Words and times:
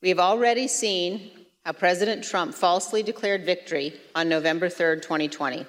We 0.00 0.10
have 0.10 0.20
already 0.20 0.68
seen 0.68 1.30
how 1.64 1.72
President 1.72 2.22
Trump 2.22 2.54
falsely 2.54 3.02
declared 3.02 3.44
victory 3.44 3.94
on 4.14 4.28
November 4.28 4.68
3rd, 4.68 5.02
2020, 5.02 5.66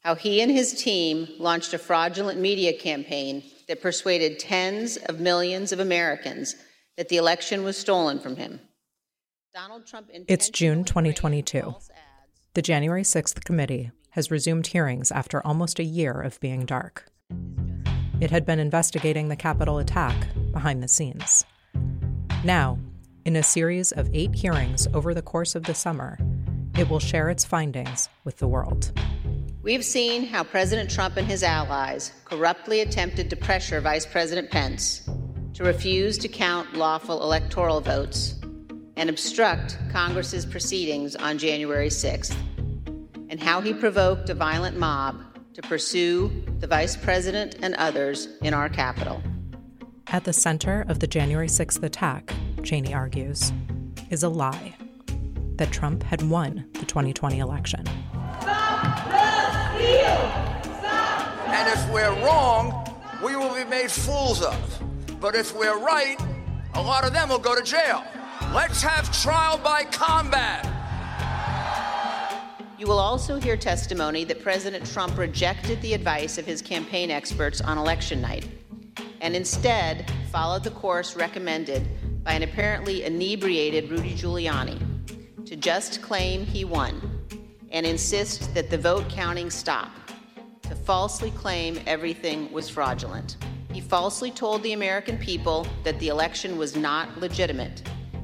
how 0.00 0.14
he 0.14 0.40
and 0.40 0.50
his 0.50 0.82
team 0.82 1.28
launched 1.38 1.74
a 1.74 1.78
fraudulent 1.78 2.40
media 2.40 2.72
campaign 2.72 3.42
that 3.68 3.82
persuaded 3.82 4.38
tens 4.38 4.96
of 4.96 5.20
millions 5.20 5.72
of 5.72 5.78
Americans 5.80 6.56
that 6.96 7.10
the 7.10 7.18
election 7.18 7.64
was 7.64 7.76
stolen 7.76 8.18
from 8.18 8.36
him. 8.36 8.60
Donald 9.52 9.86
Trump 9.86 10.08
It's 10.26 10.48
June 10.48 10.82
2022. 10.82 11.74
The 12.54 12.62
January 12.62 13.02
6th 13.02 13.44
committee 13.44 13.90
has 14.10 14.30
resumed 14.30 14.68
hearings 14.68 15.12
after 15.12 15.46
almost 15.46 15.78
a 15.78 15.84
year 15.84 16.18
of 16.18 16.40
being 16.40 16.64
dark. 16.64 17.10
It 18.20 18.30
had 18.30 18.46
been 18.46 18.58
investigating 18.58 19.28
the 19.28 19.36
Capitol 19.36 19.78
attack 19.78 20.14
behind 20.50 20.82
the 20.82 20.88
scenes. 20.88 21.44
Now, 22.42 22.78
in 23.24 23.36
a 23.36 23.42
series 23.42 23.90
of 23.92 24.10
eight 24.12 24.34
hearings 24.34 24.86
over 24.92 25.14
the 25.14 25.22
course 25.22 25.54
of 25.54 25.64
the 25.64 25.74
summer, 25.74 26.18
it 26.76 26.88
will 26.90 26.98
share 27.00 27.30
its 27.30 27.44
findings 27.44 28.08
with 28.24 28.36
the 28.38 28.48
world. 28.48 28.92
We've 29.62 29.84
seen 29.84 30.26
how 30.26 30.44
President 30.44 30.90
Trump 30.90 31.16
and 31.16 31.26
his 31.26 31.42
allies 31.42 32.12
corruptly 32.26 32.80
attempted 32.80 33.30
to 33.30 33.36
pressure 33.36 33.80
Vice 33.80 34.04
President 34.04 34.50
Pence 34.50 35.08
to 35.54 35.64
refuse 35.64 36.18
to 36.18 36.28
count 36.28 36.74
lawful 36.74 37.22
electoral 37.22 37.80
votes 37.80 38.34
and 38.96 39.08
obstruct 39.08 39.78
Congress's 39.90 40.44
proceedings 40.44 41.16
on 41.16 41.38
January 41.38 41.88
6th, 41.88 42.36
and 43.30 43.40
how 43.40 43.60
he 43.60 43.72
provoked 43.72 44.28
a 44.28 44.34
violent 44.34 44.76
mob 44.76 45.16
to 45.54 45.62
pursue 45.62 46.30
the 46.58 46.66
Vice 46.66 46.96
President 46.96 47.56
and 47.62 47.74
others 47.76 48.28
in 48.42 48.52
our 48.52 48.68
Capitol. 48.68 49.22
At 50.08 50.24
the 50.24 50.32
center 50.32 50.84
of 50.88 51.00
the 51.00 51.06
January 51.06 51.48
6th 51.48 51.82
attack, 51.82 52.34
Cheney 52.64 52.94
argues, 52.94 53.52
is 54.10 54.22
a 54.22 54.28
lie 54.28 54.74
that 55.56 55.70
Trump 55.70 56.02
had 56.02 56.22
won 56.22 56.66
the 56.72 56.86
2020 56.86 57.38
election. 57.38 57.86
And 61.46 61.68
if 61.68 61.90
we're 61.92 62.14
wrong, 62.24 62.88
we 63.22 63.36
will 63.36 63.54
be 63.54 63.64
made 63.64 63.90
fools 63.90 64.42
of. 64.42 64.82
But 65.20 65.34
if 65.34 65.54
we're 65.54 65.78
right, 65.78 66.16
a 66.74 66.82
lot 66.82 67.04
of 67.04 67.12
them 67.12 67.28
will 67.28 67.38
go 67.38 67.54
to 67.54 67.62
jail. 67.62 68.02
Let's 68.54 68.82
have 68.82 69.12
trial 69.22 69.58
by 69.58 69.84
combat. 69.84 70.70
You 72.78 72.86
will 72.86 72.98
also 72.98 73.38
hear 73.38 73.56
testimony 73.56 74.24
that 74.24 74.42
President 74.42 74.84
Trump 74.90 75.16
rejected 75.18 75.80
the 75.82 75.94
advice 75.94 76.38
of 76.38 76.46
his 76.46 76.60
campaign 76.60 77.10
experts 77.10 77.60
on 77.60 77.78
election 77.78 78.20
night 78.20 78.48
and 79.20 79.34
instead 79.34 80.10
followed 80.30 80.64
the 80.64 80.70
course 80.70 81.16
recommended 81.16 81.88
by 82.24 82.32
an 82.32 82.42
apparently 82.42 83.04
inebriated 83.04 83.90
Rudy 83.90 84.14
Giuliani 84.14 84.80
to 85.46 85.56
just 85.56 86.00
claim 86.00 86.44
he 86.44 86.64
won 86.64 87.00
and 87.70 87.84
insist 87.84 88.54
that 88.54 88.70
the 88.70 88.78
vote 88.78 89.08
counting 89.08 89.50
stop, 89.50 89.90
to 90.62 90.74
falsely 90.74 91.30
claim 91.32 91.78
everything 91.86 92.50
was 92.50 92.68
fraudulent. 92.68 93.36
He 93.72 93.80
falsely 93.80 94.30
told 94.30 94.62
the 94.62 94.72
American 94.72 95.18
people 95.18 95.66
that 95.82 95.98
the 95.98 96.08
election 96.08 96.56
was 96.56 96.76
not 96.76 97.18
legitimate. 97.18 97.82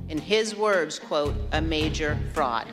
In 0.08 0.18
his 0.18 0.56
words, 0.56 0.98
quote, 0.98 1.34
a 1.52 1.60
major 1.60 2.18
fraud. 2.32 2.68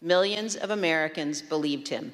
Millions 0.00 0.56
of 0.56 0.70
Americans 0.70 1.40
believed 1.42 1.88
him. 1.88 2.12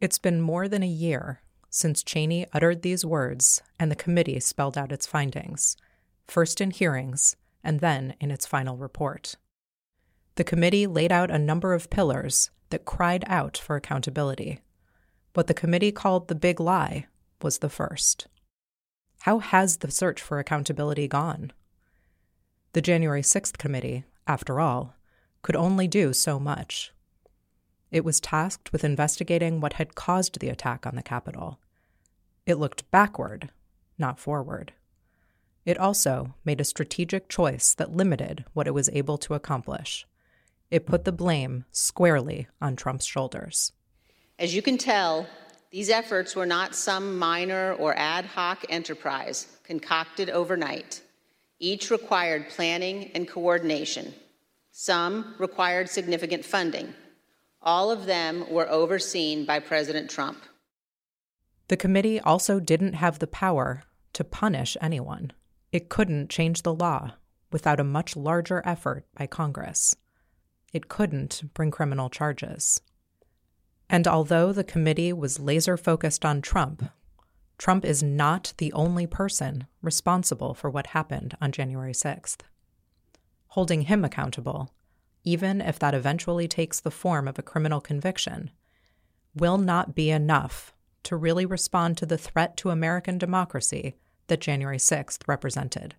It's 0.00 0.18
been 0.18 0.40
more 0.40 0.68
than 0.68 0.82
a 0.82 0.86
year 0.86 1.40
since 1.70 2.02
Cheney 2.02 2.46
uttered 2.52 2.82
these 2.82 3.04
words 3.04 3.62
and 3.78 3.90
the 3.90 3.96
committee 3.96 4.40
spelled 4.40 4.78
out 4.78 4.92
its 4.92 5.06
findings, 5.06 5.76
first 6.28 6.60
in 6.60 6.70
hearings 6.70 7.36
and 7.64 7.80
then 7.80 8.14
in 8.20 8.30
its 8.30 8.46
final 8.46 8.76
report. 8.76 9.36
The 10.36 10.44
committee 10.44 10.86
laid 10.86 11.10
out 11.10 11.30
a 11.30 11.38
number 11.38 11.74
of 11.74 11.90
pillars 11.90 12.50
that 12.70 12.84
cried 12.84 13.24
out 13.26 13.56
for 13.56 13.74
accountability. 13.74 14.60
What 15.34 15.46
the 15.48 15.54
committee 15.54 15.92
called 15.92 16.28
the 16.28 16.34
big 16.34 16.60
lie 16.60 17.06
was 17.42 17.58
the 17.58 17.68
first. 17.68 18.28
How 19.22 19.40
has 19.40 19.78
the 19.78 19.90
search 19.90 20.22
for 20.22 20.38
accountability 20.38 21.08
gone? 21.08 21.52
The 22.72 22.82
January 22.82 23.22
6th 23.22 23.58
committee, 23.58 24.04
after 24.26 24.60
all, 24.60 24.94
could 25.42 25.56
only 25.56 25.88
do 25.88 26.12
so 26.12 26.38
much. 26.38 26.92
It 27.90 28.04
was 28.04 28.20
tasked 28.20 28.72
with 28.72 28.84
investigating 28.84 29.60
what 29.60 29.74
had 29.74 29.94
caused 29.94 30.38
the 30.38 30.50
attack 30.50 30.86
on 30.86 30.94
the 30.94 31.02
Capitol. 31.02 31.58
It 32.46 32.58
looked 32.58 32.90
backward, 32.90 33.50
not 33.98 34.20
forward. 34.20 34.72
It 35.68 35.76
also 35.76 36.34
made 36.46 36.62
a 36.62 36.64
strategic 36.64 37.28
choice 37.28 37.74
that 37.74 37.94
limited 37.94 38.46
what 38.54 38.66
it 38.66 38.72
was 38.72 38.88
able 38.94 39.18
to 39.18 39.34
accomplish. 39.34 40.06
It 40.70 40.86
put 40.86 41.04
the 41.04 41.12
blame 41.12 41.66
squarely 41.72 42.48
on 42.58 42.74
Trump's 42.74 43.04
shoulders. 43.04 43.72
As 44.38 44.54
you 44.54 44.62
can 44.62 44.78
tell, 44.78 45.26
these 45.70 45.90
efforts 45.90 46.34
were 46.34 46.46
not 46.46 46.74
some 46.74 47.18
minor 47.18 47.74
or 47.74 47.94
ad 47.98 48.24
hoc 48.24 48.64
enterprise 48.70 49.58
concocted 49.62 50.30
overnight. 50.30 51.02
Each 51.58 51.90
required 51.90 52.48
planning 52.48 53.10
and 53.14 53.28
coordination. 53.28 54.14
Some 54.72 55.34
required 55.38 55.90
significant 55.90 56.46
funding. 56.46 56.94
All 57.60 57.90
of 57.90 58.06
them 58.06 58.50
were 58.50 58.70
overseen 58.70 59.44
by 59.44 59.58
President 59.58 60.08
Trump. 60.08 60.38
The 61.66 61.76
committee 61.76 62.18
also 62.18 62.58
didn't 62.58 62.94
have 62.94 63.18
the 63.18 63.26
power 63.26 63.82
to 64.14 64.24
punish 64.24 64.74
anyone. 64.80 65.32
It 65.70 65.88
couldn't 65.88 66.30
change 66.30 66.62
the 66.62 66.74
law 66.74 67.12
without 67.52 67.80
a 67.80 67.84
much 67.84 68.16
larger 68.16 68.62
effort 68.64 69.06
by 69.14 69.26
Congress. 69.26 69.94
It 70.72 70.88
couldn't 70.88 71.42
bring 71.54 71.70
criminal 71.70 72.10
charges. 72.10 72.80
And 73.90 74.06
although 74.06 74.52
the 74.52 74.64
committee 74.64 75.12
was 75.12 75.40
laser 75.40 75.76
focused 75.76 76.24
on 76.24 76.42
Trump, 76.42 76.90
Trump 77.58 77.84
is 77.84 78.02
not 78.02 78.52
the 78.58 78.72
only 78.72 79.06
person 79.06 79.66
responsible 79.82 80.54
for 80.54 80.70
what 80.70 80.88
happened 80.88 81.36
on 81.40 81.52
January 81.52 81.92
6th. 81.92 82.38
Holding 83.48 83.82
him 83.82 84.04
accountable, 84.04 84.72
even 85.24 85.60
if 85.60 85.78
that 85.78 85.94
eventually 85.94 86.46
takes 86.46 86.80
the 86.80 86.90
form 86.90 87.26
of 87.26 87.38
a 87.38 87.42
criminal 87.42 87.80
conviction, 87.80 88.50
will 89.34 89.58
not 89.58 89.94
be 89.94 90.10
enough 90.10 90.72
to 91.02 91.16
really 91.16 91.46
respond 91.46 91.96
to 91.96 92.06
the 92.06 92.18
threat 92.18 92.56
to 92.58 92.70
American 92.70 93.18
democracy 93.18 93.96
that 94.28 94.40
January 94.40 94.78
6th 94.78 95.26
represented. 95.26 95.94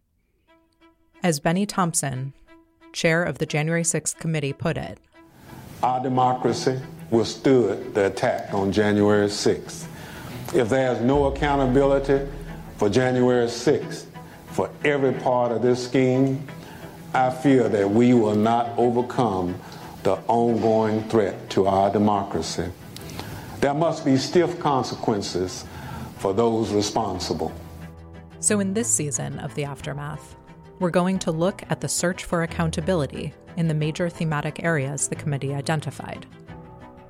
As 1.21 1.39
Bennie 1.39 1.65
Thompson, 1.65 2.33
chair 2.93 3.23
of 3.23 3.37
the 3.37 3.45
January 3.45 3.83
6th 3.83 4.17
committee, 4.17 4.53
put 4.53 4.77
it 4.77 4.99
Our 5.83 6.01
democracy 6.01 6.79
withstood 7.11 7.93
the 7.93 8.05
attack 8.07 8.53
on 8.53 8.71
January 8.71 9.27
6th. 9.27 9.85
If 10.53 10.69
there's 10.69 11.01
no 11.01 11.25
accountability 11.25 12.27
for 12.77 12.89
January 12.89 13.47
6th, 13.47 14.05
for 14.51 14.69
every 14.83 15.13
part 15.13 15.51
of 15.51 15.61
this 15.61 15.83
scheme, 15.83 16.47
I 17.13 17.29
fear 17.29 17.69
that 17.69 17.89
we 17.89 18.13
will 18.13 18.35
not 18.35 18.71
overcome 18.77 19.59
the 20.03 20.15
ongoing 20.27 21.03
threat 21.09 21.49
to 21.51 21.67
our 21.67 21.91
democracy. 21.91 22.65
There 23.59 23.73
must 23.73 24.05
be 24.05 24.17
stiff 24.17 24.59
consequences 24.59 25.65
for 26.17 26.33
those 26.33 26.71
responsible. 26.71 27.51
So, 28.41 28.61
in 28.61 28.73
this 28.73 28.89
season 28.89 29.37
of 29.39 29.53
The 29.53 29.65
Aftermath, 29.65 30.37
we're 30.79 30.91
going 30.91 31.19
to 31.19 31.31
look 31.31 31.61
at 31.69 31.81
the 31.81 31.89
search 31.89 32.23
for 32.23 32.43
accountability 32.43 33.33
in 33.57 33.67
the 33.67 33.73
major 33.73 34.07
thematic 34.07 34.63
areas 34.63 35.09
the 35.09 35.15
committee 35.15 35.53
identified. 35.53 36.25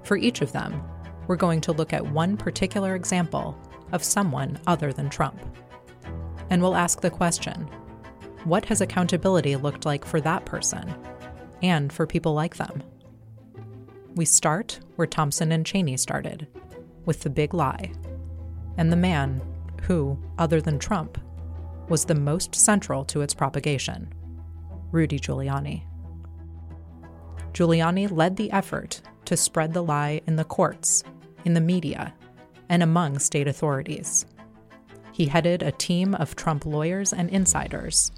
For 0.01 0.17
each 0.17 0.41
of 0.41 0.51
them, 0.51 0.83
we're 1.27 1.35
going 1.35 1.61
to 1.61 1.71
look 1.71 1.93
at 1.93 2.03
one 2.03 2.35
particular 2.35 2.95
example 2.95 3.55
of 3.91 4.03
someone 4.03 4.59
other 4.65 4.91
than 4.91 5.07
Trump. 5.07 5.39
And 6.49 6.63
we'll 6.63 6.75
ask 6.75 7.01
the 7.01 7.11
question 7.11 7.69
what 8.45 8.65
has 8.65 8.81
accountability 8.81 9.55
looked 9.55 9.85
like 9.85 10.05
for 10.05 10.19
that 10.21 10.45
person 10.45 10.95
and 11.61 11.93
for 11.93 12.07
people 12.07 12.33
like 12.33 12.55
them? 12.55 12.81
We 14.15 14.25
start 14.25 14.79
where 14.95 15.05
Thompson 15.05 15.51
and 15.51 15.63
Cheney 15.63 15.97
started, 15.97 16.47
with 17.05 17.21
the 17.21 17.29
big 17.29 17.53
lie, 17.53 17.91
and 18.77 18.91
the 18.91 18.95
man 18.95 19.41
who, 19.83 20.17
other 20.37 20.61
than 20.61 20.79
Trump, 20.79 21.17
was 21.87 22.05
the 22.05 22.15
most 22.15 22.55
central 22.55 23.03
to 23.05 23.21
its 23.21 23.33
propagation 23.33 24.13
Rudy 24.91 25.19
Giuliani. 25.19 25.83
Giuliani 27.53 28.09
led 28.11 28.37
the 28.37 28.51
effort 28.51 29.01
to 29.25 29.37
spread 29.37 29.73
the 29.73 29.83
lie 29.83 30.21
in 30.27 30.35
the 30.35 30.43
courts, 30.43 31.03
in 31.45 31.53
the 31.53 31.61
media, 31.61 32.13
and 32.69 32.81
among 32.81 33.19
state 33.19 33.47
authorities. 33.47 34.25
He 35.11 35.25
headed 35.25 35.61
a 35.61 35.71
team 35.71 36.15
of 36.15 36.35
Trump 36.35 36.65
lawyers 36.65 37.13
and 37.13 37.29
insiders 37.29 38.11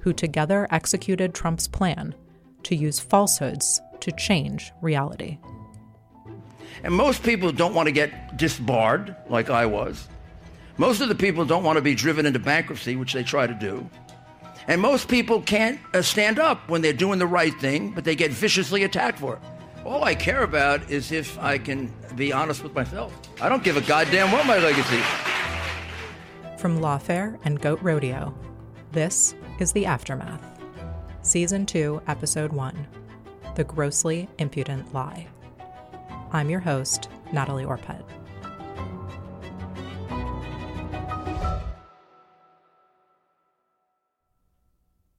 who 0.00 0.12
together 0.12 0.68
executed 0.70 1.34
Trump's 1.34 1.68
plan 1.68 2.14
to 2.62 2.76
use 2.76 3.00
falsehoods 3.00 3.80
to 4.00 4.12
change 4.12 4.72
reality. 4.80 5.38
And 6.82 6.94
most 6.94 7.22
people 7.22 7.52
don't 7.52 7.74
want 7.74 7.86
to 7.86 7.92
get 7.92 8.36
disbarred 8.36 9.16
like 9.28 9.50
I 9.50 9.66
was. 9.66 10.08
Most 10.78 11.00
of 11.00 11.08
the 11.08 11.14
people 11.14 11.44
don't 11.44 11.64
want 11.64 11.76
to 11.76 11.82
be 11.82 11.94
driven 11.94 12.26
into 12.26 12.38
bankruptcy, 12.38 12.96
which 12.96 13.12
they 13.14 13.22
try 13.22 13.46
to 13.46 13.54
do. 13.54 13.88
And 14.68 14.80
most 14.80 15.08
people 15.08 15.40
can't 15.40 15.78
uh, 15.94 16.02
stand 16.02 16.38
up 16.38 16.68
when 16.68 16.82
they're 16.82 16.92
doing 16.92 17.18
the 17.18 17.26
right 17.26 17.54
thing, 17.60 17.92
but 17.92 18.04
they 18.04 18.16
get 18.16 18.30
viciously 18.32 18.84
attacked 18.84 19.18
for 19.18 19.34
it. 19.34 19.40
All 19.84 20.04
I 20.04 20.14
care 20.14 20.42
about 20.42 20.90
is 20.90 21.12
if 21.12 21.38
I 21.38 21.58
can 21.58 21.92
be 22.16 22.32
honest 22.32 22.62
with 22.62 22.74
myself. 22.74 23.16
I 23.40 23.48
don't 23.48 23.62
give 23.62 23.76
a 23.76 23.80
goddamn 23.82 24.32
what 24.32 24.46
my 24.46 24.58
legacy. 24.58 25.00
From 26.58 26.80
Lawfare 26.80 27.38
and 27.44 27.60
Goat 27.60 27.78
Rodeo, 27.80 28.34
this 28.92 29.34
is 29.60 29.72
The 29.72 29.86
Aftermath. 29.86 30.42
Season 31.22 31.64
2, 31.64 32.02
Episode 32.08 32.52
1 32.52 32.86
The 33.54 33.64
Grossly 33.64 34.28
Impudent 34.38 34.92
Lie. 34.92 35.28
I'm 36.32 36.50
your 36.50 36.60
host, 36.60 37.08
Natalie 37.32 37.64
Orpett. 37.64 38.02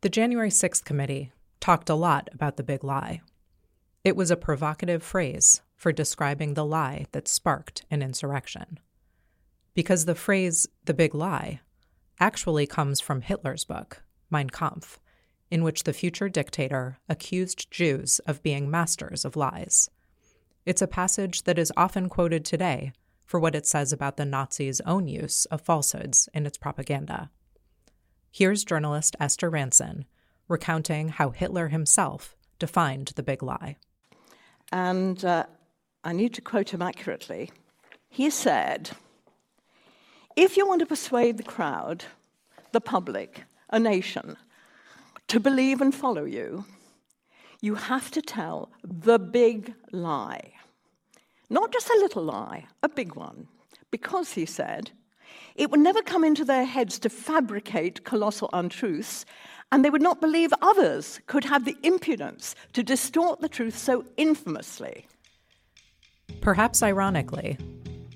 The 0.01 0.09
January 0.09 0.51
6th 0.51 0.85
committee 0.85 1.31
talked 1.59 1.89
a 1.89 1.95
lot 1.95 2.29
about 2.31 2.55
the 2.55 2.63
big 2.63 2.83
lie. 2.83 3.21
It 4.03 4.15
was 4.15 4.29
a 4.29 4.37
provocative 4.37 5.01
phrase 5.01 5.61
for 5.75 5.91
describing 5.91 6.53
the 6.53 6.65
lie 6.65 7.07
that 7.13 7.27
sparked 7.27 7.83
an 7.89 8.03
insurrection. 8.03 8.79
Because 9.73 10.05
the 10.05 10.13
phrase, 10.13 10.67
the 10.85 10.93
big 10.93 11.15
lie, 11.15 11.61
actually 12.19 12.67
comes 12.67 12.99
from 12.99 13.21
Hitler's 13.21 13.65
book, 13.65 14.03
Mein 14.29 14.51
Kampf, 14.51 14.99
in 15.49 15.63
which 15.63 15.81
the 15.81 15.93
future 15.93 16.29
dictator 16.29 16.99
accused 17.09 17.71
Jews 17.71 18.19
of 18.27 18.43
being 18.43 18.69
masters 18.69 19.25
of 19.25 19.35
lies. 19.35 19.89
It's 20.63 20.81
a 20.83 20.87
passage 20.87 21.43
that 21.45 21.57
is 21.57 21.73
often 21.75 22.07
quoted 22.07 22.45
today 22.45 22.91
for 23.25 23.39
what 23.39 23.55
it 23.55 23.65
says 23.65 23.91
about 23.91 24.17
the 24.17 24.25
Nazis' 24.25 24.79
own 24.81 25.07
use 25.07 25.45
of 25.45 25.61
falsehoods 25.61 26.29
in 26.35 26.45
its 26.45 26.59
propaganda. 26.59 27.31
Here's 28.37 28.63
journalist 28.63 29.15
Esther 29.19 29.49
Ranson 29.49 30.05
recounting 30.47 31.09
how 31.09 31.31
Hitler 31.31 31.69
himself 31.69 32.35
defined 32.59 33.13
the 33.15 33.23
big 33.23 33.41
lie. 33.41 33.77
And 34.71 35.25
uh, 35.25 35.47
I 36.03 36.13
need 36.13 36.35
to 36.35 36.41
quote 36.41 36.71
him 36.71 36.83
accurately. 36.83 37.49
He 38.07 38.29
said, 38.29 38.91
If 40.35 40.55
you 40.55 40.67
want 40.67 40.81
to 40.81 40.85
persuade 40.85 41.37
the 41.37 41.51
crowd, 41.55 42.05
the 42.73 42.79
public, 42.79 43.45
a 43.71 43.79
nation, 43.79 44.37
to 45.29 45.39
believe 45.39 45.81
and 45.81 45.95
follow 45.95 46.25
you, 46.25 46.65
you 47.59 47.73
have 47.73 48.11
to 48.11 48.21
tell 48.21 48.69
the 48.83 49.17
big 49.17 49.73
lie. 49.91 50.53
Not 51.49 51.73
just 51.73 51.89
a 51.89 51.97
little 51.99 52.23
lie, 52.23 52.67
a 52.83 52.87
big 52.87 53.15
one. 53.15 53.47
Because, 53.89 54.33
he 54.33 54.45
said, 54.45 54.91
it 55.55 55.71
would 55.71 55.79
never 55.79 56.01
come 56.01 56.23
into 56.23 56.45
their 56.45 56.65
heads 56.65 56.99
to 56.99 57.09
fabricate 57.09 58.03
colossal 58.03 58.49
untruths, 58.53 59.25
and 59.71 59.83
they 59.83 59.89
would 59.89 60.01
not 60.01 60.21
believe 60.21 60.53
others 60.61 61.19
could 61.27 61.43
have 61.43 61.65
the 61.65 61.77
impudence 61.83 62.55
to 62.73 62.83
distort 62.83 63.41
the 63.41 63.49
truth 63.49 63.77
so 63.77 64.05
infamously. 64.15 65.07
Perhaps 66.41 66.83
ironically, 66.83 67.57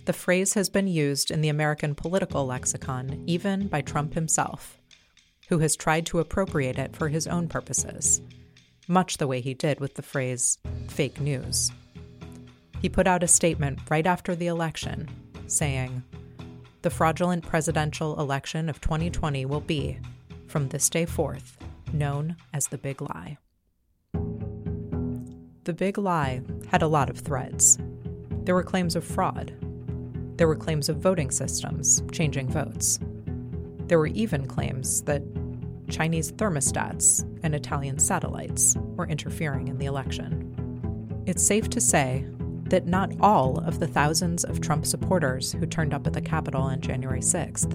the 0.06 0.14
phrase 0.14 0.54
has 0.54 0.70
been 0.70 0.88
used 0.88 1.32
in 1.32 1.42
the 1.42 1.50
American 1.50 1.96
political 1.96 2.46
lexicon 2.46 3.24
even 3.28 3.68
by 3.68 3.82
Trump 3.82 4.14
himself, 4.14 4.80
who 5.50 5.60
has 5.60 5.76
tried 5.76 6.06
to 6.08 6.20
appropriate 6.20 6.78
it 6.78 6.96
for 6.96 7.10
his 7.10 7.28
own 7.28 7.48
purposes, 7.48 8.22
much 8.88 9.18
the 9.18 9.28
way 9.28 9.42
he 9.42 9.54
did 9.54 9.80
with 9.80 9.96
the 9.96 10.02
phrase 10.02 10.58
fake 10.88 11.20
news. 11.20 11.72
He 12.82 12.90
put 12.90 13.08
out 13.08 13.24
a 13.24 13.28
statement 13.28 13.80
right 13.90 14.08
after 14.08 14.36
the 14.36 14.48
election 14.48 15.08
saying, 15.48 16.04
the 16.82 16.90
fraudulent 16.90 17.46
presidential 17.46 18.20
election 18.20 18.68
of 18.68 18.82
2020 18.82 19.46
will 19.46 19.62
be, 19.62 20.00
from 20.48 20.70
this 20.70 20.90
day 20.90 21.06
forth, 21.06 21.58
known 21.94 22.36
as 22.54 22.68
the 22.68 22.78
Big 22.78 23.02
Lie. 23.02 23.38
The 25.64 25.74
Big 25.74 25.98
Lie 25.98 26.42
had 26.70 26.82
a 26.82 26.88
lot 26.88 27.10
of 27.10 27.20
threads. 27.20 27.78
There 28.44 28.56
were 28.56 28.64
claims 28.64 28.96
of 28.96 29.04
fraud. 29.04 29.54
There 30.38 30.48
were 30.48 30.56
claims 30.56 30.90
of 30.90 30.98
voting 30.98 31.30
systems 31.30 32.02
changing 32.12 32.50
votes. 32.50 33.00
There 33.88 34.00
were 34.00 34.08
even 34.08 34.48
claims 34.48 35.04
that 35.04 35.22
Chinese 35.88 36.32
thermostats 36.32 37.24
and 37.44 37.54
Italian 37.54 38.00
satellites 38.00 38.76
were 38.96 39.06
interfering 39.06 39.68
in 39.68 39.78
the 39.78 39.86
election. 39.86 40.48
It's 41.28 41.46
safe 41.46 41.70
to 41.70 41.82
say 41.82 42.26
that 42.72 42.88
not 42.88 43.12
all 43.20 43.58
of 43.60 43.82
the 43.82 43.88
thousands 43.88 44.46
of 44.46 44.62
Trump 44.62 44.86
supporters 44.86 45.52
who 45.52 45.66
turned 45.66 45.94
up 45.94 46.08
at 46.08 46.14
the 46.14 46.22
Capitol 46.22 46.62
on 46.62 46.80
January 46.80 47.20
6th 47.20 47.74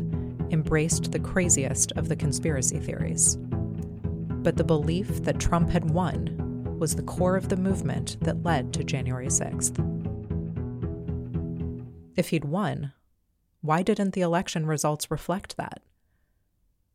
embraced 0.51 1.13
the 1.13 1.19
craziest 1.19 1.93
of 1.93 2.09
the 2.09 2.17
conspiracy 2.17 2.79
theories. 2.79 3.37
But 3.37 4.57
the 4.57 4.65
belief 4.65 5.23
that 5.25 5.39
Trump 5.39 5.69
had 5.69 5.91
won 5.91 6.79
was 6.79 6.97
the 6.97 7.03
core 7.03 7.37
of 7.37 7.51
the 7.51 7.59
movement 7.59 8.17
that 8.23 8.43
led 8.43 8.73
to 8.73 8.85
January 8.85 9.27
6th. 9.27 9.77
If 12.17 12.31
he'd 12.31 12.47
won, 12.47 12.95
why 13.61 13.83
didn't 13.83 14.15
the 14.15 14.23
election 14.23 14.65
results 14.65 15.11
reflect 15.11 15.59
that? 15.59 15.83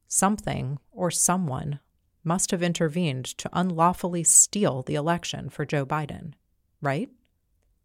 Something 0.07 0.79
or 0.91 1.11
someone 1.11 1.79
must 2.23 2.49
have 2.49 2.63
intervened 2.63 3.25
to 3.25 3.49
unlawfully 3.53 4.23
steal 4.23 4.81
the 4.81 4.95
election 4.95 5.49
for 5.49 5.67
Joe 5.67 5.85
Biden, 5.85 6.33
right? 6.81 7.11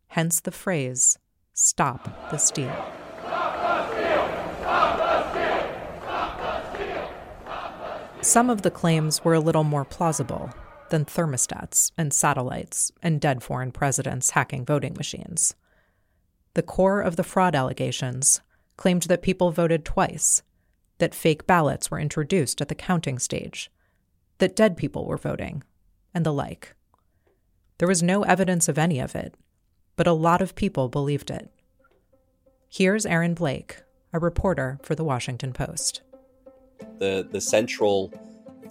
Hence 0.08 0.40
the 0.40 0.50
phrase, 0.50 1.18
Stop 1.52 2.30
the 2.30 2.36
Steal. 2.38 2.92
Some 8.20 8.50
of 8.50 8.62
the 8.62 8.72
claims 8.72 9.24
were 9.24 9.34
a 9.34 9.40
little 9.40 9.62
more 9.62 9.84
plausible 9.84 10.50
than 10.90 11.04
thermostats 11.04 11.92
and 11.96 12.12
satellites 12.12 12.90
and 13.02 13.20
dead 13.20 13.42
foreign 13.42 13.70
presidents 13.70 14.30
hacking 14.30 14.64
voting 14.64 14.94
machines. 14.94 15.54
The 16.54 16.62
core 16.62 17.00
of 17.00 17.16
the 17.16 17.22
fraud 17.22 17.54
allegations 17.54 18.40
claimed 18.76 19.02
that 19.02 19.22
people 19.22 19.52
voted 19.52 19.84
twice, 19.84 20.42
that 20.98 21.14
fake 21.14 21.46
ballots 21.46 21.90
were 21.90 22.00
introduced 22.00 22.60
at 22.60 22.68
the 22.68 22.74
counting 22.74 23.18
stage, 23.18 23.70
that 24.38 24.56
dead 24.56 24.76
people 24.76 25.06
were 25.06 25.16
voting, 25.16 25.62
and 26.12 26.26
the 26.26 26.32
like. 26.32 26.74
There 27.78 27.88
was 27.88 28.02
no 28.02 28.22
evidence 28.22 28.68
of 28.68 28.78
any 28.78 28.98
of 28.98 29.14
it, 29.14 29.34
but 29.96 30.06
a 30.06 30.12
lot 30.12 30.40
of 30.40 30.54
people 30.54 30.88
believed 30.88 31.30
it. 31.30 31.50
Here's 32.68 33.06
Aaron 33.06 33.34
Blake, 33.34 33.82
a 34.12 34.18
reporter 34.18 34.78
for 34.82 34.94
the 34.94 35.04
Washington 35.04 35.52
Post. 35.52 36.02
The, 36.98 37.26
the 37.30 37.40
central 37.40 38.12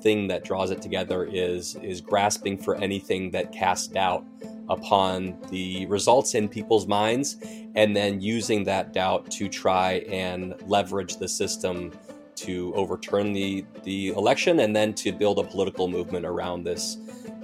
thing 0.02 0.28
that 0.28 0.44
draws 0.44 0.70
it 0.70 0.82
together 0.82 1.26
is, 1.26 1.76
is 1.78 2.02
grasping 2.02 2.58
for 2.58 2.76
anything 2.76 3.32
that 3.32 3.52
casts 3.52 3.88
doubt 3.88 4.24
upon 4.70 5.38
the 5.50 5.86
results 5.88 6.36
in 6.36 6.48
people's 6.48 6.88
minds 6.88 7.38
and 7.76 7.96
then 7.96 8.22
using 8.22 8.64
that 8.64 8.94
doubt 8.94 9.30
to 9.32 9.48
try 9.48 9.94
and 10.10 10.56
leverage 10.68 11.18
the 11.18 11.28
system 11.28 11.92
to 12.36 12.74
overturn 12.76 13.34
the, 13.34 13.66
the 13.84 14.10
election 14.10 14.60
and 14.60 14.76
then 14.76 14.94
to 14.94 15.12
build 15.12 15.40
a 15.40 15.44
political 15.44 15.88
movement 15.88 16.26
around 16.26 16.64
this 16.64 16.98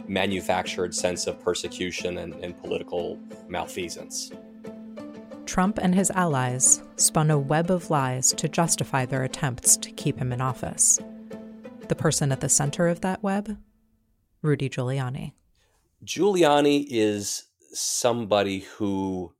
manufactured 0.08 0.93
sense 0.93 1.27
of 1.27 1.41
persecution 1.43 2.17
and, 2.20 2.34
and 2.36 2.60
political 2.62 3.20
malfeasance. 3.48 4.31
Trump 5.46 5.79
and 5.81 5.93
his 5.93 6.12
allies 6.12 6.81
spun 6.96 7.29
a 7.29 7.38
web 7.38 7.70
of 7.70 7.89
lies 7.89 8.31
to 8.34 8.48
justify 8.48 9.05
their 9.05 9.24
attempts 9.24 9.75
to 9.77 9.91
keep 9.91 10.17
him 10.17 10.31
in 10.31 10.39
office. 10.39 11.00
The 11.88 11.96
person 11.96 12.31
at 12.31 12.39
the 12.39 12.50
center 12.50 12.88
of 12.88 13.01
that 13.01 13.22
web? 13.22 13.58
Rudy 14.41 14.70
Giuliani. 14.70 15.34
Giuliani 16.05 16.88
is 16.89 17.43
somebody 17.74 18.60
who 18.60 19.34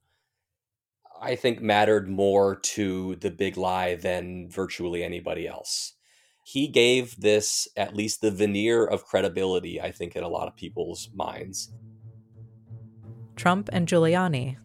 I 1.22 1.36
think 1.36 1.62
mattered 1.62 2.10
more 2.10 2.56
to 2.56 3.16
the 3.16 3.32
big 3.32 3.56
lie 3.58 3.96
than 3.96 4.50
virtually 4.50 5.04
anybody 5.04 5.48
else 5.48 5.94
he 6.52 6.68
gave 6.68 7.16
this 7.16 7.70
at 7.78 7.96
least 7.96 8.20
the 8.20 8.30
veneer 8.30 8.86
of 8.86 9.06
credibility, 9.06 9.80
I 9.80 9.92
think, 9.94 10.18
in 10.18 10.24
a 10.24 10.28
lot 10.28 10.50
of 10.50 10.56
people's 10.58 11.10
minds. 11.16 11.72
Trump 13.38 13.70
and 13.72 13.88
Giuliani 13.88 14.58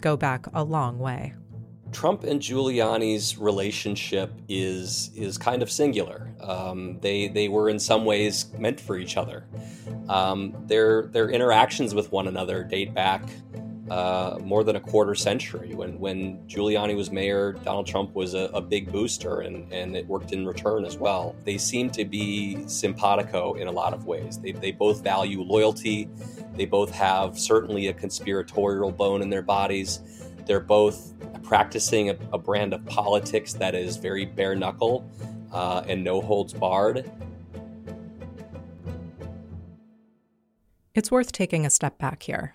go 0.00 0.16
back 0.16 0.46
a 0.54 0.62
long 0.62 1.00
way. 1.00 1.34
Trump 1.90 2.22
and 2.22 2.40
Giuliani's 2.40 3.36
relationship 3.36 4.32
is 4.48 5.10
is 5.16 5.36
kind 5.36 5.60
of 5.60 5.72
singular. 5.72 6.32
Um, 6.40 7.00
they 7.00 7.26
they 7.26 7.48
were 7.48 7.68
in 7.68 7.80
some 7.80 8.04
ways 8.04 8.52
meant 8.56 8.80
for 8.80 8.96
each 8.96 9.16
other. 9.16 9.48
Um, 10.08 10.54
their 10.66 11.06
their 11.08 11.30
interactions 11.30 11.96
with 11.96 12.12
one 12.12 12.28
another 12.28 12.62
date 12.62 12.94
back 12.94 13.28
uh, 13.90 14.38
more 14.42 14.64
than 14.64 14.76
a 14.76 14.80
quarter 14.80 15.14
century. 15.14 15.74
When 15.74 15.98
when 15.98 16.38
Giuliani 16.46 16.96
was 16.96 17.10
mayor, 17.10 17.52
Donald 17.52 17.86
Trump 17.86 18.14
was 18.14 18.34
a, 18.34 18.50
a, 18.54 18.60
big 18.60 18.90
booster, 18.90 19.40
and, 19.40 19.70
and 19.72 19.94
it 19.94 20.06
worked 20.06 20.32
in 20.32 20.46
return 20.46 20.86
as 20.86 20.96
well. 20.96 21.36
They 21.44 21.58
seem 21.58 21.90
to 21.90 22.04
be 22.04 22.66
simpatico 22.66 23.54
in 23.54 23.68
a 23.68 23.70
lot 23.70 23.92
of 23.92 24.06
ways. 24.06 24.38
They, 24.38 24.52
they 24.52 24.72
both 24.72 25.02
value 25.02 25.42
loyalty. 25.42 26.08
They 26.54 26.64
both 26.64 26.90
have 26.92 27.38
certainly 27.38 27.88
a 27.88 27.92
conspiratorial 27.92 28.90
bone 28.90 29.20
in 29.20 29.28
their 29.28 29.42
bodies. 29.42 30.00
They're 30.46 30.60
both 30.60 31.12
practicing 31.42 32.10
a, 32.10 32.16
a 32.32 32.38
brand 32.38 32.72
of 32.72 32.84
politics 32.86 33.52
that 33.54 33.74
is 33.74 33.98
very 33.98 34.24
bare 34.24 34.54
knuckle 34.54 35.10
uh, 35.52 35.84
and 35.86 36.02
no 36.02 36.22
holds 36.22 36.54
barred. 36.54 37.10
It's 40.94 41.10
worth 41.10 41.32
taking 41.32 41.66
a 41.66 41.70
step 41.70 41.98
back 41.98 42.22
here. 42.22 42.54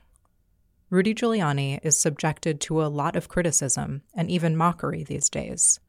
Rudy 0.90 1.14
Giuliani 1.14 1.80
is 1.84 1.98
subjected 1.98 2.60
to 2.62 2.84
a 2.84 2.88
lot 2.88 3.16
of 3.16 3.30
criticism 3.30 4.02
and 4.14 4.30
even 4.30 4.56
mockery 4.56 5.04
these 5.04 5.30
days. 5.30 5.80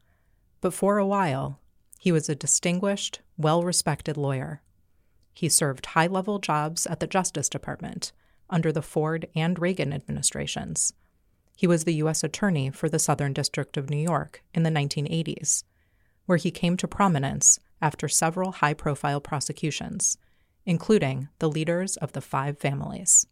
But 0.61 0.73
for 0.73 0.97
a 0.97 1.07
while, 1.07 1.59
he 1.99 2.11
was 2.11 2.29
a 2.29 2.35
distinguished, 2.35 3.21
well 3.37 3.63
respected 3.63 4.17
lawyer. 4.17 4.61
He 5.33 5.49
served 5.49 5.87
high 5.87 6.07
level 6.07 6.39
jobs 6.39 6.85
at 6.85 6.99
the 6.99 7.07
Justice 7.07 7.49
Department 7.49 8.11
under 8.49 8.71
the 8.71 8.81
Ford 8.81 9.27
and 9.35 9.57
Reagan 9.57 9.93
administrations 9.93 10.93
he 11.61 11.67
was 11.67 11.83
the 11.83 11.93
U.S. 11.95 12.23
Attorney 12.23 12.71
for 12.71 12.89
the 12.89 12.97
Southern 12.97 13.33
District 13.33 13.77
of 13.77 13.87
New 13.87 13.97
York 13.97 14.43
in 14.51 14.63
the 14.63 14.71
1980s, 14.71 15.63
where 16.25 16.39
he 16.39 16.49
came 16.49 16.75
to 16.77 16.87
prominence 16.87 17.59
after 17.79 18.07
several 18.07 18.51
high 18.51 18.73
profile 18.73 19.21
prosecutions, 19.21 20.17
including 20.65 21.29
the 21.37 21.47
leaders 21.47 21.97
of 21.97 22.13
the 22.13 22.21
five 22.21 22.57
families. 22.57 23.27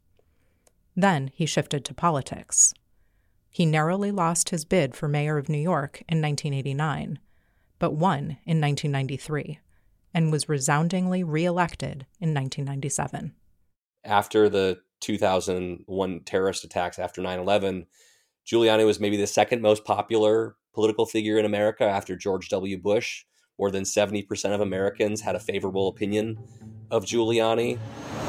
Then 1.00 1.32
he 1.34 1.46
shifted 1.46 1.86
to 1.86 1.94
politics. 1.94 2.74
He 3.50 3.65
narrowly 3.65 4.12
lost 4.12 4.50
his 4.50 4.65
bid 4.65 4.96
for 4.96 5.08
mayor 5.08 5.38
of 5.38 5.48
New 5.48 5.60
York 5.60 6.03
in 6.10 6.22
1989, 6.22 7.20
but 7.79 7.94
won 7.94 8.38
in 8.46 8.60
1993 8.60 9.60
and 10.13 10.29
was 10.29 10.50
resoundingly 10.50 11.24
reelected 11.24 12.06
in 12.20 12.34
1997. 12.34 13.34
After 14.03 14.50
the 14.50 14.79
2001 15.00 16.20
terrorist 16.25 16.65
attacks 16.65 17.00
after 17.00 17.22
9 17.22 17.39
11, 17.39 17.86
Giuliani 18.46 18.86
was 18.86 19.00
maybe 19.00 19.15
the 19.15 19.25
second 19.25 19.62
most 19.62 19.86
popular 19.86 20.58
political 20.74 21.06
figure 21.06 21.38
in 21.38 21.46
America 21.46 21.86
after 21.86 22.18
George 22.18 22.50
W. 22.50 22.77
Bush. 22.77 23.24
More 23.58 23.72
than 23.72 23.84
70% 23.84 24.53
of 24.53 24.60
Americans 24.60 25.22
had 25.22 25.36
a 25.36 25.39
favorable 25.39 25.88
opinion 25.88 26.38
of 26.91 27.06
Giuliani. 27.06 27.79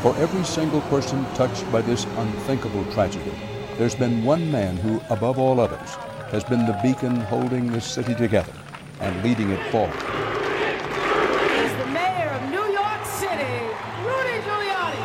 For 0.02 0.16
every 0.16 0.45
single 0.45 0.80
person 0.83 1.26
touched 1.35 1.71
by 1.71 1.83
this 1.83 2.07
unthinkable 2.16 2.87
tragedy, 2.87 3.35
there's 3.76 3.95
been 3.95 4.25
one 4.25 4.50
man 4.50 4.78
who, 4.78 4.99
above 5.11 5.38
all 5.38 5.61
others, 5.61 5.95
has 6.30 6.42
been 6.42 6.64
the 6.64 6.80
beacon 6.83 7.16
holding 7.16 7.71
this 7.71 7.85
city 7.85 8.14
together 8.14 8.54
and 9.00 9.23
leading 9.23 9.50
it 9.50 9.71
forward. 9.71 9.95
Is 9.95 11.73
the 11.76 11.87
mayor 11.92 12.30
of 12.30 12.42
New 12.49 12.73
York 12.73 13.04
City, 13.04 13.61
Rudy 14.02 14.40
Giuliani. 14.40 14.97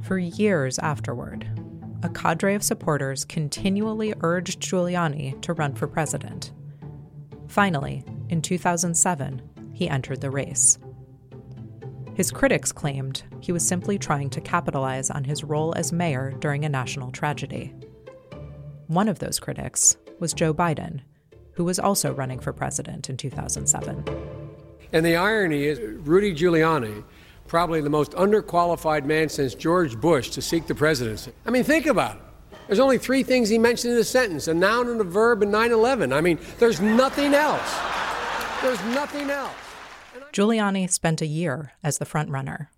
For 0.00 0.16
years 0.16 0.78
afterward, 0.78 1.46
a 2.02 2.08
cadre 2.08 2.54
of 2.54 2.62
supporters 2.62 3.26
continually 3.26 4.14
urged 4.22 4.62
Giuliani 4.62 5.38
to 5.42 5.52
run 5.52 5.74
for 5.74 5.86
president. 5.86 6.50
Finally, 7.46 8.06
in 8.30 8.40
2007, 8.40 9.42
he 9.74 9.86
entered 9.86 10.22
the 10.22 10.30
race. 10.30 10.78
His 12.20 12.30
critics 12.30 12.70
claimed 12.70 13.22
he 13.40 13.50
was 13.50 13.66
simply 13.66 13.96
trying 13.96 14.28
to 14.28 14.42
capitalize 14.42 15.08
on 15.08 15.24
his 15.24 15.42
role 15.42 15.72
as 15.74 15.90
mayor 15.90 16.34
during 16.38 16.66
a 16.66 16.68
national 16.68 17.10
tragedy. 17.12 17.72
One 18.88 19.08
of 19.08 19.20
those 19.20 19.40
critics 19.40 19.96
was 20.18 20.34
Joe 20.34 20.52
Biden, 20.52 21.00
who 21.54 21.64
was 21.64 21.78
also 21.78 22.12
running 22.12 22.38
for 22.38 22.52
president 22.52 23.08
in 23.08 23.16
2007. 23.16 24.04
And 24.92 25.06
the 25.06 25.16
irony 25.16 25.64
is, 25.64 25.80
Rudy 25.80 26.34
Giuliani 26.34 27.04
probably 27.46 27.80
the 27.80 27.88
most 27.88 28.12
underqualified 28.12 29.06
man 29.06 29.30
since 29.30 29.54
George 29.54 29.98
Bush 29.98 30.28
to 30.32 30.42
seek 30.42 30.66
the 30.66 30.74
presidency. 30.74 31.32
I 31.46 31.50
mean, 31.50 31.64
think 31.64 31.86
about 31.86 32.16
it. 32.16 32.58
There's 32.66 32.80
only 32.80 32.98
three 32.98 33.22
things 33.22 33.48
he 33.48 33.56
mentioned 33.56 33.94
in 33.94 33.98
a 33.98 34.04
sentence 34.04 34.46
a 34.46 34.52
noun 34.52 34.90
and 34.90 35.00
a 35.00 35.04
verb 35.04 35.42
and 35.42 35.50
9 35.50 35.72
11. 35.72 36.12
I 36.12 36.20
mean, 36.20 36.38
there's 36.58 36.82
nothing 36.82 37.32
else. 37.32 37.78
There's 38.60 38.94
nothing 38.94 39.30
else. 39.30 39.69
Giuliani 40.32 40.88
spent 40.88 41.20
a 41.20 41.26
year 41.26 41.72
as 41.82 41.98
the 41.98 42.04
frontrunner, 42.04 42.68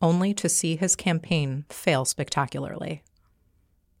only 0.00 0.32
to 0.34 0.48
see 0.48 0.76
his 0.76 0.94
campaign 0.94 1.64
fail 1.68 2.04
spectacularly. 2.04 3.02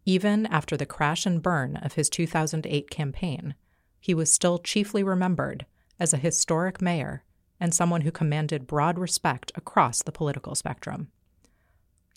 Even 0.04 0.46
after 0.46 0.76
the 0.76 0.86
crash 0.86 1.26
and 1.26 1.42
burn 1.42 1.76
of 1.76 1.94
his 1.94 2.08
2008 2.08 2.90
campaign, 2.90 3.54
he 4.00 4.14
was 4.14 4.32
still 4.32 4.58
chiefly 4.58 5.02
remembered 5.02 5.66
as 5.98 6.12
a 6.12 6.18
historic 6.18 6.80
mayor 6.80 7.24
and 7.60 7.74
someone 7.74 8.00
who 8.00 8.10
commanded 8.10 8.66
broad 8.66 8.98
respect 8.98 9.52
across 9.54 10.02
the 10.02 10.12
political 10.12 10.54
spectrum. 10.54 11.08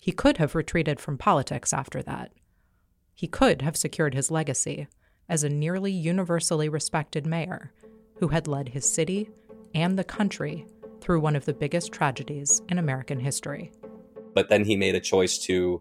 He 0.00 0.12
could 0.12 0.38
have 0.38 0.54
retreated 0.54 1.00
from 1.00 1.18
politics 1.18 1.72
after 1.72 2.02
that. 2.02 2.32
He 3.14 3.26
could 3.26 3.62
have 3.62 3.76
secured 3.76 4.14
his 4.14 4.30
legacy 4.30 4.88
as 5.28 5.42
a 5.42 5.48
nearly 5.48 5.90
universally 5.90 6.68
respected 6.68 7.26
mayor 7.26 7.72
who 8.18 8.28
had 8.28 8.46
led 8.46 8.70
his 8.70 8.88
city 8.92 9.30
and 9.74 9.98
the 9.98 10.04
country 10.04 10.66
through 11.06 11.20
one 11.20 11.36
of 11.36 11.44
the 11.44 11.54
biggest 11.54 11.92
tragedies 11.92 12.62
in 12.68 12.78
American 12.78 13.20
history. 13.20 13.70
But 14.34 14.48
then 14.48 14.64
he 14.64 14.74
made 14.74 14.96
a 14.96 15.00
choice 15.00 15.38
to 15.46 15.80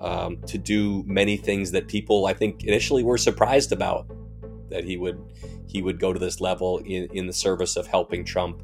um, 0.00 0.42
to 0.48 0.58
do 0.58 1.04
many 1.06 1.36
things 1.36 1.70
that 1.70 1.86
people 1.86 2.26
I 2.26 2.34
think 2.34 2.64
initially 2.64 3.04
were 3.04 3.16
surprised 3.16 3.70
about 3.70 4.10
that 4.68 4.82
he 4.82 4.96
would 4.96 5.18
he 5.68 5.82
would 5.82 6.00
go 6.00 6.12
to 6.12 6.18
this 6.18 6.40
level 6.40 6.78
in, 6.78 7.08
in 7.12 7.28
the 7.28 7.32
service 7.32 7.76
of 7.76 7.86
helping 7.86 8.24
Trump 8.24 8.60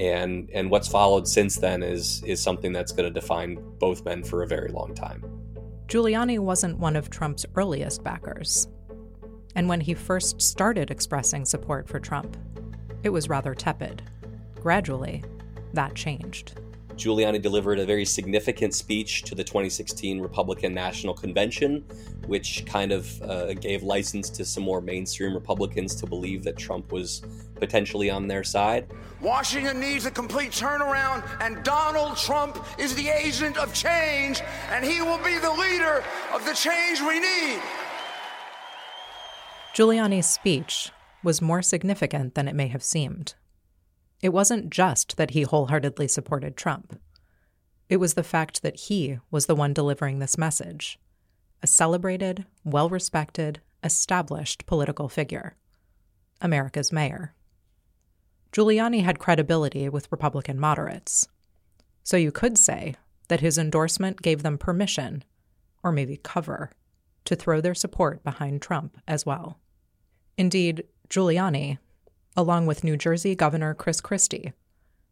and 0.00 0.50
and 0.52 0.68
what's 0.68 0.88
followed 0.88 1.28
since 1.28 1.56
then 1.56 1.80
is 1.84 2.24
is 2.24 2.42
something 2.42 2.72
that's 2.72 2.90
going 2.90 3.04
to 3.04 3.20
define 3.20 3.56
both 3.78 4.04
men 4.04 4.24
for 4.24 4.42
a 4.42 4.48
very 4.48 4.70
long 4.70 4.96
time. 4.96 5.24
Giuliani 5.86 6.40
wasn't 6.40 6.76
one 6.76 6.96
of 6.96 7.08
Trump's 7.08 7.46
earliest 7.54 8.02
backers. 8.02 8.66
And 9.54 9.68
when 9.68 9.80
he 9.80 9.94
first 9.94 10.42
started 10.42 10.90
expressing 10.90 11.44
support 11.44 11.88
for 11.88 12.00
Trump, 12.00 12.36
it 13.04 13.10
was 13.10 13.28
rather 13.28 13.54
tepid. 13.54 14.02
Gradually, 14.60 15.22
that 15.76 15.94
changed. 15.94 16.58
Giuliani 16.96 17.40
delivered 17.40 17.78
a 17.78 17.84
very 17.84 18.06
significant 18.06 18.74
speech 18.74 19.22
to 19.24 19.34
the 19.34 19.44
2016 19.44 20.18
Republican 20.18 20.72
National 20.72 21.12
Convention, 21.12 21.84
which 22.26 22.64
kind 22.66 22.90
of 22.90 23.22
uh, 23.22 23.52
gave 23.54 23.82
license 23.82 24.30
to 24.30 24.44
some 24.44 24.62
more 24.62 24.80
mainstream 24.80 25.34
Republicans 25.34 25.94
to 25.96 26.06
believe 26.06 26.42
that 26.44 26.56
Trump 26.56 26.92
was 26.92 27.22
potentially 27.56 28.08
on 28.08 28.26
their 28.26 28.42
side. 28.42 28.86
Washington 29.20 29.78
needs 29.78 30.06
a 30.06 30.10
complete 30.10 30.52
turnaround, 30.52 31.22
and 31.40 31.62
Donald 31.62 32.16
Trump 32.16 32.64
is 32.78 32.94
the 32.94 33.08
agent 33.08 33.58
of 33.58 33.74
change, 33.74 34.40
and 34.70 34.84
he 34.84 35.02
will 35.02 35.18
be 35.18 35.38
the 35.38 35.52
leader 35.52 36.02
of 36.32 36.44
the 36.46 36.54
change 36.54 37.00
we 37.02 37.20
need. 37.20 37.60
Giuliani's 39.74 40.26
speech 40.26 40.90
was 41.22 41.42
more 41.42 41.60
significant 41.60 42.34
than 42.34 42.48
it 42.48 42.54
may 42.54 42.68
have 42.68 42.82
seemed. 42.82 43.34
It 44.22 44.30
wasn't 44.30 44.70
just 44.70 45.16
that 45.16 45.30
he 45.30 45.42
wholeheartedly 45.42 46.08
supported 46.08 46.56
Trump. 46.56 46.98
It 47.88 47.98
was 47.98 48.14
the 48.14 48.22
fact 48.22 48.62
that 48.62 48.76
he 48.76 49.18
was 49.30 49.46
the 49.46 49.54
one 49.54 49.72
delivering 49.72 50.18
this 50.18 50.38
message 50.38 50.98
a 51.62 51.66
celebrated, 51.66 52.44
well 52.64 52.90
respected, 52.90 53.60
established 53.82 54.66
political 54.66 55.08
figure, 55.08 55.56
America's 56.40 56.92
mayor. 56.92 57.34
Giuliani 58.52 59.02
had 59.02 59.18
credibility 59.18 59.88
with 59.88 60.10
Republican 60.10 60.60
moderates. 60.60 61.26
So 62.04 62.16
you 62.16 62.30
could 62.30 62.58
say 62.58 62.94
that 63.28 63.40
his 63.40 63.58
endorsement 63.58 64.22
gave 64.22 64.42
them 64.42 64.58
permission, 64.58 65.24
or 65.82 65.92
maybe 65.92 66.18
cover, 66.18 66.70
to 67.24 67.34
throw 67.34 67.60
their 67.60 67.74
support 67.74 68.22
behind 68.22 68.62
Trump 68.62 68.98
as 69.08 69.26
well. 69.26 69.58
Indeed, 70.38 70.84
Giuliani, 71.08 71.78
along 72.36 72.66
with 72.66 72.84
New 72.84 72.96
Jersey 72.96 73.34
Governor 73.34 73.74
Chris 73.74 74.00
Christie, 74.00 74.52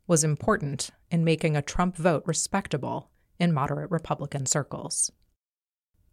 was 0.06 0.22
important 0.22 0.90
in 1.10 1.24
making 1.24 1.56
a 1.56 1.62
Trump 1.62 1.96
vote 1.96 2.22
respectable 2.26 3.10
in 3.38 3.52
moderate 3.52 3.90
Republican 3.90 4.46
circles. 4.46 5.10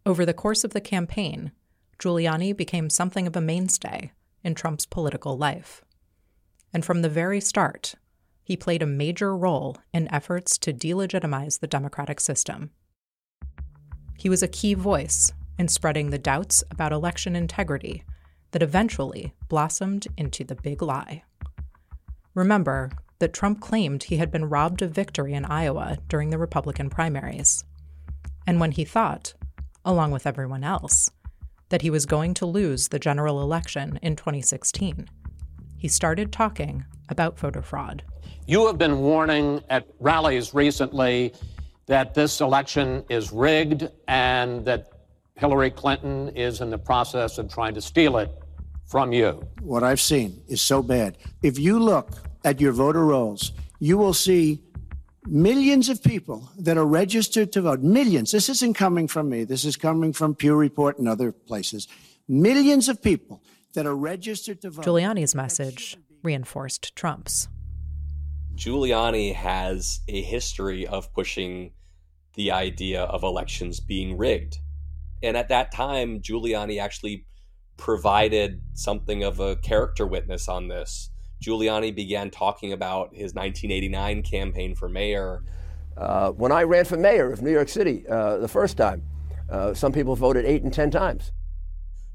Over 0.06 0.24
the 0.24 0.34
course 0.34 0.64
of 0.64 0.72
the 0.72 0.80
campaign, 0.80 1.52
Giuliani 1.98 2.56
became 2.56 2.90
something 2.90 3.26
of 3.26 3.36
a 3.36 3.40
mainstay 3.40 4.12
in 4.42 4.54
Trump's 4.54 4.86
political 4.86 5.36
life. 5.36 5.84
And 6.72 6.84
from 6.84 7.02
the 7.02 7.08
very 7.08 7.40
start, 7.40 7.94
he 8.42 8.56
played 8.56 8.82
a 8.82 8.86
major 8.86 9.36
role 9.36 9.76
in 9.92 10.12
efforts 10.12 10.58
to 10.58 10.72
delegitimize 10.72 11.60
the 11.60 11.66
democratic 11.66 12.18
system. 12.18 12.70
He 14.18 14.28
was 14.28 14.42
a 14.42 14.48
key 14.48 14.74
voice 14.74 15.32
in 15.58 15.68
spreading 15.68 16.10
the 16.10 16.18
doubts 16.18 16.64
about 16.70 16.92
election 16.92 17.36
integrity 17.36 18.04
that 18.52 18.62
eventually 18.62 19.34
blossomed 19.48 20.06
into 20.16 20.44
the 20.44 20.54
big 20.54 20.80
lie. 20.80 21.24
Remember 22.34 22.90
that 23.18 23.32
Trump 23.32 23.60
claimed 23.60 24.04
he 24.04 24.16
had 24.16 24.30
been 24.30 24.48
robbed 24.48 24.82
of 24.82 24.90
victory 24.90 25.34
in 25.34 25.44
Iowa 25.44 25.98
during 26.08 26.30
the 26.30 26.38
Republican 26.38 26.88
primaries. 26.88 27.64
And 28.46 28.60
when 28.60 28.72
he 28.72 28.84
thought, 28.84 29.34
along 29.84 30.12
with 30.12 30.26
everyone 30.26 30.64
else, 30.64 31.10
that 31.68 31.82
he 31.82 31.90
was 31.90 32.06
going 32.06 32.34
to 32.34 32.46
lose 32.46 32.88
the 32.88 32.98
general 32.98 33.40
election 33.40 33.98
in 34.02 34.16
2016, 34.16 35.08
he 35.76 35.88
started 35.88 36.32
talking 36.32 36.84
about 37.08 37.38
voter 37.38 37.62
fraud. 37.62 38.02
You 38.46 38.66
have 38.66 38.78
been 38.78 38.98
warning 38.98 39.62
at 39.70 39.86
rallies 40.00 40.52
recently 40.52 41.32
that 41.86 42.14
this 42.14 42.40
election 42.40 43.04
is 43.08 43.32
rigged 43.32 43.88
and 44.08 44.64
that 44.64 44.88
Hillary 45.36 45.70
Clinton 45.70 46.28
is 46.30 46.60
in 46.60 46.70
the 46.70 46.78
process 46.78 47.38
of 47.38 47.52
trying 47.52 47.74
to 47.74 47.80
steal 47.80 48.18
it 48.18 48.30
from 48.92 49.10
you. 49.10 49.42
What 49.62 49.82
I've 49.82 50.02
seen 50.02 50.42
is 50.48 50.60
so 50.60 50.82
bad. 50.82 51.16
If 51.42 51.58
you 51.58 51.78
look 51.78 52.10
at 52.44 52.60
your 52.60 52.72
voter 52.72 53.06
rolls, 53.06 53.52
you 53.80 53.96
will 53.96 54.12
see 54.12 54.62
millions 55.24 55.88
of 55.88 56.02
people 56.02 56.50
that 56.58 56.76
are 56.76 56.84
registered 56.84 57.52
to 57.52 57.62
vote. 57.62 57.80
Millions. 57.80 58.32
This 58.32 58.50
isn't 58.50 58.74
coming 58.74 59.08
from 59.08 59.30
me. 59.30 59.44
This 59.44 59.64
is 59.64 59.76
coming 59.76 60.12
from 60.12 60.34
Pew 60.34 60.54
Report 60.54 60.98
and 60.98 61.08
other 61.08 61.32
places. 61.32 61.88
Millions 62.28 62.90
of 62.90 63.00
people 63.00 63.42
that 63.72 63.86
are 63.86 63.96
registered 63.96 64.60
to 64.60 64.68
vote. 64.68 64.84
Giuliani's 64.84 65.34
message 65.34 65.96
reinforced 66.22 66.94
Trump's. 66.94 67.48
Giuliani 68.56 69.34
has 69.34 70.00
a 70.06 70.20
history 70.20 70.86
of 70.86 71.10
pushing 71.14 71.72
the 72.34 72.50
idea 72.50 73.04
of 73.04 73.22
elections 73.22 73.80
being 73.80 74.18
rigged. 74.18 74.58
And 75.22 75.34
at 75.34 75.48
that 75.48 75.72
time, 75.72 76.20
Giuliani 76.20 76.78
actually 76.78 77.24
provided 77.76 78.62
something 78.74 79.22
of 79.22 79.40
a 79.40 79.56
character 79.56 80.06
witness 80.06 80.48
on 80.48 80.68
this. 80.68 81.10
Giuliani 81.42 81.94
began 81.94 82.30
talking 82.30 82.72
about 82.72 83.08
his 83.12 83.34
1989 83.34 84.22
campaign 84.22 84.74
for 84.74 84.88
mayor. 84.88 85.42
Uh, 85.96 86.30
when 86.30 86.52
I 86.52 86.62
ran 86.62 86.84
for 86.84 86.96
mayor 86.96 87.32
of 87.32 87.42
New 87.42 87.50
York 87.50 87.68
City 87.68 88.06
uh, 88.08 88.38
the 88.38 88.48
first 88.48 88.76
time, 88.76 89.02
uh, 89.50 89.74
some 89.74 89.92
people 89.92 90.16
voted 90.16 90.44
eight 90.44 90.62
and 90.62 90.72
ten 90.72 90.90
times. 90.90 91.32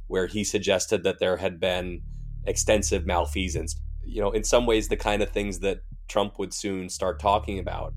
Where 0.08 0.28
he 0.28 0.44
suggested 0.44 1.04
that 1.04 1.20
there 1.20 1.38
had 1.38 1.60
been 1.60 2.02
extensive 2.46 3.06
malfeasance. 3.06 3.76
You 4.06 4.22
know, 4.22 4.32
in 4.32 4.46
some 4.46 4.66
ways, 4.66 4.88
the 4.88 4.96
kind 4.96 5.22
of 5.22 5.30
things 5.30 5.60
that 5.60 5.82
Trump 6.08 6.40
would 6.40 6.54
soon 6.54 6.88
start 6.90 7.20
talking 7.20 7.60
about. 7.60 7.94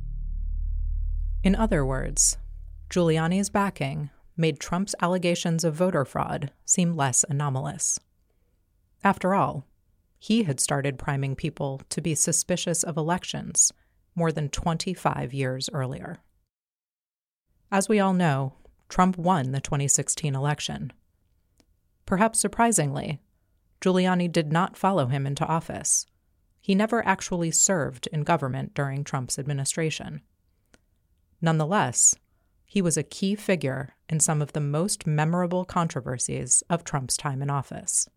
In 1.45 1.55
other 1.55 1.87
words, 1.87 2.37
Giuliani's 2.91 3.49
backing 3.49 4.11
made 4.41 4.59
Trump's 4.59 4.95
allegations 5.01 5.63
of 5.63 5.75
voter 5.75 6.05
fraud 6.05 6.51
seem 6.65 6.97
less 6.97 7.25
anomalous. 7.29 8.01
After 9.05 9.35
all, 9.35 9.67
he 10.19 10.43
had 10.45 10.61
started 10.61 10.99
priming 10.99 11.37
people 11.37 11.83
to 11.91 12.01
be 12.01 12.15
suspicious 12.15 12.83
of 12.83 12.97
elections 12.97 13.73
more 14.15 14.33
than 14.33 14.49
25 14.49 15.33
years 15.33 15.71
earlier. 15.73 16.19
As 17.71 17.89
we 17.89 18.01
all 18.01 18.13
know, 18.13 18.55
Trump 18.89 19.17
won 19.17 19.53
the 19.53 19.61
2016 19.61 20.35
election. 20.35 20.93
Perhaps 22.05 22.41
surprisingly, 22.41 23.21
Giuliani 23.81 24.31
did 24.31 24.53
not 24.53 24.77
follow 24.77 25.07
him 25.07 25.27
into 25.27 25.47
office. 25.47 26.07
He 26.61 26.75
never 26.75 27.07
actually 27.07 27.51
served 27.51 28.09
in 28.09 28.25
government 28.25 28.75
during 28.75 29.05
Trump's 29.05 29.39
administration. 29.39 30.21
Nonetheless, 31.41 32.15
he 32.71 32.81
was 32.81 32.97
a 32.97 33.03
key 33.03 33.35
figure 33.35 33.97
in 34.09 34.21
some 34.21 34.41
of 34.41 34.53
the 34.53 34.61
most 34.61 35.05
memorable 35.05 35.65
controversies 35.65 36.63
of 36.71 36.85
Trump's 36.85 37.17
time 37.17 37.43
in 37.43 37.51
office. 37.51 38.09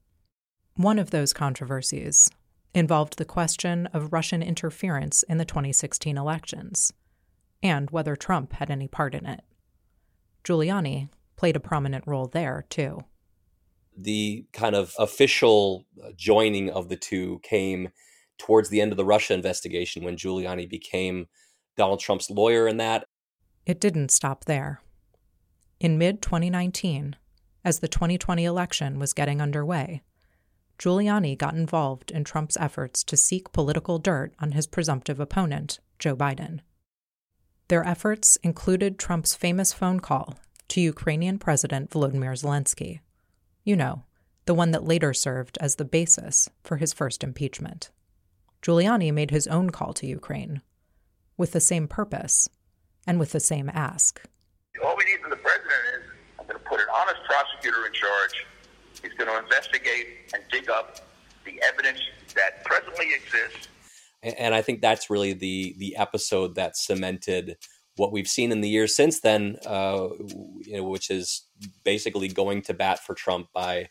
One 0.76 1.00
of 1.00 1.10
those 1.10 1.34
controversies 1.34 2.30
involved 2.72 3.18
the 3.18 3.26
question 3.26 3.88
of 3.94 4.14
Russian 4.14 4.44
interference 4.44 5.24
in 5.24 5.40
the 5.40 5.44
2016 5.44 6.20
elections 6.20 6.94
and 7.64 7.90
whether 7.90 8.16
Trump 8.16 8.54
had 8.54 8.70
any 8.70 8.88
part 8.88 9.16
in 9.16 9.26
it. 9.26 9.42
Giuliani 10.44 11.10
played 11.36 11.56
a 11.56 11.60
prominent 11.60 12.04
role 12.06 12.28
there, 12.28 12.64
too. 12.70 13.00
The 13.98 14.46
kind 14.54 14.76
of 14.76 14.94
official 15.00 15.88
uh, 16.00 16.10
joining 16.16 16.70
of 16.70 16.90
the 16.90 16.96
two 16.96 17.40
came 17.42 17.90
towards 18.38 18.70
the 18.70 18.82
end 18.82 18.92
of 18.92 18.98
the 18.98 19.06
Russia 19.06 19.34
investigation 19.34 20.04
when 20.04 20.16
Giuliani 20.16 20.70
became 20.70 21.26
Donald 21.76 22.02
Trump's 22.02 22.30
lawyer 22.30 22.68
in 22.68 22.78
that 22.78 23.08
it 23.66 23.80
didn't 23.80 24.12
stop 24.12 24.46
there. 24.46 24.82
In 25.80 25.98
mid 25.98 26.22
2019, 26.22 27.16
as 27.64 27.80
the 27.80 27.88
2020 27.88 28.46
election 28.46 29.00
was 29.00 29.14
getting 29.14 29.42
underway, 29.42 30.02
Giuliani 30.80 31.38
got 31.38 31.54
involved 31.54 32.12
in 32.12 32.24
Trump's 32.24 32.58
efforts 32.58 33.04
to 33.06 33.16
seek 33.16 33.54
political 33.54 34.00
dirt 34.00 34.34
on 34.40 34.52
his 34.52 34.68
presumptive 34.68 35.20
opponent, 35.20 35.80
Joe 36.00 36.16
Biden. 36.16 36.60
Their 37.70 37.86
efforts 37.88 38.38
included 38.44 39.00
Trump's 39.00 39.36
famous 39.36 39.72
phone 39.72 40.00
call 40.00 40.36
to 40.70 40.82
Ukrainian 40.82 41.40
President 41.40 41.90
Volodymyr 41.90 42.34
Zelensky. 42.34 43.00
You 43.64 43.76
know, 43.76 44.04
the 44.46 44.54
one 44.54 44.72
that 44.72 44.84
later 44.84 45.14
served 45.14 45.58
as 45.62 45.76
the 45.76 45.86
basis 45.86 46.50
for 46.64 46.78
his 46.78 46.92
first 46.92 47.24
impeachment. 47.24 47.92
Giuliani 48.62 49.14
made 49.14 49.32
his 49.32 49.48
own 49.48 49.70
call 49.70 49.94
to 49.94 50.08
Ukraine, 50.08 50.62
with 51.38 51.52
the 51.52 51.62
same 51.62 51.88
purpose 51.88 52.50
and 53.08 53.20
with 53.20 53.32
the 53.32 53.40
same 53.40 53.70
ask. 53.74 54.22
All 54.84 54.96
we 54.98 55.06
need 55.06 55.20
from 55.22 55.30
the 55.30 55.38
president 55.38 55.82
is 55.96 56.10
I'm 56.40 56.48
going 56.48 56.60
to 56.60 56.66
put 56.66 56.80
an 56.80 56.88
honest 56.94 57.22
prosecutor 57.26 57.86
in 57.86 57.94
charge. 57.94 58.46
He's 59.02 59.14
going 59.14 59.30
to 59.30 59.38
investigate 59.38 60.08
and 60.34 60.44
dig 60.52 60.70
up 60.70 61.00
the 61.46 61.62
evidence 61.62 62.00
that 62.36 62.64
presently 62.64 63.08
exists. 63.14 63.68
And 64.24 64.56
I 64.56 64.62
think 64.62 64.82
that's 64.82 65.10
really 65.10 65.34
the 65.34 65.76
the 65.78 65.98
episode 65.98 66.56
that 66.56 66.78
cemented 66.78 67.58
what 67.98 68.12
we've 68.12 68.28
seen 68.28 68.52
in 68.52 68.62
the 68.62 68.70
years 68.70 68.96
since 68.96 69.20
then, 69.20 69.58
uh, 69.66 70.08
you 70.62 70.78
know, 70.78 70.84
which 70.84 71.12
is 71.12 71.46
basically 71.84 72.30
going 72.30 72.62
to 72.64 72.74
bat 72.74 73.00
for 73.00 73.14
Trump 73.14 73.48
by 73.54 73.90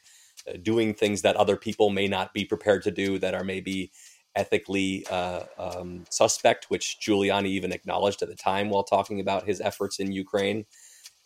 uh, 0.48 0.54
doing 0.62 0.94
things 0.94 1.22
that 1.22 1.36
other 1.36 1.56
people 1.56 1.90
may 1.90 2.08
not 2.08 2.32
be 2.32 2.44
prepared 2.44 2.82
to 2.82 2.90
do, 2.90 3.18
that 3.18 3.34
are 3.34 3.44
maybe 3.44 3.92
ethically 4.34 5.06
uh, 5.10 5.44
um, 5.58 6.04
suspect, 6.10 6.66
which 6.68 6.98
Giuliani 7.00 7.46
even 7.46 7.72
acknowledged 7.72 8.22
at 8.22 8.28
the 8.28 8.34
time 8.34 8.70
while 8.70 8.84
talking 8.84 9.20
about 9.20 9.46
his 9.46 9.60
efforts 9.60 9.98
in 9.98 10.12
Ukraine. 10.12 10.64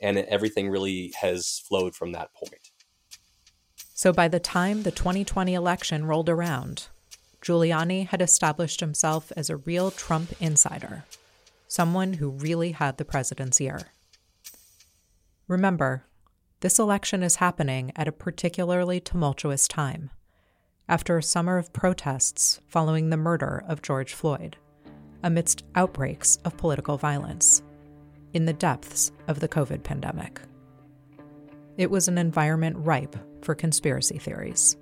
And 0.01 0.19
everything 0.19 0.69
really 0.69 1.15
has 1.21 1.63
flowed 1.67 1.95
from 1.95 2.13
that 2.13 2.35
point. 2.35 2.71
So 3.95 4.13
by 4.13 4.29
the 4.29 4.41
time 4.41 4.83
the 4.83 4.91
2020 4.91 5.55
election 5.55 6.05
rolled 6.05 6.29
around, 6.29 6.89
Giuliani 7.43 8.09
had 8.09 8.21
established 8.21 8.81
himself 8.81 9.33
as 9.37 9.49
a 9.49 9.57
real 9.57 9.91
Trump 9.91 10.35
insider, 10.39 11.05
someone 11.67 12.15
who 12.15 12.31
really 12.31 12.73
had 12.73 12.99
the 12.99 13.05
president's 13.05 13.61
ear. 13.61 13.81
Remember, 15.49 16.05
this 16.61 16.79
election 16.79 17.23
is 17.23 17.37
happening 17.37 17.93
at 17.97 18.09
a 18.09 18.13
particularly 18.13 19.01
tumultuous 19.01 19.69
time 19.69 20.11
after 20.89 21.19
a 21.19 21.23
summer 21.23 21.59
of 21.59 21.73
protests 21.73 22.61
following 22.69 23.11
the 23.11 23.17
murder 23.17 23.65
of 23.69 23.83
George 23.83 24.15
Floyd, 24.15 24.57
amidst 25.23 25.65
outbreaks 25.75 26.39
of 26.45 26.57
political 26.57 26.97
violence, 26.97 27.63
in 28.33 28.45
the 28.45 28.53
depths 28.53 29.11
of 29.29 29.41
the 29.41 29.49
COVID 29.49 29.83
pandemic. 29.83 30.41
It 31.77 31.91
was 31.91 32.09
an 32.09 32.19
environment 32.19 32.77
ripe 32.79 33.17
for 33.43 33.55
conspiracy 33.55 34.19
theories. 34.19 34.77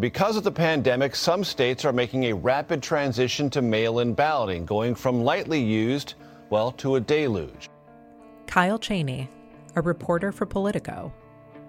Because 0.00 0.36
of 0.36 0.44
the 0.44 0.52
pandemic, 0.52 1.14
some 1.14 1.44
states 1.44 1.84
are 1.84 1.92
making 1.92 2.24
a 2.24 2.32
rapid 2.32 2.82
transition 2.82 3.50
to 3.50 3.60
mail 3.60 3.98
in 3.98 4.14
balloting, 4.14 4.64
going 4.64 4.94
from 4.94 5.22
lightly 5.22 5.62
used, 5.62 6.14
well, 6.48 6.72
to 6.72 6.96
a 6.96 7.00
deluge. 7.00 7.68
Kyle 8.46 8.78
Cheney, 8.78 9.28
a 9.76 9.82
reporter 9.82 10.32
for 10.32 10.46
Politico, 10.46 11.12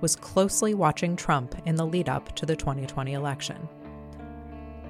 was 0.02 0.16
closely 0.16 0.74
watching 0.74 1.16
Trump 1.16 1.56
in 1.66 1.76
the 1.76 1.86
lead 1.86 2.10
up 2.10 2.36
to 2.36 2.46
the 2.46 2.56
2020 2.56 3.14
election. 3.14 3.68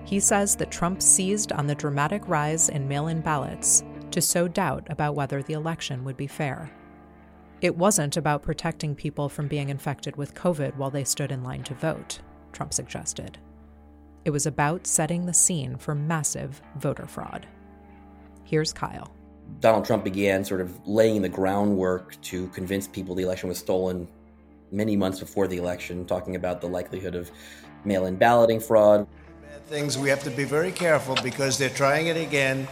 He 0.06 0.20
says 0.20 0.56
that 0.56 0.72
Trump 0.72 1.02
seized 1.02 1.52
on 1.52 1.68
the 1.68 1.76
dramatic 1.76 2.28
rise 2.28 2.70
in 2.70 2.88
mail 2.88 3.08
in 3.08 3.22
ballots 3.22 3.84
to 4.12 4.22
sow 4.22 4.48
doubt 4.48 4.88
about 4.90 5.16
whether 5.16 5.44
the 5.44 5.54
election 5.54 6.04
would 6.04 6.18
be 6.18 6.28
fair. 6.28 6.72
It 7.62 7.76
wasn't 7.76 8.18
about 8.18 8.42
protecting 8.42 8.96
people 8.96 9.30
from 9.30 9.48
being 9.48 9.70
infected 9.70 10.16
with 10.16 10.34
COVID 10.34 10.76
while 10.78 10.90
they 10.90 11.04
stood 11.04 11.32
in 11.32 11.44
line 11.44 11.64
to 11.64 11.74
vote, 11.74 12.20
Trump 12.54 12.74
suggested. 12.74 13.38
It 14.26 14.32
was 14.32 14.46
about 14.46 14.88
setting 14.88 15.26
the 15.26 15.34
scene 15.34 15.78
for 15.78 15.94
massive 15.94 16.62
voter 16.78 17.06
fraud. 17.06 17.48
Here's 18.44 18.74
Kyle. 18.74 19.14
Donald 19.60 19.86
Trump 19.86 20.04
began 20.04 20.44
sort 20.44 20.62
of 20.62 20.88
laying 20.88 21.22
the 21.22 21.30
groundwork 21.30 22.20
to 22.22 22.48
convince 22.48 22.88
people 22.88 23.14
the 23.14 23.24
election 23.24 23.50
was 23.50 23.58
stolen 23.58 24.08
many 24.72 24.96
months 24.96 25.20
before 25.20 25.48
the 25.48 25.58
election, 25.58 26.06
talking 26.06 26.36
about 26.36 26.62
the 26.62 26.68
likelihood 26.68 27.16
of 27.16 27.32
mail 27.86 28.06
in 28.06 28.16
balloting 28.16 28.60
fraud. 28.60 29.08
Things 29.68 29.98
we 29.98 30.10
have 30.10 30.24
to 30.24 30.32
be 30.32 30.46
very 30.46 30.72
careful 30.72 31.16
because 31.22 31.58
they're 31.58 31.70
trying 31.70 32.08
it 32.08 32.18
again 32.18 32.68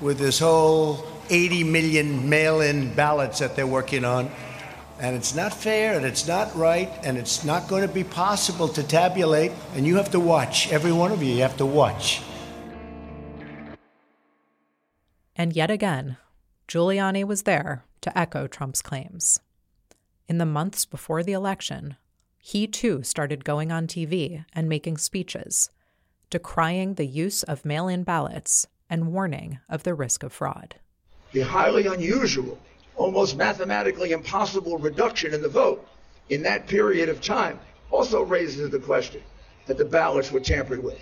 with 0.00 0.18
this 0.18 0.38
whole 0.38 1.04
80 1.28 1.64
million 1.64 2.28
mail 2.28 2.60
in 2.60 2.94
ballots 2.94 3.40
that 3.40 3.56
they're 3.56 3.66
working 3.66 4.04
on. 4.04 4.30
And 4.98 5.14
it's 5.14 5.34
not 5.34 5.52
fair, 5.52 5.94
and 5.94 6.06
it's 6.06 6.26
not 6.26 6.54
right, 6.54 6.90
and 7.02 7.18
it's 7.18 7.44
not 7.44 7.68
going 7.68 7.86
to 7.86 7.92
be 7.92 8.04
possible 8.04 8.68
to 8.68 8.82
tabulate. 8.82 9.52
And 9.74 9.86
you 9.86 9.96
have 9.96 10.10
to 10.12 10.20
watch. 10.20 10.72
Every 10.72 10.92
one 10.92 11.12
of 11.12 11.22
you, 11.22 11.34
you 11.34 11.42
have 11.42 11.56
to 11.58 11.66
watch. 11.66 12.22
And 15.34 15.54
yet 15.54 15.70
again, 15.70 16.16
Giuliani 16.66 17.24
was 17.24 17.42
there 17.42 17.84
to 18.00 18.18
echo 18.18 18.46
Trump's 18.46 18.80
claims. 18.80 19.38
In 20.28 20.38
the 20.38 20.46
months 20.46 20.84
before 20.84 21.22
the 21.22 21.32
election, 21.32 21.96
he 22.38 22.66
too 22.66 23.02
started 23.02 23.44
going 23.44 23.70
on 23.70 23.86
TV 23.86 24.44
and 24.52 24.68
making 24.68 24.98
speeches, 24.98 25.70
decrying 26.30 26.94
the 26.94 27.06
use 27.06 27.42
of 27.44 27.64
mail 27.64 27.86
in 27.86 28.02
ballots 28.02 28.66
and 28.90 29.12
warning 29.12 29.60
of 29.68 29.84
the 29.84 29.94
risk 29.94 30.22
of 30.22 30.32
fraud. 30.32 30.76
The 31.32 31.40
highly 31.42 31.86
unusual 31.86 32.58
almost 32.96 33.36
mathematically 33.36 34.12
impossible 34.12 34.78
reduction 34.78 35.32
in 35.32 35.42
the 35.42 35.48
vote 35.48 35.86
in 36.28 36.42
that 36.42 36.66
period 36.66 37.08
of 37.08 37.20
time 37.20 37.60
also 37.90 38.22
raises 38.22 38.70
the 38.70 38.78
question 38.78 39.22
that 39.66 39.78
the 39.78 39.84
ballots 39.84 40.32
were 40.32 40.40
tampered 40.40 40.82
with. 40.82 40.98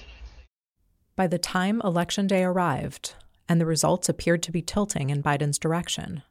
By 1.16 1.28
the 1.28 1.38
time 1.38 1.80
Election 1.82 2.26
Day 2.26 2.42
arrived 2.44 3.14
and 3.48 3.60
the 3.60 3.66
results 3.66 4.08
appeared 4.08 4.42
to 4.42 4.52
be 4.52 4.62
tilting 4.62 5.10
in 5.10 5.22
Biden's 5.22 5.58
direction, 5.58 6.22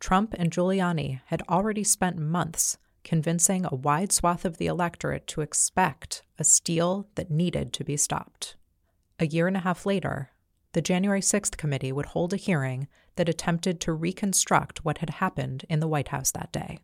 Trump 0.00 0.34
and 0.38 0.50
Giuliani 0.50 1.20
had 1.26 1.42
already 1.48 1.84
spent 1.84 2.18
months 2.18 2.78
convincing 3.04 3.64
a 3.64 3.74
wide 3.74 4.12
swath 4.12 4.44
of 4.44 4.58
the 4.58 4.66
electorate 4.66 5.26
to 5.28 5.40
expect 5.40 6.22
a 6.38 6.44
steal 6.44 7.08
that 7.14 7.30
needed 7.30 7.72
to 7.72 7.84
be 7.84 7.96
stopped. 7.96 8.56
A 9.18 9.26
year 9.26 9.46
and 9.46 9.56
a 9.56 9.60
half 9.60 9.86
later, 9.86 10.30
the 10.72 10.82
January 10.82 11.20
6th 11.20 11.56
committee 11.56 11.90
would 11.90 12.06
hold 12.06 12.32
a 12.32 12.36
hearing 12.36 12.86
that 13.16 13.28
attempted 13.28 13.80
to 13.80 13.92
reconstruct 13.92 14.84
what 14.84 14.98
had 14.98 15.10
happened 15.10 15.64
in 15.68 15.80
the 15.80 15.88
White 15.88 16.08
House 16.08 16.30
that 16.32 16.52
day. 16.52 16.78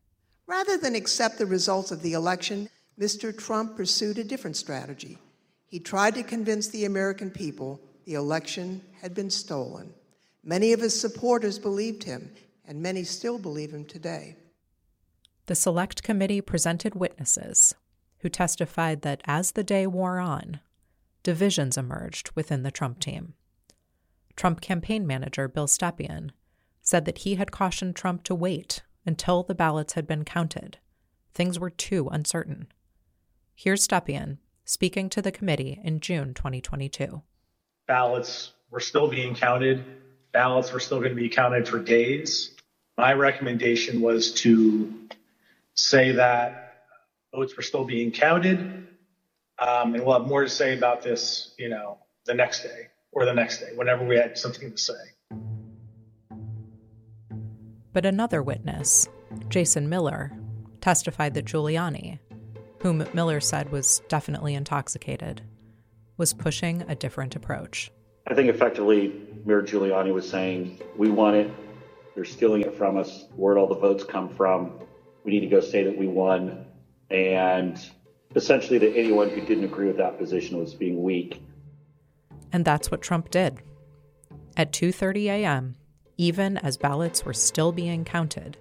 Rather 0.47 0.77
than 0.77 0.95
accept 0.95 1.39
the 1.39 1.47
results 1.47 1.91
of 1.91 2.03
the 2.03 2.15
election, 2.15 2.69
Mr. 2.99 3.37
Trump 3.37 3.77
pursued 3.77 4.19
a 4.19 4.25
different 4.25 4.57
strategy. 4.57 5.19
He 5.67 5.79
tried 5.79 6.15
to 6.15 6.23
convince 6.23 6.69
the 6.69 6.85
American 6.85 7.31
people 7.31 7.81
the 8.05 8.15
election 8.15 8.83
had 9.01 9.15
been 9.15 9.31
stolen. 9.31 9.93
Many 10.43 10.73
of 10.73 10.81
his 10.81 10.99
supporters 10.99 11.59
believed 11.59 12.05
him, 12.05 12.31
and 12.67 12.83
many 12.83 13.05
still 13.05 13.39
believe 13.39 13.73
him 13.73 13.85
today. 13.85 14.37
The 15.47 15.55
Select 15.55 16.03
Committee 16.03 16.41
presented 16.41 16.95
witnesses 16.95 17.75
who 18.21 18.31
testified 18.31 19.03
that 19.03 19.21
as 19.27 19.53
the 19.53 19.63
day 19.63 19.87
wore 19.87 20.19
on, 20.19 20.61
divisions 21.23 21.77
emerged 21.77 22.31
within 22.35 22.63
the 22.63 22.71
Trump 22.71 22.99
team. 22.99 23.35
Trump 24.35 24.63
campaign 24.63 25.07
manager 25.07 25.47
Bill 25.47 25.67
Stepien 25.67 26.31
said 26.81 27.05
that 27.05 27.19
he 27.19 27.35
had 27.35 27.53
cautioned 27.53 27.95
Trump 27.95 28.25
to 28.25 28.35
wait 28.35 28.83
until 29.05 29.43
the 29.43 29.55
ballots 29.55 29.93
had 29.93 30.07
been 30.07 30.25
counted. 30.25 30.79
Things 31.35 31.59
were 31.59 31.71
too 31.71 32.09
uncertain. 32.11 32.69
Here's 33.55 33.87
Stepien 33.87 34.39
speaking 34.65 35.11
to 35.11 35.21
the 35.21 35.33
committee 35.33 35.79
in 35.85 36.01
June 36.01 36.33
2022. 36.33 37.23
Ballots 37.87 38.53
were 38.71 38.81
still 38.81 39.09
being 39.09 39.35
counted. 39.35 39.85
Ballots 40.33 40.73
were 40.73 40.81
still 40.81 40.99
going 40.99 41.11
to 41.11 41.15
be 41.15 41.29
counted 41.29 41.69
for 41.69 41.79
days. 41.79 42.54
My 42.97 43.13
recommendation 43.13 44.01
was 44.01 44.33
to 44.43 44.93
say 45.75 46.13
that 46.13 46.85
votes 47.35 47.57
were 47.57 47.63
still 47.63 47.85
being 47.85 48.13
counted, 48.13 48.59
um, 49.59 49.95
and 49.95 50.05
we'll 50.05 50.19
have 50.19 50.29
more 50.29 50.45
to 50.45 50.49
say 50.49 50.77
about 50.77 51.03
this, 51.03 51.55
you 51.59 51.69
know, 51.69 51.99
the 52.25 52.35
next 52.35 52.63
day 52.63 52.89
or 53.11 53.25
the 53.25 53.35
next 53.35 53.59
day, 53.59 53.71
whenever 53.75 54.05
we 54.05 54.17
had 54.17 54.39
something 54.39 54.71
to 54.71 54.79
say. 54.79 54.95
But 57.93 58.07
another 58.07 58.43
witness, 58.43 59.09
Jason 59.49 59.89
Miller, 59.89 60.33
testified 60.81 61.35
that 61.35 61.45
Giuliani, 61.45 62.19
whom 62.81 63.07
Miller 63.13 63.41
said 63.41 63.71
was 63.71 64.03
definitely 64.09 64.55
intoxicated, 64.55 65.43
was 66.17 66.33
pushing 66.33 66.83
a 66.89 66.95
different 66.95 67.37
approach. 67.37 67.91
I 68.27 68.35
think 68.35 68.49
effectively, 68.49 69.15
Mayor 69.45 69.63
Giuliani 69.63 70.13
was 70.13 70.29
saying, 70.29 70.81
We 70.97 71.11
want 71.11 71.37
it. 71.37 71.51
They're 72.15 72.25
stealing 72.25 72.63
it 72.63 72.77
from 72.77 72.97
us. 72.97 73.27
Where'd 73.37 73.59
all 73.59 73.67
the 73.67 73.75
votes 73.75 74.05
come 74.05 74.29
from? 74.29 74.79
We 75.25 75.33
need 75.33 75.41
to 75.41 75.47
go 75.49 75.61
say 75.61 75.85
that 75.85 75.97
we 75.97 76.07
won. 76.07 76.67
And 77.11 77.79
essentially, 78.37 78.79
that 78.79 78.97
anyone 78.97 79.31
who 79.31 79.41
didn't 79.41 79.65
agree 79.65 79.87
with 79.87 79.99
that 79.99 80.19
position 80.19 80.59
was 80.59 80.75
being 80.75 81.03
weak. 81.03 81.43
And 82.53 82.65
that's 82.65 82.91
what 82.91 83.03
Trump 83.03 83.31
did. 83.31 83.59
At 84.57 84.73
2:30 84.73 85.27
a.m., 85.27 85.77
even 86.17 86.57
as 86.59 86.77
ballots 86.77 87.25
were 87.25 87.35
still 87.35 87.73
being 87.73 88.05
counted, 88.05 88.57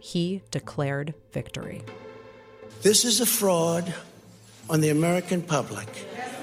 he 0.00 0.42
declared 0.50 1.14
victory. 1.32 1.82
This 2.82 3.04
is 3.04 3.20
a 3.20 3.26
fraud 3.26 3.92
on 4.70 4.80
the 4.80 4.88
American 4.88 5.42
public. 5.42 5.88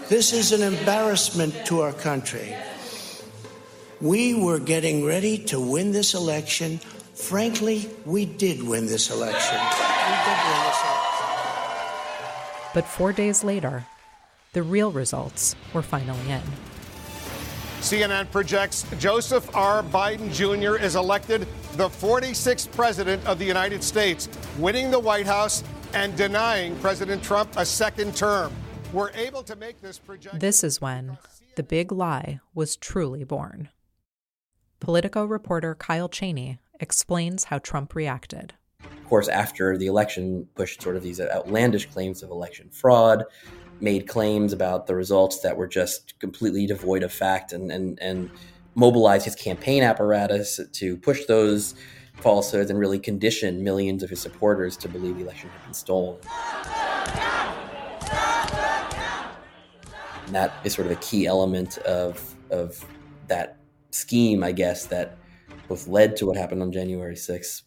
This 0.09 0.33
is 0.33 0.51
an 0.51 0.61
embarrassment 0.61 1.65
to 1.65 1.81
our 1.81 1.93
country. 1.93 2.55
We 4.03 4.33
were 4.33 4.59
getting 4.59 5.05
ready 5.05 5.37
to 5.45 5.61
win 5.61 5.93
this 5.93 6.13
election. 6.13 6.77
Frankly, 7.15 7.89
we 8.05 8.25
did 8.25 8.61
win 8.61 8.85
this 8.85 9.09
election. 9.09 9.55
We 9.55 10.15
did 10.27 10.39
win 10.43 10.59
this 10.67 10.81
election. 10.83 11.27
But 12.73 12.85
4 12.85 13.13
days 13.13 13.45
later, 13.45 13.85
the 14.51 14.61
real 14.61 14.91
results 14.91 15.55
were 15.71 15.81
finally 15.81 16.29
in. 16.29 16.41
CNN 17.79 18.29
projects 18.29 18.85
Joseph 18.99 19.49
R. 19.55 19.83
Biden 19.83 20.33
Jr. 20.33 20.75
is 20.75 20.97
elected 20.97 21.47
the 21.77 21.87
46th 21.87 22.69
president 22.73 23.25
of 23.25 23.39
the 23.39 23.45
United 23.45 23.81
States, 23.81 24.27
winning 24.59 24.91
the 24.91 24.99
White 24.99 25.27
House 25.27 25.63
and 25.93 26.13
denying 26.17 26.75
President 26.81 27.23
Trump 27.23 27.53
a 27.55 27.65
second 27.65 28.17
term. 28.17 28.51
We're 28.91 29.11
able 29.11 29.43
to 29.43 29.55
make 29.55 29.79
this 29.79 29.97
projection. 29.97 30.39
This 30.39 30.61
is 30.61 30.81
when 30.81 31.17
the 31.55 31.63
big 31.63 31.93
lie 31.93 32.41
was 32.53 32.75
truly 32.75 33.23
born. 33.23 33.69
Politico 34.83 35.23
reporter 35.23 35.75
Kyle 35.75 36.09
Cheney 36.09 36.59
explains 36.77 37.45
how 37.45 37.57
Trump 37.59 37.95
reacted. 37.95 38.53
Of 38.83 39.07
course, 39.07 39.29
after 39.29 39.77
the 39.77 39.87
election, 39.87 40.45
pushed 40.55 40.81
sort 40.81 40.97
of 40.97 41.03
these 41.03 41.21
outlandish 41.21 41.85
claims 41.85 42.21
of 42.21 42.29
election 42.31 42.69
fraud, 42.69 43.23
made 43.79 44.09
claims 44.09 44.51
about 44.51 44.85
the 44.85 44.93
results 44.93 45.39
that 45.39 45.55
were 45.55 45.67
just 45.67 46.19
completely 46.19 46.67
devoid 46.67 47.01
of 47.01 47.13
fact 47.13 47.53
and, 47.53 47.71
and, 47.71 47.97
and 48.01 48.29
mobilized 48.75 49.23
his 49.23 49.35
campaign 49.35 49.83
apparatus 49.83 50.59
to 50.73 50.97
push 50.97 51.23
those 51.27 51.75
falsehoods 52.15 52.69
and 52.69 52.77
really 52.77 52.99
condition 52.99 53.63
millions 53.63 54.03
of 54.03 54.09
his 54.09 54.19
supporters 54.19 54.75
to 54.75 54.89
believe 54.89 55.15
the 55.15 55.21
election 55.23 55.49
had 55.49 55.63
been 55.63 55.73
stolen. 55.73 56.19
And 60.25 60.35
that 60.35 60.53
is 60.65 60.73
sort 60.73 60.87
of 60.87 60.91
a 60.91 60.99
key 60.99 61.25
element 61.25 61.77
of, 61.79 62.35
of 62.49 62.85
that 63.29 63.62
scheme, 63.93 64.43
I 64.43 64.51
guess, 64.51 64.85
that 64.87 65.17
both 65.67 65.87
led 65.87 66.15
to 66.17 66.25
what 66.25 66.37
happened 66.37 66.61
on 66.61 66.71
January 66.71 67.15
6th, 67.15 67.63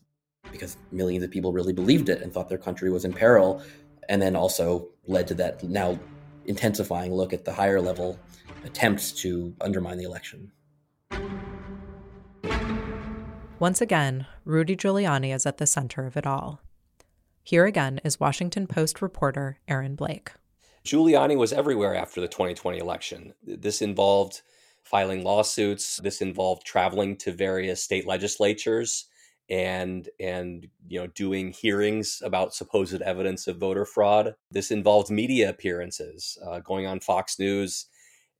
because 0.51 0.77
millions 0.93 1.25
of 1.25 1.31
people 1.31 1.53
really 1.53 1.73
believed 1.73 2.09
it 2.09 2.23
and 2.23 2.33
thought 2.33 2.49
their 2.49 2.59
country 2.59 2.91
was 2.91 3.05
in 3.05 3.13
peril, 3.13 3.63
and 4.09 4.21
then 4.21 4.37
also 4.37 4.89
led 5.07 5.27
to 5.29 5.35
that 5.35 5.63
now 5.63 5.99
intensifying 6.47 7.13
look 7.13 7.33
at 7.33 7.45
the 7.45 7.53
higher 7.53 7.81
level 7.81 8.19
attempts 8.65 9.13
to 9.13 9.55
undermine 9.61 9.99
the 9.99 10.05
election. 10.05 10.53
Once 13.59 13.81
again, 13.81 14.27
Rudy 14.45 14.77
Giuliani 14.77 15.35
is 15.35 15.47
at 15.47 15.57
the 15.57 15.67
center 15.67 16.07
of 16.07 16.17
it 16.17 16.27
all. 16.27 16.61
Here 17.43 17.65
again 17.65 18.01
is 18.05 18.21
Washington 18.21 18.67
Post 18.67 19.01
reporter 19.01 19.59
Aaron 19.67 19.95
Blake. 19.95 20.33
Giuliani 20.85 21.37
was 21.37 21.53
everywhere 21.53 21.95
after 21.95 22.21
the 22.21 22.29
2020 22.29 22.79
election. 22.79 23.33
This 23.43 23.81
involved 23.81 24.43
filing 24.87 25.25
lawsuits, 25.25 25.99
this 26.03 26.21
involved 26.21 26.65
traveling 26.65 27.17
to 27.17 27.33
various 27.33 27.83
state 27.83 28.07
legislatures 28.07 29.07
and 29.49 30.09
and 30.19 30.67
you 30.89 31.01
know 31.01 31.07
doing 31.09 31.53
hearings 31.53 32.21
about 32.25 32.55
supposed 32.55 33.01
evidence 33.03 33.47
of 33.47 33.59
voter 33.59 33.85
fraud. 33.85 34.35
This 34.51 34.71
involved 34.71 35.11
media 35.11 35.51
appearances, 35.51 36.39
uh, 36.47 36.61
going 36.61 36.87
on 36.87 37.01
Fox 37.01 37.39
News 37.39 37.87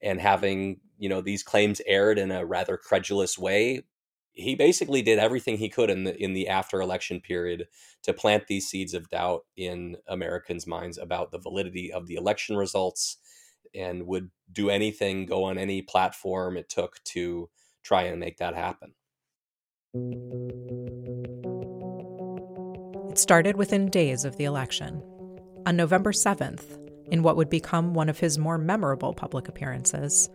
and 0.03 0.21
having 0.21 0.81
you 0.99 1.09
know 1.09 1.21
these 1.21 1.43
claims 1.43 1.81
aired 1.87 2.19
in 2.19 2.31
a 2.31 2.47
rather 2.47 2.77
credulous 2.77 3.39
way. 3.39 3.83
He 4.33 4.55
basically 4.55 5.01
did 5.01 5.19
everything 5.19 5.57
he 5.57 5.69
could 5.69 5.91
in 5.91 6.05
the 6.05 6.17
in 6.23 6.33
the 6.33 6.49
after 6.49 6.81
election 6.81 7.21
period 7.21 7.67
to 8.03 8.13
plant 8.13 8.47
these 8.47 8.69
seeds 8.69 8.95
of 8.95 9.09
doubt 9.09 9.45
in 9.57 9.97
Americans' 10.07 10.67
minds 10.67 10.99
about 10.99 11.33
the 11.33 11.39
validity 11.39 11.93
of 11.93 12.07
the 12.07 12.15
election 12.15 12.57
results 12.57 13.17
and 13.77 14.07
would 14.07 14.31
do 14.53 14.71
anything, 14.71 15.27
go 15.27 15.45
on 15.45 15.59
any 15.59 15.83
platform 15.83 16.57
it 16.57 16.69
took 16.69 17.03
to 17.05 17.49
try 17.83 18.03
and 18.03 18.21
make 18.21 18.39
that 18.39 18.55
happen. 18.55 18.95
It 23.11 23.19
started 23.19 23.57
within 23.57 23.89
days 23.89 24.25
of 24.25 24.37
the 24.37 24.45
election. 24.45 25.03
On 25.67 25.77
November 25.77 26.13
7th, 26.13 26.79
in 27.11 27.23
what 27.23 27.37
would 27.37 27.49
become 27.49 27.95
one 27.95 28.09
of 28.09 28.19
his 28.19 28.39
more 28.39 28.59
memorable 28.59 29.15
public 29.15 29.49
appearances, 29.49 30.29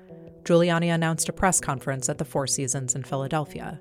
Giuliani 0.44 0.94
announced 0.94 1.30
a 1.30 1.34
press 1.34 1.60
conference 1.60 2.10
at 2.10 2.18
the 2.18 2.26
Four 2.26 2.48
Seasons 2.48 2.96
in 2.96 3.04
Philadelphia, 3.04 3.80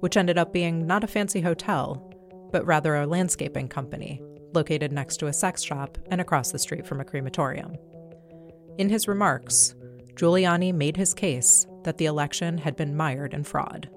which 0.00 0.16
ended 0.16 0.36
up 0.36 0.52
being 0.52 0.86
not 0.86 1.04
a 1.04 1.08
fancy 1.08 1.40
hotel, 1.40 2.04
but 2.52 2.66
rather 2.66 2.96
a 2.96 3.06
landscaping 3.06 3.68
company 3.68 4.22
located 4.54 4.92
next 4.92 5.18
to 5.18 5.26
a 5.26 5.32
sex 5.32 5.62
shop 5.62 5.98
and 6.10 6.20
across 6.20 6.52
the 6.52 6.58
street 6.58 6.86
from 6.86 7.00
a 7.00 7.04
crematorium. 7.04 7.76
In 8.78 8.88
his 8.88 9.08
remarks, 9.08 9.74
Giuliani 10.14 10.72
made 10.72 10.96
his 10.96 11.12
case 11.12 11.66
that 11.82 11.98
the 11.98 12.06
election 12.06 12.58
had 12.58 12.76
been 12.76 12.96
mired 12.96 13.34
in 13.34 13.42
fraud. 13.42 13.90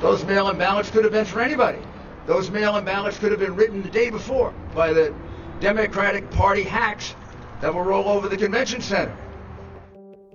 Those 0.00 0.24
mail 0.24 0.48
in 0.48 0.56
ballots 0.56 0.90
could 0.90 1.04
have 1.04 1.12
been 1.12 1.26
for 1.26 1.42
anybody. 1.42 1.78
Those 2.26 2.50
mail 2.50 2.78
in 2.78 2.86
ballots 2.86 3.18
could 3.18 3.32
have 3.32 3.40
been 3.40 3.54
written 3.54 3.82
the 3.82 3.90
day 3.90 4.08
before 4.08 4.54
by 4.74 4.94
the 4.94 5.14
Democratic 5.60 6.30
Party 6.30 6.62
hacks 6.62 7.14
that 7.60 7.74
will 7.74 7.82
roll 7.82 8.08
over 8.08 8.30
the 8.30 8.36
convention 8.36 8.80
center. 8.80 9.14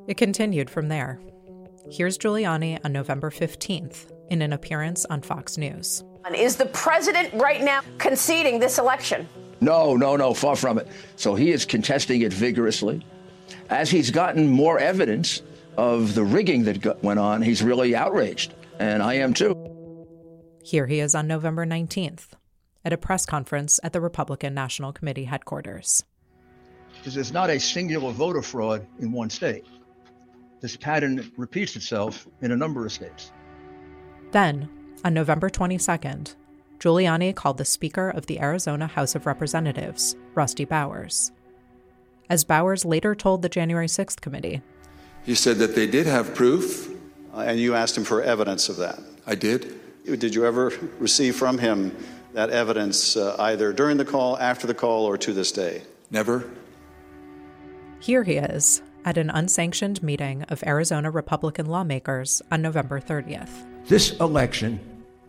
It 0.07 0.17
continued 0.17 0.69
from 0.69 0.87
there. 0.87 1.19
Here's 1.89 2.19
Giuliani 2.19 2.79
on 2.85 2.93
November 2.93 3.31
15th 3.31 4.11
in 4.29 4.43
an 4.43 4.53
appearance 4.53 5.03
on 5.05 5.21
Fox 5.23 5.57
News. 5.57 6.03
Is 6.35 6.57
the 6.57 6.67
president 6.67 7.33
right 7.33 7.63
now 7.63 7.81
conceding 7.97 8.59
this 8.59 8.77
election? 8.77 9.27
No, 9.61 9.95
no, 9.95 10.15
no, 10.15 10.35
far 10.35 10.55
from 10.55 10.77
it. 10.77 10.87
So 11.15 11.33
he 11.33 11.51
is 11.51 11.65
contesting 11.65 12.21
it 12.21 12.31
vigorously. 12.31 13.03
As 13.69 13.89
he's 13.89 14.11
gotten 14.11 14.47
more 14.49 14.79
evidence 14.79 15.41
of 15.75 16.15
the 16.15 16.23
rigging 16.23 16.63
that 16.63 16.81
got, 16.81 17.03
went 17.03 17.19
on, 17.19 17.41
he's 17.41 17.61
really 17.61 17.95
outraged. 17.95 18.53
And 18.79 19.03
I 19.03 19.15
am 19.15 19.33
too. 19.33 19.55
Here 20.63 20.87
he 20.87 20.99
is 20.99 21.15
on 21.15 21.27
November 21.27 21.65
19th 21.65 22.27
at 22.85 22.93
a 22.93 22.97
press 22.97 23.25
conference 23.25 23.79
at 23.83 23.93
the 23.93 24.01
Republican 24.01 24.53
National 24.53 24.93
Committee 24.93 25.25
headquarters. 25.25 26.03
Because 26.97 27.13
there's 27.13 27.33
not 27.33 27.49
a 27.49 27.59
singular 27.59 28.11
voter 28.11 28.41
fraud 28.41 28.85
in 28.99 29.11
one 29.11 29.29
state. 29.29 29.65
This 30.61 30.75
pattern 30.75 31.31
repeats 31.37 31.75
itself 31.75 32.27
in 32.41 32.51
a 32.51 32.57
number 32.57 32.85
of 32.85 32.91
states. 32.91 33.31
Then, 34.31 34.69
on 35.03 35.13
November 35.13 35.49
22nd, 35.49 36.35
Giuliani 36.79 37.35
called 37.35 37.57
the 37.57 37.65
Speaker 37.65 38.09
of 38.09 38.25
the 38.25 38.39
Arizona 38.39 38.87
House 38.87 39.15
of 39.15 39.25
Representatives, 39.25 40.15
Rusty 40.33 40.65
Bowers. 40.65 41.31
As 42.29 42.43
Bowers 42.43 42.83
later 42.83 43.15
told 43.15 43.41
the 43.41 43.49
January 43.49 43.87
6th 43.87 44.21
committee, 44.21 44.61
he 45.23 45.35
said 45.35 45.57
that 45.57 45.75
they 45.75 45.87
did 45.87 46.07
have 46.07 46.33
proof. 46.33 46.89
Uh, 47.33 47.41
and 47.41 47.59
you 47.59 47.75
asked 47.75 47.95
him 47.95 48.03
for 48.03 48.23
evidence 48.23 48.69
of 48.69 48.77
that. 48.77 48.99
I 49.27 49.35
did. 49.35 49.79
Did 50.05 50.33
you 50.33 50.45
ever 50.45 50.71
receive 50.99 51.35
from 51.35 51.57
him 51.57 51.95
that 52.33 52.49
evidence 52.49 53.17
uh, 53.17 53.35
either 53.39 53.73
during 53.73 53.97
the 53.97 54.05
call, 54.05 54.37
after 54.37 54.65
the 54.65 54.73
call, 54.73 55.05
or 55.05 55.17
to 55.17 55.33
this 55.33 55.51
day? 55.51 55.83
Never. 56.09 56.49
Here 57.99 58.23
he 58.23 58.37
is 58.37 58.81
at 59.03 59.17
an 59.17 59.29
unsanctioned 59.29 60.01
meeting 60.01 60.43
of 60.43 60.63
Arizona 60.65 61.11
Republican 61.11 61.65
lawmakers 61.65 62.41
on 62.51 62.61
November 62.61 63.01
30th. 63.01 63.65
This 63.87 64.11
election 64.19 64.79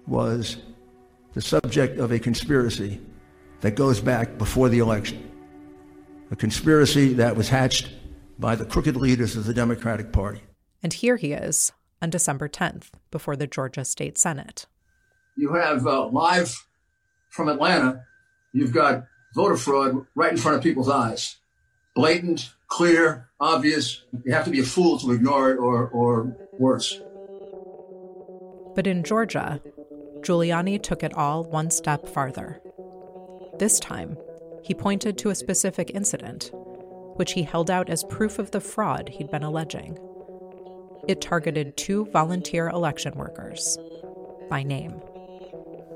was 0.06 0.56
the 1.34 1.42
subject 1.42 1.98
of 1.98 2.12
a 2.12 2.18
conspiracy 2.18 3.00
that 3.61 3.72
goes 3.72 4.00
back 4.00 4.38
before 4.38 4.68
the 4.68 4.78
election. 4.78 5.27
A 6.30 6.36
conspiracy 6.36 7.14
that 7.14 7.36
was 7.36 7.48
hatched 7.48 7.90
by 8.38 8.54
the 8.54 8.64
crooked 8.64 8.96
leaders 8.96 9.36
of 9.36 9.44
the 9.44 9.54
Democratic 9.54 10.12
Party. 10.12 10.42
And 10.82 10.92
here 10.92 11.16
he 11.16 11.32
is 11.32 11.72
on 12.00 12.10
December 12.10 12.48
10th 12.48 12.90
before 13.10 13.36
the 13.36 13.46
Georgia 13.46 13.84
State 13.84 14.18
Senate. 14.18 14.66
You 15.36 15.54
have 15.54 15.86
uh, 15.86 16.06
live 16.08 16.66
from 17.30 17.48
Atlanta, 17.48 18.04
you've 18.52 18.72
got 18.72 19.04
voter 19.34 19.56
fraud 19.56 20.06
right 20.14 20.32
in 20.32 20.38
front 20.38 20.56
of 20.56 20.62
people's 20.62 20.88
eyes. 20.88 21.36
Blatant, 21.94 22.50
clear, 22.68 23.28
obvious. 23.40 24.04
You 24.24 24.32
have 24.32 24.44
to 24.44 24.50
be 24.50 24.60
a 24.60 24.64
fool 24.64 24.98
to 25.00 25.12
ignore 25.12 25.50
it 25.50 25.58
or, 25.58 25.88
or 25.88 26.36
worse. 26.58 27.00
But 28.74 28.86
in 28.86 29.02
Georgia, 29.02 29.60
Giuliani 30.20 30.82
took 30.82 31.02
it 31.02 31.14
all 31.14 31.44
one 31.44 31.70
step 31.70 32.08
farther. 32.08 32.60
This 33.58 33.80
time, 33.80 34.16
he 34.68 34.74
pointed 34.74 35.16
to 35.16 35.31
a 35.31 35.35
specific 35.35 35.92
incident, 35.94 36.50
which 37.16 37.33
he 37.33 37.42
held 37.42 37.70
out 37.70 37.88
as 37.88 38.04
proof 38.04 38.38
of 38.38 38.50
the 38.50 38.61
fraud 38.61 39.09
he'd 39.09 39.31
been 39.31 39.42
alleging. 39.42 39.98
It 41.09 41.22
targeted 41.22 41.74
two 41.78 42.04
volunteer 42.12 42.68
election 42.68 43.14
workers 43.14 43.78
by 44.50 44.62
name. 44.62 45.00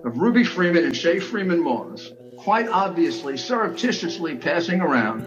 Of 0.06 0.16
Ruby 0.16 0.42
Freeman 0.42 0.86
and 0.86 0.94
Shaye 0.94 1.22
Freeman 1.22 1.62
Moss, 1.62 2.12
quite 2.38 2.66
obviously 2.66 3.36
surreptitiously 3.36 4.36
passing 4.36 4.80
around 4.80 5.26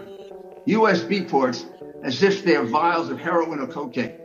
USB 0.66 1.30
ports 1.30 1.66
as 2.02 2.24
if 2.24 2.42
they're 2.42 2.64
vials 2.64 3.10
of 3.10 3.20
heroin 3.20 3.60
or 3.60 3.68
cocaine. 3.68 4.18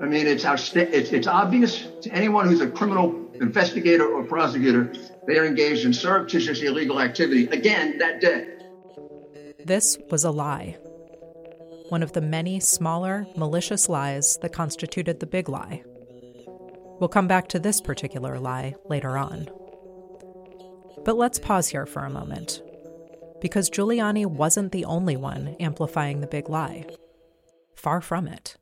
I 0.00 0.06
mean, 0.06 0.28
it's, 0.28 0.44
it's, 0.44 1.10
it's 1.10 1.26
obvious 1.26 1.88
to 2.02 2.10
anyone 2.12 2.46
who's 2.46 2.60
a 2.60 2.70
criminal 2.70 3.21
investigator 3.42 4.06
or 4.06 4.24
prosecutor 4.24 4.92
they 5.26 5.38
are 5.38 5.44
engaged 5.44 5.84
in 5.84 5.92
surreptitious 5.92 6.62
illegal 6.62 7.00
activity 7.00 7.46
again 7.48 7.98
that 7.98 8.20
day. 8.20 8.48
This 9.64 9.98
was 10.10 10.24
a 10.24 10.30
lie. 10.30 10.76
One 11.88 12.02
of 12.02 12.12
the 12.12 12.20
many 12.20 12.58
smaller, 12.58 13.26
malicious 13.36 13.88
lies 13.88 14.38
that 14.38 14.52
constituted 14.52 15.20
the 15.20 15.26
big 15.26 15.48
lie. 15.48 15.82
We'll 16.98 17.08
come 17.08 17.28
back 17.28 17.48
to 17.48 17.58
this 17.58 17.80
particular 17.80 18.38
lie 18.40 18.74
later 18.88 19.16
on. 19.18 19.48
But 21.04 21.16
let's 21.16 21.38
pause 21.38 21.68
here 21.68 21.86
for 21.86 22.04
a 22.04 22.10
moment 22.10 22.62
because 23.40 23.68
Giuliani 23.68 24.24
wasn't 24.24 24.70
the 24.70 24.84
only 24.84 25.16
one 25.16 25.56
amplifying 25.58 26.20
the 26.20 26.28
big 26.28 26.48
lie. 26.48 26.86
Far 27.74 28.00
from 28.00 28.28
it. 28.28 28.56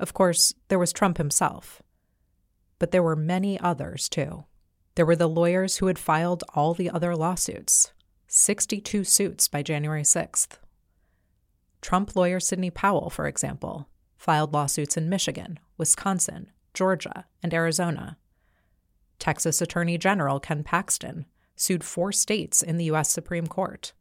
Of 0.00 0.12
course, 0.12 0.52
there 0.68 0.78
was 0.78 0.92
Trump 0.92 1.18
himself. 1.18 1.80
But 2.78 2.90
there 2.90 3.02
were 3.02 3.16
many 3.16 3.58
others, 3.58 4.08
too. 4.08 4.44
There 4.94 5.06
were 5.06 5.16
the 5.16 5.28
lawyers 5.28 5.76
who 5.76 5.86
had 5.86 5.98
filed 5.98 6.44
all 6.54 6.74
the 6.74 6.90
other 6.90 7.14
lawsuits 7.14 7.92
62 8.28 9.04
suits 9.04 9.48
by 9.48 9.62
January 9.62 10.02
6th. 10.02 10.58
Trump 11.80 12.16
lawyer 12.16 12.40
Sidney 12.40 12.70
Powell, 12.70 13.10
for 13.10 13.26
example, 13.26 13.88
filed 14.16 14.52
lawsuits 14.52 14.96
in 14.96 15.08
Michigan, 15.08 15.58
Wisconsin, 15.78 16.50
Georgia, 16.74 17.26
and 17.42 17.54
Arizona. 17.54 18.18
Texas 19.18 19.60
Attorney 19.60 19.96
General 19.96 20.40
Ken 20.40 20.64
Paxton 20.64 21.26
sued 21.54 21.84
four 21.84 22.12
states 22.12 22.62
in 22.62 22.76
the 22.76 22.86
U.S. 22.86 23.10
Supreme 23.10 23.46
Court. 23.46 23.92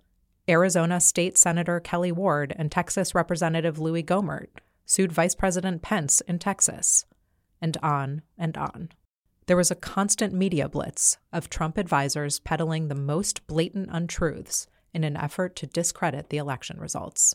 Arizona 0.50 1.00
State 1.00 1.38
Senator 1.38 1.80
Kelli 1.80 2.12
Ward 2.12 2.54
and 2.58 2.72
Texas 2.72 3.16
Representative 3.16 3.80
Louie 3.80 4.04
Gohmert 4.04 4.48
sued 4.86 5.12
Vice 5.12 5.36
President 5.36 5.82
Pence 5.82 6.22
in 6.22 6.38
Texas. 6.38 7.06
And 7.66 7.78
on 7.82 8.22
and 8.38 8.56
on. 8.58 8.90
There 9.48 9.58
was 9.58 9.72
a 9.72 9.76
constant 9.76 10.32
media 10.34 10.70
blitz 10.70 11.18
of 11.34 11.50
Trump 11.50 11.80
advisors 11.80 12.38
peddling 12.38 12.90
the 12.90 12.94
most 12.94 13.48
blatant 13.48 13.90
untruths 13.92 14.68
in 14.94 15.04
an 15.04 15.18
effort 15.18 15.56
to 15.56 15.66
discredit 15.66 16.30
the 16.30 16.38
election 16.38 16.80
results. 16.80 17.34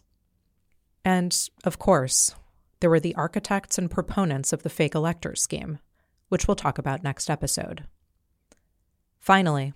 And, 1.04 1.36
of 1.64 1.80
course, 1.80 2.32
there 2.78 2.90
were 2.90 3.00
the 3.00 3.16
architects 3.16 3.76
and 3.76 3.90
proponents 3.90 4.52
of 4.52 4.62
the 4.62 4.70
fake 4.70 4.94
elector 4.94 5.34
scheme, 5.34 5.80
which 6.28 6.46
we'll 6.46 6.54
talk 6.54 6.78
about 6.78 7.02
next 7.02 7.28
episode. 7.28 7.82
Finally, 9.18 9.72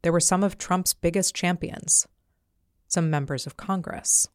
there 0.00 0.12
were 0.12 0.20
some 0.20 0.42
of 0.42 0.56
Trump's 0.56 0.94
biggest 0.94 1.34
champions, 1.34 2.08
some 2.86 3.10
members 3.10 3.46
of 3.46 3.58
Congress. 3.58 4.26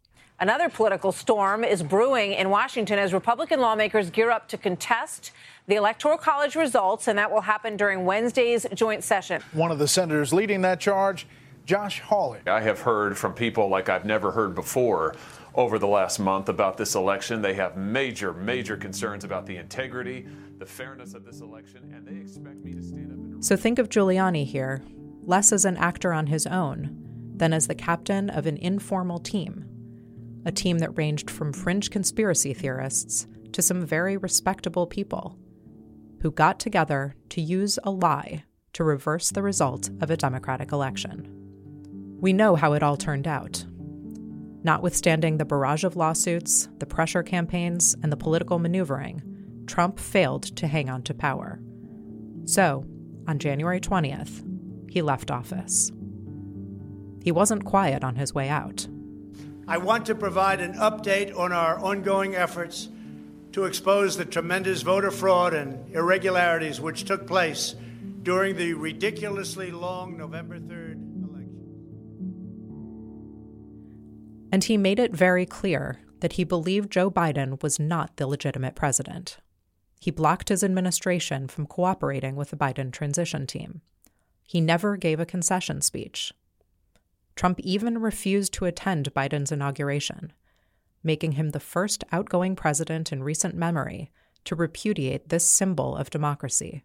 Another 0.43 0.67
political 0.67 1.13
storm 1.13 1.63
is 1.63 1.82
brewing 1.82 2.34
in 2.34 2.49
Washington 2.49 2.99
as 2.99 3.13
Republican 3.13 3.62
lawmakers 3.62 4.10
gear 4.10 4.29
up 4.29 4.49
to 4.49 4.58
contest 4.58 5.32
the 5.67 5.75
Electoral 5.75 6.17
College 6.17 6.58
results, 6.58 7.08
and 7.08 7.17
that 7.17 7.32
will 7.32 7.39
happen 7.39 7.77
during 7.77 8.03
Wednesday's 8.03 8.65
joint 8.73 9.06
session. 9.06 9.41
One 9.53 9.71
of 9.71 9.79
the 9.79 9.88
senators 9.88 10.34
leading 10.34 10.60
that 10.63 10.82
charge, 10.82 11.27
Josh 11.65 12.01
Hawley. 12.01 12.41
I 12.45 12.60
have 12.60 12.82
heard 12.82 13.17
from 13.17 13.34
people 13.34 13.69
like 13.69 13.88
I've 13.88 14.03
never 14.03 14.32
heard 14.32 14.53
before 14.53 15.15
over 15.56 15.79
the 15.79 15.88
last 15.88 16.19
month 16.19 16.49
about 16.49 16.75
this 16.75 16.93
election. 16.93 17.41
They 17.41 17.53
have 17.53 17.77
major, 17.77 18.34
major 18.34 18.75
concerns 18.75 19.23
about 19.23 19.45
the 19.45 19.56
integrity, 19.56 20.27
the 20.58 20.65
fairness 20.65 21.13
of 21.13 21.23
this 21.23 21.39
election, 21.39 21.89
and 21.95 22.06
they 22.06 22.21
expect 22.21 22.65
me 22.65 22.73
to 22.73 22.84
stand 22.84 23.13
up 23.13 23.17
and. 23.17 23.45
So 23.45 23.56
think 23.56 23.79
of 23.79 23.88
Giuliani 23.88 24.45
here 24.45 24.82
less 25.25 25.53
as 25.53 25.63
an 25.63 25.77
actor 25.77 26.12
on 26.12 26.27
his 26.27 26.45
own 26.45 26.97
than 27.34 27.53
as 27.53 27.67
the 27.67 27.75
captain 27.75 28.29
of 28.29 28.45
an 28.45 28.58
informal 28.58 29.19
team, 29.19 29.69
a 30.45 30.51
team 30.51 30.79
that 30.79 30.97
ranged 30.97 31.29
from 31.29 31.53
fringe 31.53 31.89
conspiracy 31.89 32.53
theorists 32.53 33.27
to 33.51 33.62
some 33.62 33.86
very 33.86 34.17
respectable 34.17 34.88
people 34.88 35.38
who 36.21 36.32
got 36.32 36.60
together 36.60 37.15
to 37.29 37.41
use 37.41 37.77
a 37.84 37.91
lie 37.91 38.43
to 38.73 38.84
reverse 38.84 39.29
the 39.29 39.43
result 39.43 39.89
of 40.01 40.10
a 40.10 40.17
Democratic 40.17 40.71
election. 40.71 41.27
We 42.19 42.34
know 42.34 42.56
how 42.56 42.73
it 42.73 42.84
all 42.84 42.97
turned 42.97 43.27
out. 43.27 43.65
Notwithstanding 44.63 45.38
the 45.38 45.45
barrage 45.45 45.84
of 45.84 45.97
lawsuits, 45.97 46.69
the 46.79 46.86
pressure 46.86 47.23
campaigns, 47.23 47.95
and 48.01 48.12
the 48.12 48.17
political 48.17 48.60
maneuvering, 48.60 49.21
Trump 49.67 49.99
failed 49.99 50.43
to 50.56 50.67
hang 50.67 50.89
on 50.89 51.03
to 51.03 51.13
power. 51.13 51.60
So, 52.45 52.86
on 53.27 53.39
January 53.39 53.79
20th, 53.79 54.43
he 54.89 55.01
left 55.01 55.32
office. 55.32 55.91
He 57.23 57.32
wasn't 57.32 57.65
quiet 57.65 58.03
on 58.03 58.15
his 58.15 58.34
way 58.34 58.49
out. 58.49 58.88
I 59.67 59.78
want 59.78 60.06
to 60.08 60.15
provide 60.15 60.60
an 60.60 60.73
update 60.73 61.38
on 61.38 61.54
our 61.54 61.80
ongoing 61.80 62.36
efforts 62.36 62.89
to 63.54 63.65
expose 63.65 64.17
the 64.17 64.26
tremendous 64.26 64.82
voter 64.82 65.12
fraud 65.12 65.54
and 65.54 65.93
irregularities 65.95 66.82
which 66.82 67.06
took 67.06 67.26
place 67.26 67.76
during 68.23 68.58
the 68.58 68.73
ridiculously 68.73 69.71
long 69.71 70.17
November 70.17 70.60
3rd 70.60 71.23
election. 71.23 71.60
And 74.52 74.63
he 74.63 74.76
made 74.76 74.99
it 74.99 75.13
very 75.13 75.45
clear 75.45 75.99
that 76.19 76.34
he 76.34 76.43
believed 76.43 76.91
Joe 76.91 77.10
Biden 77.10 77.62
was 77.62 77.80
not 77.80 78.17
the 78.17 78.28
legitimate 78.28 78.76
president. 78.76 79.38
He 79.99 80.12
blocked 80.12 80.49
his 80.49 80.63
administration 80.63 81.47
from 81.47 81.67
cooperating 81.67 82.36
with 82.36 82.49
the 82.49 82.58
Biden 82.58 82.91
transition 82.91 83.47
team. 83.47 83.82
He 84.43 84.60
never 84.60 84.97
gave 84.97 85.21
a 85.21 85.26
concession 85.26 85.82
speech. 85.82 86.34
Trump 87.36 87.60
even 87.62 87.98
refused 87.98 88.54
to 88.54 88.65
attend 88.65 89.13
Biden's 89.13 89.52
inauguration, 89.52 90.34
making 91.04 91.34
him 91.34 91.50
the 91.50 91.60
first 91.60 92.04
outgoing 92.12 92.56
president 92.56 93.12
in 93.12 93.24
recent 93.24 93.56
memory 93.56 94.12
to 94.46 94.56
repudiate 94.56 95.30
this 95.30 95.46
symbol 95.46 95.96
of 95.96 96.10
democracy 96.10 96.84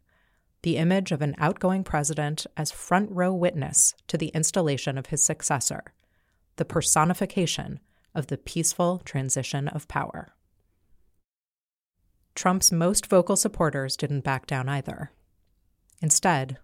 the 0.62 0.76
image 0.76 1.12
of 1.12 1.22
an 1.22 1.34
outgoing 1.38 1.84
president 1.84 2.46
as 2.56 2.72
front 2.72 3.10
row 3.10 3.32
witness 3.32 3.94
to 4.08 4.18
the 4.18 4.28
installation 4.28 4.98
of 4.98 5.06
his 5.06 5.22
successor, 5.22 5.92
the 6.56 6.64
personification 6.64 7.80
of 8.14 8.26
the 8.26 8.38
peaceful 8.38 8.98
transition 9.04 9.68
of 9.68 9.86
power. 9.88 10.34
Trump's 12.34 12.72
most 12.72 13.06
vocal 13.06 13.36
supporters 13.36 13.96
didn't 13.96 14.20
back 14.20 14.46
down 14.46 14.68
either. 14.68 15.12
Instead, 16.00 16.58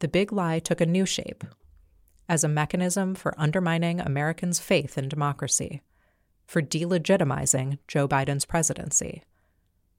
the 0.00 0.08
big 0.08 0.32
lie 0.32 0.58
took 0.58 0.80
a 0.80 0.86
new 0.86 1.06
shape 1.06 1.44
as 2.28 2.44
a 2.44 2.48
mechanism 2.48 3.14
for 3.14 3.38
undermining 3.38 4.00
Americans' 4.00 4.58
faith 4.58 4.98
in 4.98 5.08
democracy, 5.08 5.82
for 6.44 6.62
delegitimizing 6.62 7.78
Joe 7.88 8.08
Biden's 8.08 8.44
presidency, 8.44 9.22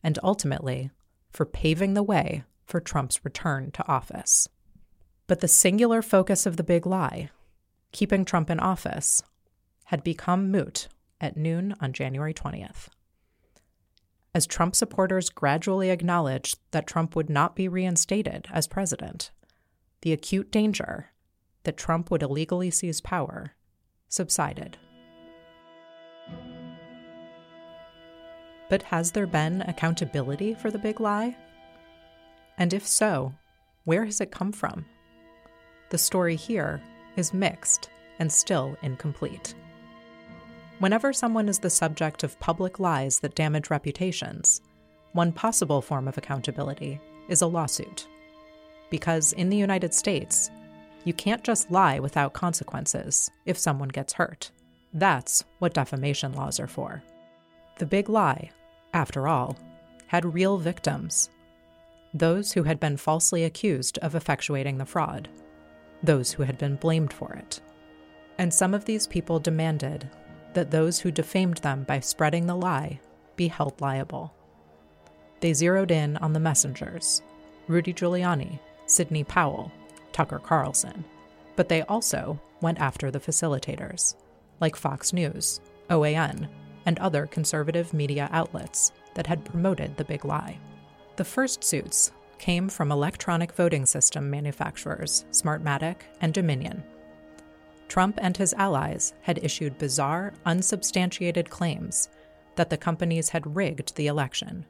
and 0.04 0.20
ultimately 0.24 0.92
for 1.30 1.46
paving 1.46 1.94
the 1.94 2.04
way 2.04 2.44
for 2.66 2.80
Trump's 2.80 3.24
return 3.24 3.72
to 3.72 3.88
office. 3.88 4.48
But 5.28 5.42
the 5.42 5.48
singular 5.48 6.02
focus 6.02 6.46
of 6.46 6.58
the 6.58 6.64
big 6.64 6.86
lie, 6.86 7.30
keeping 7.92 8.26
Trump 8.26 8.50
in 8.50 8.60
office, 8.60 9.22
had 9.86 10.04
become 10.04 10.52
moot 10.52 10.88
at 11.20 11.38
noon 11.38 11.76
on 11.80 11.94
January 11.94 12.34
20th. 12.34 12.90
As 14.34 14.46
Trump 14.46 14.76
supporters 14.76 15.30
gradually 15.30 15.90
acknowledged 15.90 16.60
that 16.72 16.86
Trump 16.86 17.16
would 17.16 17.30
not 17.30 17.56
be 17.56 17.68
reinstated 17.68 18.48
as 18.52 18.68
president, 18.68 19.32
the 20.02 20.14
acute 20.14 20.52
danger 20.52 21.12
that 21.68 21.76
Trump 21.76 22.10
would 22.10 22.24
illegally 22.24 22.72
seize 22.72 23.02
power 23.02 23.52
subsided. 24.08 24.78
But 28.70 28.84
has 28.84 29.12
there 29.12 29.28
been 29.28 29.64
accountability 29.64 30.54
for 30.54 30.72
the 30.72 30.80
big 30.80 31.02
lie? 31.02 31.36
And 32.58 32.74
if 32.74 32.88
so, 32.88 33.34
where 33.84 34.06
has 34.06 34.22
it 34.22 34.32
come 34.32 34.54
from? 34.54 34.86
The 35.90 35.98
story 35.98 36.38
here 36.38 36.82
is 37.18 37.34
mixed 37.34 37.90
and 38.18 38.32
still 38.32 38.78
incomplete. 38.82 39.54
Whenever 40.80 41.12
someone 41.12 41.50
is 41.50 41.60
the 41.60 41.70
subject 41.70 42.24
of 42.24 42.40
public 42.40 42.80
lies 42.80 43.20
that 43.20 43.36
damage 43.36 43.70
reputations, 43.70 44.62
one 45.12 45.34
possible 45.34 45.82
form 45.82 46.08
of 46.08 46.18
accountability 46.18 47.02
is 47.28 47.42
a 47.42 47.48
lawsuit. 47.48 48.08
Because 48.90 49.34
in 49.34 49.50
the 49.50 49.58
United 49.58 49.94
States, 49.94 50.50
you 51.08 51.14
can't 51.14 51.44
just 51.44 51.72
lie 51.72 52.00
without 52.00 52.34
consequences 52.34 53.32
if 53.46 53.58
someone 53.58 53.88
gets 53.88 54.14
hurt. 54.14 54.52
That's 54.94 55.46
what 55.60 55.74
defamation 55.74 56.34
laws 56.34 56.60
are 56.60 56.68
for. 56.68 57.02
The 57.78 57.86
big 57.86 58.10
lie, 58.10 58.52
after 58.94 59.26
all, 59.28 59.58
had 60.08 60.34
real 60.34 60.58
victims 60.58 61.30
those 62.14 62.52
who 62.54 62.64
had 62.64 62.80
been 62.80 62.98
falsely 62.98 63.44
accused 63.44 63.98
of 64.00 64.14
effectuating 64.14 64.78
the 64.78 64.86
fraud, 64.86 65.30
those 66.02 66.32
who 66.32 66.44
had 66.44 66.58
been 66.58 66.76
blamed 66.76 67.14
for 67.14 67.34
it. 67.34 67.60
And 68.38 68.52
some 68.52 68.74
of 68.74 68.86
these 68.86 69.06
people 69.06 69.40
demanded 69.40 70.10
that 70.54 70.72
those 70.72 71.00
who 71.00 71.12
defamed 71.12 71.58
them 71.58 71.84
by 71.84 72.00
spreading 72.00 72.48
the 72.48 72.56
lie 72.56 73.00
be 73.36 73.50
held 73.50 73.80
liable. 73.82 74.34
They 75.42 75.54
zeroed 75.54 75.92
in 75.92 76.18
on 76.18 76.34
the 76.34 76.40
messengers 76.40 77.22
Rudy 77.68 77.94
Giuliani, 77.94 78.60
Sidney 78.88 79.24
Powell, 79.24 79.72
Tucker 80.12 80.40
Carlson, 80.40 81.06
but 81.56 81.70
they 81.70 81.82
also 81.84 82.40
went 82.62 82.80
after 82.80 83.12
the 83.12 83.20
facilitators, 83.20 84.16
like 84.60 84.76
Fox 84.76 85.14
News, 85.14 85.60
OAN, 85.90 86.48
and 86.86 87.00
other 87.00 87.26
conservative 87.28 87.94
media 87.94 88.30
outlets 88.32 88.92
that 89.14 89.28
had 89.28 89.46
promoted 89.46 89.98
the 89.98 90.06
big 90.06 90.26
lie. 90.26 90.60
The 91.18 91.26
first 91.26 91.64
suits 91.64 92.12
came 92.38 92.70
from 92.70 92.92
electronic 92.92 93.52
voting 93.54 93.86
system 93.86 94.30
manufacturers 94.30 95.26
Smartmatic 95.32 95.98
and 96.22 96.34
Dominion. 96.34 96.84
Trump 97.88 98.20
and 98.22 98.36
his 98.36 98.54
allies 98.54 99.14
had 99.22 99.44
issued 99.44 99.78
bizarre, 99.78 100.34
unsubstantiated 100.46 101.50
claims 101.50 102.10
that 102.56 102.70
the 102.70 102.78
companies 102.78 103.30
had 103.30 103.56
rigged 103.56 103.96
the 103.96 104.08
election. 104.08 104.66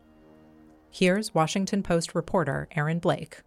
Here's 0.92 1.34
Washington 1.34 1.84
Post 1.84 2.16
reporter 2.16 2.68
Aaron 2.76 3.00
Blake. 3.00 3.42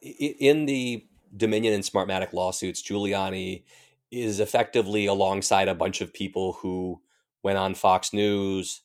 In 0.00 0.66
the 0.66 1.06
Dominion 1.36 1.74
and 1.74 1.82
Smartmatic 1.82 2.32
lawsuits, 2.32 2.82
Giuliani 2.82 3.64
is 4.10 4.40
effectively 4.40 5.06
alongside 5.06 5.68
a 5.68 5.74
bunch 5.74 6.00
of 6.00 6.12
people 6.12 6.54
who 6.54 7.00
went 7.42 7.58
on 7.58 7.74
Fox 7.74 8.12
News, 8.12 8.82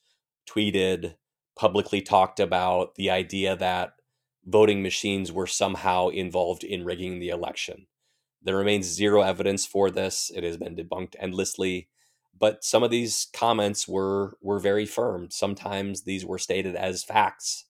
tweeted, 0.47 1.15
publicly 1.56 2.02
talked 2.02 2.39
about 2.39 2.95
the 2.95 3.10
idea 3.10 3.56
that 3.56 3.93
voting 4.45 4.82
machines 4.82 5.32
were 5.32 5.47
somehow 5.47 6.08
involved 6.10 6.63
in 6.63 6.86
rigging 6.86 7.19
the 7.19 7.30
election. 7.30 7.88
There 8.41 8.58
remains 8.58 8.88
zero 8.88 9.21
evidence 9.21 9.65
for 9.65 9.91
this. 9.91 10.32
It 10.36 10.43
has 10.43 10.58
been 10.58 10.76
debunked 10.76 11.15
endlessly, 11.19 11.89
but 12.38 12.63
some 12.63 12.82
of 12.82 12.89
these 12.89 13.28
comments 13.34 13.88
were 13.88 14.38
were 14.41 14.60
very 14.60 14.86
firm. 14.86 15.30
Sometimes 15.30 16.04
these 16.04 16.26
were 16.26 16.39
stated 16.39 16.76
as 16.76 17.04
facts. 17.04 17.65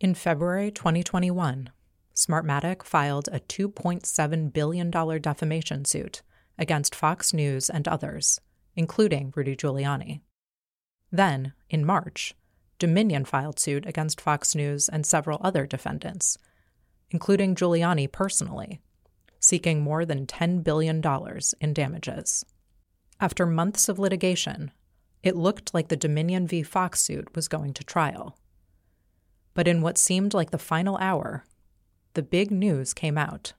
In 0.00 0.14
February 0.14 0.70
2021, 0.70 1.70
Smartmatic 2.14 2.82
filed 2.82 3.28
a 3.32 3.40
$2.7 3.40 4.52
billion 4.52 4.90
defamation 4.90 5.84
suit 5.84 6.22
against 6.58 6.94
Fox 6.94 7.32
News 7.32 7.70
and 7.70 7.88
others, 7.88 8.40
including 8.76 9.32
Rudy 9.34 9.56
Giuliani. 9.56 10.20
Then, 11.10 11.52
in 11.70 11.84
March, 11.84 12.34
Dominion 12.78 13.24
filed 13.24 13.58
suit 13.58 13.86
against 13.86 14.20
Fox 14.20 14.54
News 14.54 14.88
and 14.88 15.06
several 15.06 15.40
other 15.42 15.66
defendants, 15.66 16.36
including 17.10 17.54
Giuliani 17.54 18.10
personally, 18.10 18.80
seeking 19.38 19.82
more 19.82 20.04
than 20.04 20.26
$10 20.26 20.62
billion 20.64 21.02
in 21.60 21.74
damages. 21.74 22.44
After 23.20 23.46
months 23.46 23.88
of 23.88 23.98
litigation, 23.98 24.72
it 25.22 25.36
looked 25.36 25.72
like 25.72 25.88
the 25.88 25.96
Dominion 25.96 26.46
v. 26.46 26.62
Fox 26.62 27.00
suit 27.00 27.34
was 27.34 27.48
going 27.48 27.72
to 27.74 27.84
trial. 27.84 28.36
But 29.54 29.68
in 29.68 29.80
what 29.80 29.98
seemed 29.98 30.34
like 30.34 30.50
the 30.50 30.58
final 30.58 30.96
hour, 30.96 31.44
the 32.14 32.22
big 32.22 32.50
news 32.50 32.92
came 32.92 33.16
out. 33.16 33.52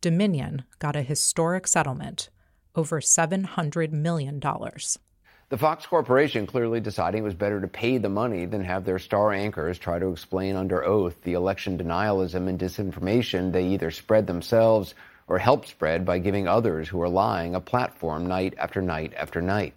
Dominion 0.00 0.64
got 0.78 0.96
a 0.96 1.02
historic 1.02 1.66
settlement, 1.66 2.28
over 2.74 3.00
$700 3.00 3.92
million. 3.92 4.40
The 4.40 5.58
Fox 5.58 5.86
Corporation 5.86 6.46
clearly 6.46 6.80
deciding 6.80 7.22
it 7.22 7.24
was 7.24 7.34
better 7.34 7.60
to 7.60 7.68
pay 7.68 7.98
the 7.98 8.08
money 8.08 8.46
than 8.46 8.64
have 8.64 8.84
their 8.84 8.98
star 8.98 9.32
anchors 9.32 9.78
try 9.78 9.98
to 9.98 10.10
explain 10.10 10.56
under 10.56 10.84
oath 10.84 11.22
the 11.22 11.34
election 11.34 11.78
denialism 11.78 12.48
and 12.48 12.58
disinformation 12.58 13.52
they 13.52 13.66
either 13.68 13.92
spread 13.92 14.26
themselves 14.26 14.94
or 15.28 15.38
help 15.38 15.66
spread 15.66 16.04
by 16.04 16.18
giving 16.18 16.48
others 16.48 16.88
who 16.88 17.00
are 17.00 17.08
lying 17.08 17.54
a 17.54 17.60
platform 17.60 18.26
night 18.26 18.54
after 18.58 18.82
night 18.82 19.12
after 19.16 19.40
night. 19.40 19.74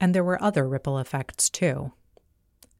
And 0.00 0.14
there 0.14 0.24
were 0.24 0.42
other 0.42 0.68
ripple 0.68 0.98
effects, 0.98 1.50
too. 1.50 1.92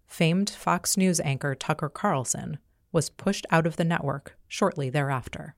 Famed 0.06 0.50
Fox 0.50 0.96
News 0.96 1.20
anchor 1.20 1.54
Tucker 1.54 1.88
Carlson 1.88 2.58
was 2.92 3.10
pushed 3.10 3.46
out 3.50 3.66
of 3.66 3.76
the 3.76 3.84
network 3.84 4.36
shortly 4.46 4.90
thereafter. 4.90 5.56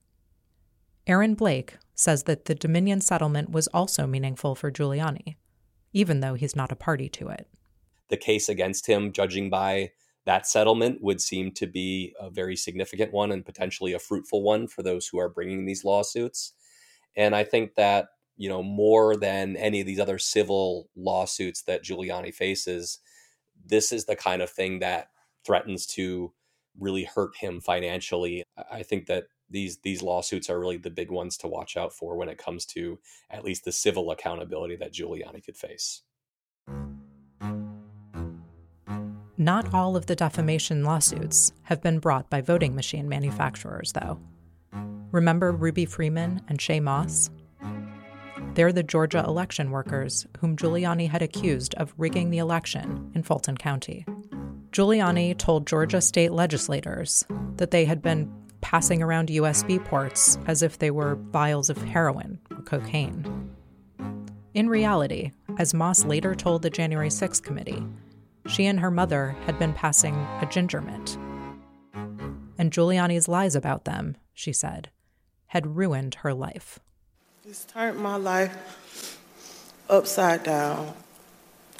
Aaron 1.06 1.34
Blake 1.34 1.76
says 1.94 2.22
that 2.22 2.46
the 2.46 2.54
Dominion 2.54 3.00
settlement 3.00 3.50
was 3.50 3.68
also 3.68 4.06
meaningful 4.06 4.54
for 4.54 4.70
Giuliani 4.70 5.36
even 5.94 6.20
though 6.20 6.34
he's 6.34 6.56
not 6.56 6.72
a 6.72 6.76
party 6.76 7.08
to 7.08 7.28
it. 7.28 7.48
The 8.10 8.18
case 8.18 8.50
against 8.50 8.86
him, 8.86 9.12
judging 9.12 9.48
by 9.48 9.92
that 10.26 10.46
settlement, 10.46 11.00
would 11.00 11.20
seem 11.20 11.52
to 11.52 11.66
be 11.66 12.12
a 12.20 12.28
very 12.28 12.56
significant 12.56 13.12
one 13.12 13.32
and 13.32 13.46
potentially 13.46 13.94
a 13.94 13.98
fruitful 13.98 14.42
one 14.42 14.66
for 14.66 14.82
those 14.82 15.06
who 15.06 15.18
are 15.18 15.28
bringing 15.30 15.64
these 15.64 15.84
lawsuits. 15.84 16.52
And 17.16 17.34
I 17.34 17.44
think 17.44 17.76
that, 17.76 18.08
you 18.36 18.48
know, 18.48 18.62
more 18.62 19.16
than 19.16 19.56
any 19.56 19.80
of 19.80 19.86
these 19.86 20.00
other 20.00 20.18
civil 20.18 20.90
lawsuits 20.96 21.62
that 21.62 21.84
Giuliani 21.84 22.34
faces, 22.34 22.98
this 23.64 23.92
is 23.92 24.04
the 24.04 24.16
kind 24.16 24.42
of 24.42 24.50
thing 24.50 24.80
that 24.80 25.10
threatens 25.46 25.86
to 25.86 26.32
really 26.78 27.04
hurt 27.04 27.36
him 27.36 27.60
financially. 27.60 28.44
I 28.70 28.82
think 28.82 29.06
that 29.06 29.24
these 29.50 29.78
these 29.78 30.02
lawsuits 30.02 30.50
are 30.50 30.58
really 30.58 30.78
the 30.78 30.90
big 30.90 31.10
ones 31.10 31.36
to 31.38 31.48
watch 31.48 31.76
out 31.76 31.92
for 31.92 32.16
when 32.16 32.28
it 32.28 32.38
comes 32.38 32.66
to 32.66 32.98
at 33.30 33.44
least 33.44 33.64
the 33.64 33.72
civil 33.72 34.10
accountability 34.10 34.76
that 34.76 34.92
Giuliani 34.92 35.44
could 35.44 35.56
face. 35.56 36.02
Not 39.36 39.74
all 39.74 39.96
of 39.96 40.06
the 40.06 40.14
defamation 40.14 40.84
lawsuits 40.84 41.52
have 41.62 41.82
been 41.82 41.98
brought 41.98 42.30
by 42.30 42.40
voting 42.40 42.74
machine 42.74 43.08
manufacturers, 43.08 43.92
though. 43.92 44.20
Remember 45.10 45.52
Ruby 45.52 45.86
Freeman 45.86 46.40
and 46.48 46.58
Shaye 46.58 46.80
Moss? 46.80 47.30
They're 48.54 48.72
the 48.72 48.84
Georgia 48.84 49.24
election 49.26 49.72
workers 49.72 50.26
whom 50.38 50.56
Giuliani 50.56 51.08
had 51.08 51.22
accused 51.22 51.74
of 51.74 51.92
rigging 51.98 52.30
the 52.30 52.38
election 52.38 53.10
in 53.14 53.24
Fulton 53.24 53.56
County. 53.56 54.06
Giuliani 54.74 55.38
told 55.38 55.68
Georgia 55.68 56.00
state 56.00 56.32
legislators 56.32 57.24
that 57.58 57.70
they 57.70 57.84
had 57.84 58.02
been 58.02 58.28
passing 58.60 59.04
around 59.04 59.28
USB 59.28 59.82
ports 59.84 60.36
as 60.48 60.62
if 60.62 60.78
they 60.78 60.90
were 60.90 61.14
vials 61.14 61.70
of 61.70 61.80
heroin 61.80 62.40
or 62.50 62.60
cocaine. 62.62 63.52
In 64.52 64.68
reality, 64.68 65.30
as 65.58 65.74
Moss 65.74 66.04
later 66.04 66.34
told 66.34 66.62
the 66.62 66.70
January 66.70 67.08
6th 67.08 67.40
committee, 67.40 67.86
she 68.48 68.66
and 68.66 68.80
her 68.80 68.90
mother 68.90 69.36
had 69.46 69.60
been 69.60 69.72
passing 69.72 70.16
a 70.40 70.48
ginger 70.50 70.80
mint. 70.80 71.16
And 72.58 72.72
Giuliani's 72.72 73.28
lies 73.28 73.54
about 73.54 73.84
them, 73.84 74.16
she 74.32 74.52
said, 74.52 74.90
had 75.46 75.76
ruined 75.76 76.16
her 76.16 76.34
life. 76.34 76.80
It's 77.48 77.64
turned 77.64 78.00
my 78.00 78.16
life 78.16 79.20
upside 79.88 80.42
down. 80.42 80.94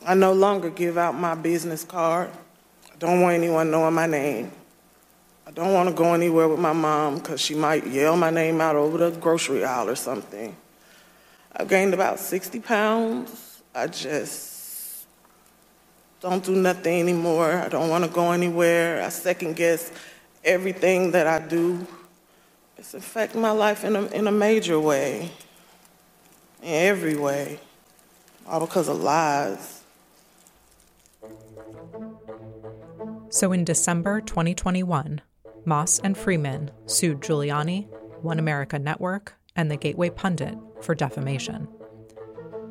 I 0.07 0.15
no 0.15 0.33
longer 0.33 0.71
give 0.71 0.97
out 0.97 1.17
my 1.17 1.35
business 1.35 1.83
card. 1.83 2.31
I 2.95 2.97
don't 2.99 3.21
want 3.21 3.35
anyone 3.35 3.71
knowing 3.71 3.95
my 3.95 4.07
name. 4.07 4.53
I 5.47 5.51
don't 5.51 5.75
want 5.75 5.89
to 5.89 5.95
go 5.95 6.15
anywhere 6.15 6.49
with 6.49 6.61
my 6.61 6.73
mom 6.73 7.17
because 7.17 7.41
she 7.41 7.55
might 7.55 7.87
yell 7.87 8.17
my 8.17 8.31
name 8.31 8.61
out 8.61 8.77
over 8.77 9.11
the 9.11 9.11
grocery 9.19 9.65
aisle 9.65 9.91
or 9.91 9.97
something. 9.97 10.57
I've 11.53 11.69
gained 11.69 11.93
about 11.93 12.19
60 12.19 12.61
pounds. 12.61 13.63
I 13.75 13.89
just 13.89 15.07
don't 16.21 16.43
do 16.43 16.55
nothing 16.55 17.01
anymore. 17.01 17.53
I 17.53 17.69
don't 17.69 17.91
want 17.91 18.05
to 18.05 18.11
go 18.11 18.33
anywhere. 18.33 19.03
I 19.03 19.11
second 19.11 19.57
guess 19.57 19.93
everything 20.45 21.11
that 21.11 21.27
I 21.27 21.47
do. 21.47 21.87
It's 22.79 22.95
affecting 22.95 23.41
my 23.41 23.51
life 23.51 23.85
in 23.85 23.97
a, 23.97 24.07
in 24.07 24.27
a 24.27 24.33
major 24.33 24.81
way 24.81 25.31
in 26.65 26.71
every 26.71 27.17
way, 27.17 27.61
all 28.47 28.61
because 28.61 28.89
of 28.89 29.01
lies. 29.01 29.83
So 33.35 33.51
in 33.51 33.65
December 33.65 34.21
2021, 34.21 35.21
Moss 35.65 35.99
and 36.05 36.17
Freeman 36.17 36.71
sued 36.87 37.21
Giuliani, 37.21 37.89
One 38.23 38.39
America 38.39 38.79
Network, 38.79 39.35
and 39.57 39.69
the 39.69 39.77
Gateway 39.77 40.11
Pundit 40.11 40.57
for 40.81 40.95
defamation. 40.95 41.67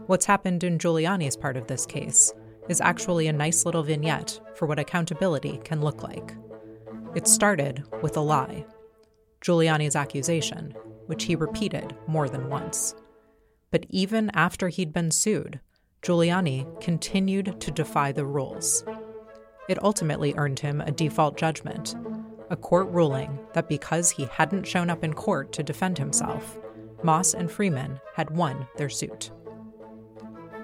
What's 0.07 0.25
happened 0.25 0.63
in 0.63 0.77
Giuliani's 0.77 1.35
part 1.35 1.57
of 1.57 1.67
this 1.67 1.85
case 1.85 2.31
is 2.69 2.79
actually 2.79 3.27
a 3.27 3.33
nice 3.33 3.65
little 3.65 3.83
vignette 3.83 4.39
for 4.55 4.65
what 4.65 4.79
accountability 4.79 5.59
can 5.65 5.81
look 5.81 6.01
like. 6.01 6.33
It 7.13 7.27
started 7.27 7.83
with 8.01 8.15
a 8.15 8.21
lie 8.21 8.65
Giuliani's 9.41 9.97
accusation, 9.97 10.73
which 11.07 11.25
he 11.25 11.35
repeated 11.35 11.93
more 12.07 12.29
than 12.29 12.47
once. 12.49 12.95
But 13.69 13.85
even 13.89 14.31
after 14.33 14.69
he'd 14.69 14.93
been 14.93 15.11
sued, 15.11 15.59
Giuliani 16.01 16.79
continued 16.79 17.59
to 17.59 17.69
defy 17.69 18.13
the 18.13 18.25
rules. 18.25 18.85
It 19.69 19.81
ultimately 19.83 20.33
earned 20.35 20.59
him 20.59 20.81
a 20.81 20.91
default 20.91 21.37
judgment, 21.37 21.95
a 22.49 22.55
court 22.55 22.89
ruling 22.89 23.39
that 23.53 23.69
because 23.69 24.11
he 24.11 24.25
hadn't 24.25 24.67
shown 24.67 24.89
up 24.89 25.03
in 25.03 25.13
court 25.13 25.53
to 25.53 25.63
defend 25.63 25.97
himself, 25.97 26.57
Moss 27.03 27.33
and 27.33 27.49
Freeman 27.49 27.99
had 28.15 28.29
won 28.29 28.67
their 28.77 28.89
suit. 28.89 29.31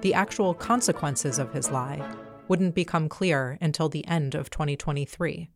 The 0.02 0.14
actual 0.14 0.54
consequences 0.54 1.40
of 1.40 1.54
his 1.54 1.72
lie 1.72 2.16
wouldn't 2.48 2.76
become 2.76 3.10
clear 3.10 3.58
until 3.62 3.90
the 3.90 4.08
end 4.08 4.36
of 4.36 4.50
2023, 4.50 5.50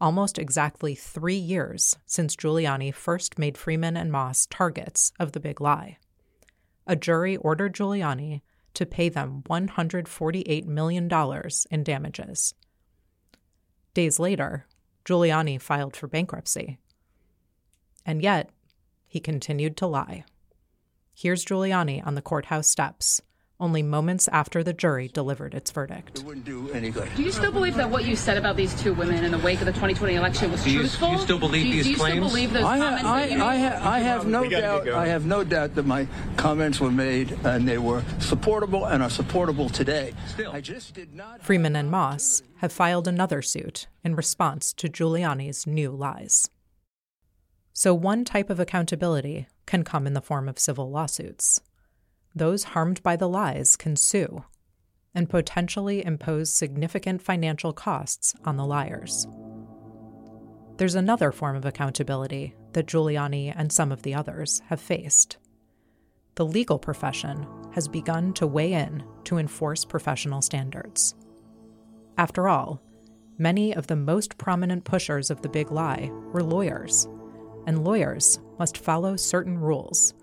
almost 0.00 0.38
exactly 0.38 0.94
three 0.94 1.34
years 1.34 1.96
since 2.06 2.36
Giuliani 2.36 2.94
first 2.94 3.38
made 3.38 3.58
Freeman 3.58 3.96
and 3.96 4.10
Moss 4.10 4.46
targets 4.46 5.12
of 5.18 5.32
the 5.32 5.40
big 5.40 5.60
lie 5.60 5.98
a 6.90 6.96
jury 6.96 7.36
ordered 7.36 7.72
Giuliani 7.72 8.42
to 8.74 8.84
pay 8.84 9.08
them 9.08 9.44
$148 9.48 10.64
million 10.66 11.08
in 11.70 11.84
damages. 11.84 12.54
Days 13.94 14.18
later, 14.18 14.66
Giuliani 15.04 15.60
filed 15.60 15.96
for 15.96 16.06
bankruptcy. 16.06 16.78
And 18.06 18.22
yet, 18.22 18.50
he 19.06 19.20
continued 19.20 19.76
to 19.78 19.86
lie. 19.86 20.24
Here's 21.14 21.44
Giuliani 21.44 22.06
on 22.06 22.14
the 22.14 22.22
courthouse 22.22 22.68
steps 22.68 23.20
only 23.60 23.82
moments 23.82 24.28
after 24.28 24.64
the 24.64 24.72
jury 24.72 25.08
delivered 25.08 25.54
its 25.54 25.70
verdict. 25.70 26.18
It 26.18 26.24
wouldn't 26.24 26.46
do 26.46 26.70
any 26.70 26.90
good. 26.90 27.08
Do 27.14 27.22
you 27.22 27.30
still 27.30 27.52
believe 27.52 27.74
that 27.76 27.90
what 27.90 28.04
you 28.04 28.16
said 28.16 28.36
about 28.36 28.56
these 28.56 28.74
two 28.80 28.94
women 28.94 29.22
in 29.24 29.30
the 29.30 29.38
wake 29.38 29.60
of 29.60 29.66
the 29.66 29.72
2020 29.72 30.14
election 30.14 30.50
was 30.50 30.64
do 30.64 30.70
you, 30.70 30.78
truthful? 30.80 31.08
Do 31.08 31.14
you 31.14 31.20
still 31.20 31.38
believe 31.38 31.66
do, 31.66 31.72
these 31.72 31.84
do 31.84 31.90
you 31.90 31.96
claims? 31.96 32.16
still 32.16 32.28
believe 32.28 32.52
those 32.52 32.64
I 32.64 32.78
comments? 32.78 33.02
Ha- 33.02 33.14
I, 33.14 33.20
that 33.20 33.32
you 33.32 33.42
I, 33.44 33.58
ha- 33.58 33.90
I 33.90 33.98
have 34.00 34.26
no 34.26 34.48
doubt. 34.48 34.88
I 34.88 35.06
have 35.06 35.26
no 35.26 35.44
doubt 35.44 35.74
that 35.74 35.86
my 35.86 36.06
comments 36.36 36.80
were 36.80 36.90
made 36.90 37.32
and 37.44 37.68
they 37.68 37.78
were 37.78 38.02
supportable 38.18 38.86
and 38.86 39.02
are 39.02 39.10
supportable 39.10 39.68
today. 39.68 40.14
Still, 40.28 40.52
I 40.52 40.60
just 40.60 40.94
did 40.94 41.14
not. 41.14 41.42
Freeman 41.42 41.76
and 41.76 41.90
Moss 41.90 42.42
have 42.56 42.72
filed 42.72 43.06
another 43.06 43.42
suit 43.42 43.86
in 44.02 44.14
response 44.14 44.72
to 44.74 44.88
Giuliani's 44.88 45.66
new 45.66 45.90
lies. 45.90 46.50
So, 47.72 47.94
one 47.94 48.24
type 48.24 48.50
of 48.50 48.60
accountability 48.60 49.46
can 49.66 49.84
come 49.84 50.06
in 50.06 50.14
the 50.14 50.20
form 50.20 50.48
of 50.48 50.58
civil 50.58 50.90
lawsuits 50.90 51.60
those 52.34 52.64
harmed 52.64 53.02
by 53.02 53.16
the 53.16 53.28
lies 53.28 53.76
can 53.76 53.96
sue 53.96 54.44
and 55.14 55.28
potentially 55.28 56.04
impose 56.04 56.52
significant 56.52 57.20
financial 57.20 57.72
costs 57.72 58.34
on 58.44 58.56
the 58.56 58.66
liars. 58.66 59.26
There's 60.76 60.94
another 60.94 61.32
form 61.32 61.56
of 61.56 61.66
accountability 61.66 62.54
that 62.72 62.86
Giuliani 62.86 63.52
and 63.54 63.72
some 63.72 63.92
of 63.92 64.02
the 64.02 64.14
others 64.14 64.62
have 64.68 64.80
faced. 64.80 65.36
The 66.36 66.46
legal 66.46 66.78
profession 66.78 67.46
has 67.72 67.88
begun 67.88 68.32
to 68.34 68.46
weigh 68.46 68.72
in 68.72 69.02
to 69.24 69.38
enforce 69.38 69.84
professional 69.84 70.40
standards. 70.40 71.14
After 72.16 72.48
all, 72.48 72.80
many 73.36 73.74
of 73.74 73.88
the 73.88 73.96
most 73.96 74.38
prominent 74.38 74.84
pushers 74.84 75.30
of 75.30 75.42
the 75.42 75.48
big 75.48 75.70
lie 75.70 76.10
were 76.32 76.42
lawyers, 76.42 77.08
and 77.66 77.84
lawyers 77.84 78.38
must 78.58 78.78
follow 78.78 79.16
certain 79.16 79.58
rules 79.58 80.14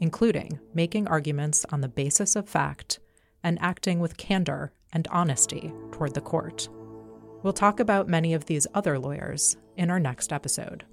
including 0.00 0.58
making 0.74 1.06
arguments 1.06 1.64
on 1.70 1.82
the 1.82 1.88
basis 1.88 2.34
of 2.34 2.48
fact 2.48 2.98
and 3.42 3.60
acting 3.60 4.00
with 4.00 4.16
candor 4.16 4.72
and 4.92 5.06
honesty 5.08 5.72
toward 5.92 6.14
the 6.14 6.20
court. 6.20 6.68
We'll 7.42 7.52
talk 7.52 7.80
about 7.80 8.08
many 8.08 8.34
of 8.34 8.46
these 8.46 8.66
other 8.74 8.98
lawyers 8.98 9.56
in 9.76 9.90
our 9.90 10.00
next 10.00 10.32
episode. 10.32 10.84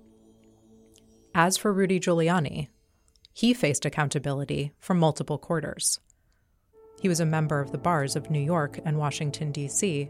As 1.34 1.58
for 1.58 1.74
Rudy 1.74 2.00
Giuliani, 2.00 2.68
he 3.34 3.54
faced 3.54 3.86
accountability 3.86 4.72
from 4.80 4.98
multiple 4.98 5.38
quarters. 5.38 6.00
He 7.02 7.10
was 7.10 7.20
a 7.20 7.26
member 7.26 7.60
of 7.60 7.72
the 7.72 7.78
bars 7.78 8.16
of 8.16 8.32
New 8.32 8.40
York 8.40 8.80
and 8.84 8.98
Washington, 8.98 9.52
D.C., 9.52 10.10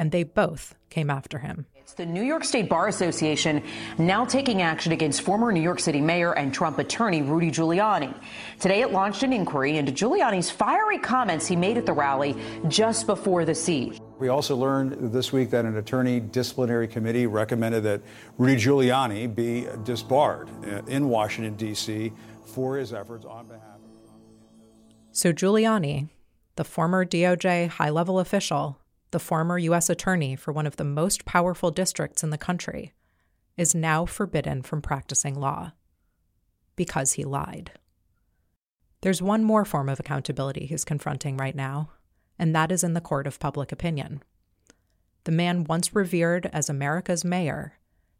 and 0.00 0.12
they 0.12 0.22
both 0.22 0.74
came 0.88 1.10
after 1.10 1.38
him. 1.38 1.66
It's 1.76 1.92
the 1.92 2.06
New 2.06 2.22
York 2.22 2.42
State 2.44 2.70
Bar 2.70 2.88
Association 2.88 3.62
now 3.98 4.24
taking 4.24 4.62
action 4.62 4.92
against 4.92 5.20
former 5.20 5.52
New 5.52 5.60
York 5.60 5.78
City 5.78 6.00
Mayor 6.00 6.32
and 6.32 6.54
Trump 6.54 6.78
attorney 6.78 7.20
Rudy 7.20 7.50
Giuliani. 7.50 8.14
Today 8.58 8.80
it 8.80 8.92
launched 8.92 9.22
an 9.24 9.34
inquiry 9.34 9.76
into 9.76 9.92
Giuliani's 9.92 10.50
fiery 10.50 10.98
comments 10.98 11.46
he 11.46 11.54
made 11.54 11.76
at 11.76 11.84
the 11.84 11.92
rally 11.92 12.34
just 12.68 13.06
before 13.06 13.44
the 13.44 13.54
siege. 13.54 14.00
We 14.18 14.28
also 14.28 14.56
learned 14.56 15.12
this 15.12 15.32
week 15.32 15.50
that 15.50 15.66
an 15.66 15.76
attorney 15.76 16.18
disciplinary 16.18 16.88
committee 16.88 17.26
recommended 17.26 17.82
that 17.82 18.00
Rudy 18.38 18.56
Giuliani 18.56 19.32
be 19.34 19.66
disbarred 19.84 20.48
uh, 20.64 20.82
in 20.86 21.10
Washington, 21.10 21.56
D.C. 21.56 22.10
for 22.46 22.78
his 22.78 22.94
efforts 22.94 23.26
on 23.26 23.46
behalf 23.48 23.76
of 23.76 24.02
Trump. 24.06 24.22
So 25.12 25.34
Giuliani, 25.34 26.08
the 26.56 26.64
former 26.64 27.04
DOJ 27.04 27.68
high 27.68 27.90
level 27.90 28.18
official, 28.18 28.79
the 29.10 29.18
former 29.18 29.58
U.S. 29.58 29.90
attorney 29.90 30.36
for 30.36 30.52
one 30.52 30.66
of 30.66 30.76
the 30.76 30.84
most 30.84 31.24
powerful 31.24 31.70
districts 31.70 32.22
in 32.22 32.30
the 32.30 32.38
country, 32.38 32.92
is 33.56 33.74
now 33.74 34.06
forbidden 34.06 34.62
from 34.62 34.80
practicing 34.80 35.34
law 35.34 35.72
because 36.76 37.12
he 37.12 37.24
lied. 37.24 37.72
There's 39.02 39.20
one 39.20 39.44
more 39.44 39.64
form 39.64 39.88
of 39.88 40.00
accountability 40.00 40.66
he's 40.66 40.84
confronting 40.84 41.36
right 41.36 41.54
now, 41.54 41.90
and 42.38 42.54
that 42.54 42.72
is 42.72 42.84
in 42.84 42.94
the 42.94 43.00
court 43.00 43.26
of 43.26 43.38
public 43.38 43.72
opinion. 43.72 44.22
The 45.24 45.32
man 45.32 45.64
once 45.64 45.94
revered 45.94 46.48
as 46.52 46.70
America's 46.70 47.24
mayor 47.24 47.74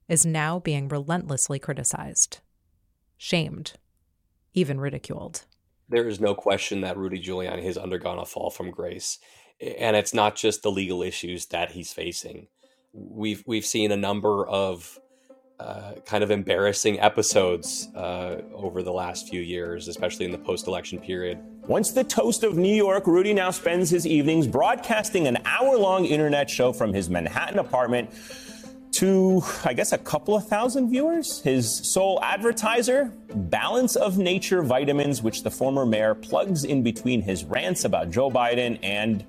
is 0.08 0.26
now 0.26 0.58
being 0.58 0.88
relentlessly 0.88 1.58
criticized, 1.58 2.40
shamed, 3.16 3.74
even 4.52 4.80
ridiculed. 4.80 5.44
There 5.88 6.06
is 6.06 6.20
no 6.20 6.34
question 6.34 6.82
that 6.82 6.96
Rudy 6.96 7.20
Giuliani 7.20 7.62
has 7.64 7.78
undergone 7.78 8.18
a 8.18 8.26
fall 8.26 8.50
from 8.50 8.70
grace 8.70 9.18
and 9.60 9.96
it's 9.96 10.14
not 10.14 10.36
just 10.36 10.62
the 10.62 10.70
legal 10.70 11.02
issues 11.02 11.46
that 11.46 11.72
he's 11.72 11.92
facing. 11.92 12.48
We've 12.92 13.42
we've 13.46 13.66
seen 13.66 13.92
a 13.92 13.96
number 13.96 14.46
of 14.46 14.98
uh, 15.60 15.92
kind 16.06 16.24
of 16.24 16.30
embarrassing 16.30 16.98
episodes 17.00 17.88
uh, 17.94 18.40
over 18.54 18.82
the 18.82 18.92
last 18.92 19.28
few 19.28 19.42
years, 19.42 19.88
especially 19.88 20.24
in 20.24 20.32
the 20.32 20.38
post-election 20.38 20.98
period. 21.00 21.38
Once 21.66 21.92
the 21.92 22.02
toast 22.02 22.42
of 22.42 22.56
New 22.56 22.74
York, 22.74 23.06
Rudy 23.06 23.34
now 23.34 23.50
spends 23.50 23.90
his 23.90 24.06
evenings 24.06 24.46
broadcasting 24.46 25.26
an 25.26 25.36
hour-long 25.44 26.06
internet 26.06 26.48
show 26.48 26.72
from 26.72 26.94
his 26.94 27.10
Manhattan 27.10 27.58
apartment 27.58 28.10
to, 28.92 29.42
I 29.64 29.74
guess, 29.74 29.92
a 29.92 29.98
couple 29.98 30.34
of 30.34 30.48
thousand 30.48 30.88
viewers. 30.90 31.42
His 31.42 31.70
sole 31.70 32.18
advertiser, 32.22 33.12
Balance 33.34 33.96
of 33.96 34.18
Nature 34.18 34.62
Vitamins, 34.62 35.22
which 35.22 35.42
the 35.42 35.50
former 35.50 35.86
mayor 35.86 36.14
plugs 36.14 36.64
in 36.64 36.82
between 36.82 37.20
his 37.20 37.44
rants 37.44 37.84
about 37.84 38.10
Joe 38.10 38.30
Biden 38.30 38.78
and, 38.82 39.24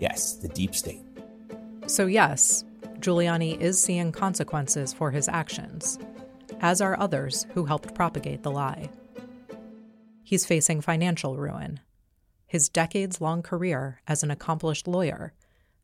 yes, 0.00 0.34
the 0.34 0.48
deep 0.48 0.74
state. 0.74 1.02
So, 1.86 2.06
yes, 2.06 2.64
Giuliani 2.98 3.58
is 3.60 3.82
seeing 3.82 4.12
consequences 4.12 4.92
for 4.92 5.10
his 5.10 5.28
actions, 5.28 5.98
as 6.60 6.80
are 6.80 6.98
others 6.98 7.46
who 7.54 7.64
helped 7.64 7.94
propagate 7.94 8.42
the 8.42 8.50
lie. 8.50 8.90
He's 10.22 10.46
facing 10.46 10.80
financial 10.80 11.36
ruin. 11.36 11.80
His 12.46 12.68
decades 12.68 13.20
long 13.20 13.42
career 13.42 14.00
as 14.06 14.22
an 14.22 14.30
accomplished 14.30 14.86
lawyer 14.88 15.32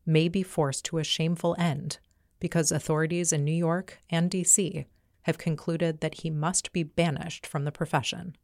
may 0.05 0.29
be 0.29 0.43
forced 0.43 0.85
to 0.87 0.99
a 0.99 1.05
shameful 1.05 1.57
end 1.59 1.99
because 2.39 2.71
authorities 2.71 3.33
in 3.33 3.45
New 3.45 3.53
York 3.53 3.99
and 4.11 4.31
D.C. 4.31 4.87
have 5.23 5.39
concluded 5.39 6.01
that 6.01 6.14
he 6.21 6.31
must 6.31 6.73
be 6.73 6.83
banished 6.83 7.47
from 7.47 7.64
the 7.64 7.73
profession. 7.73 8.37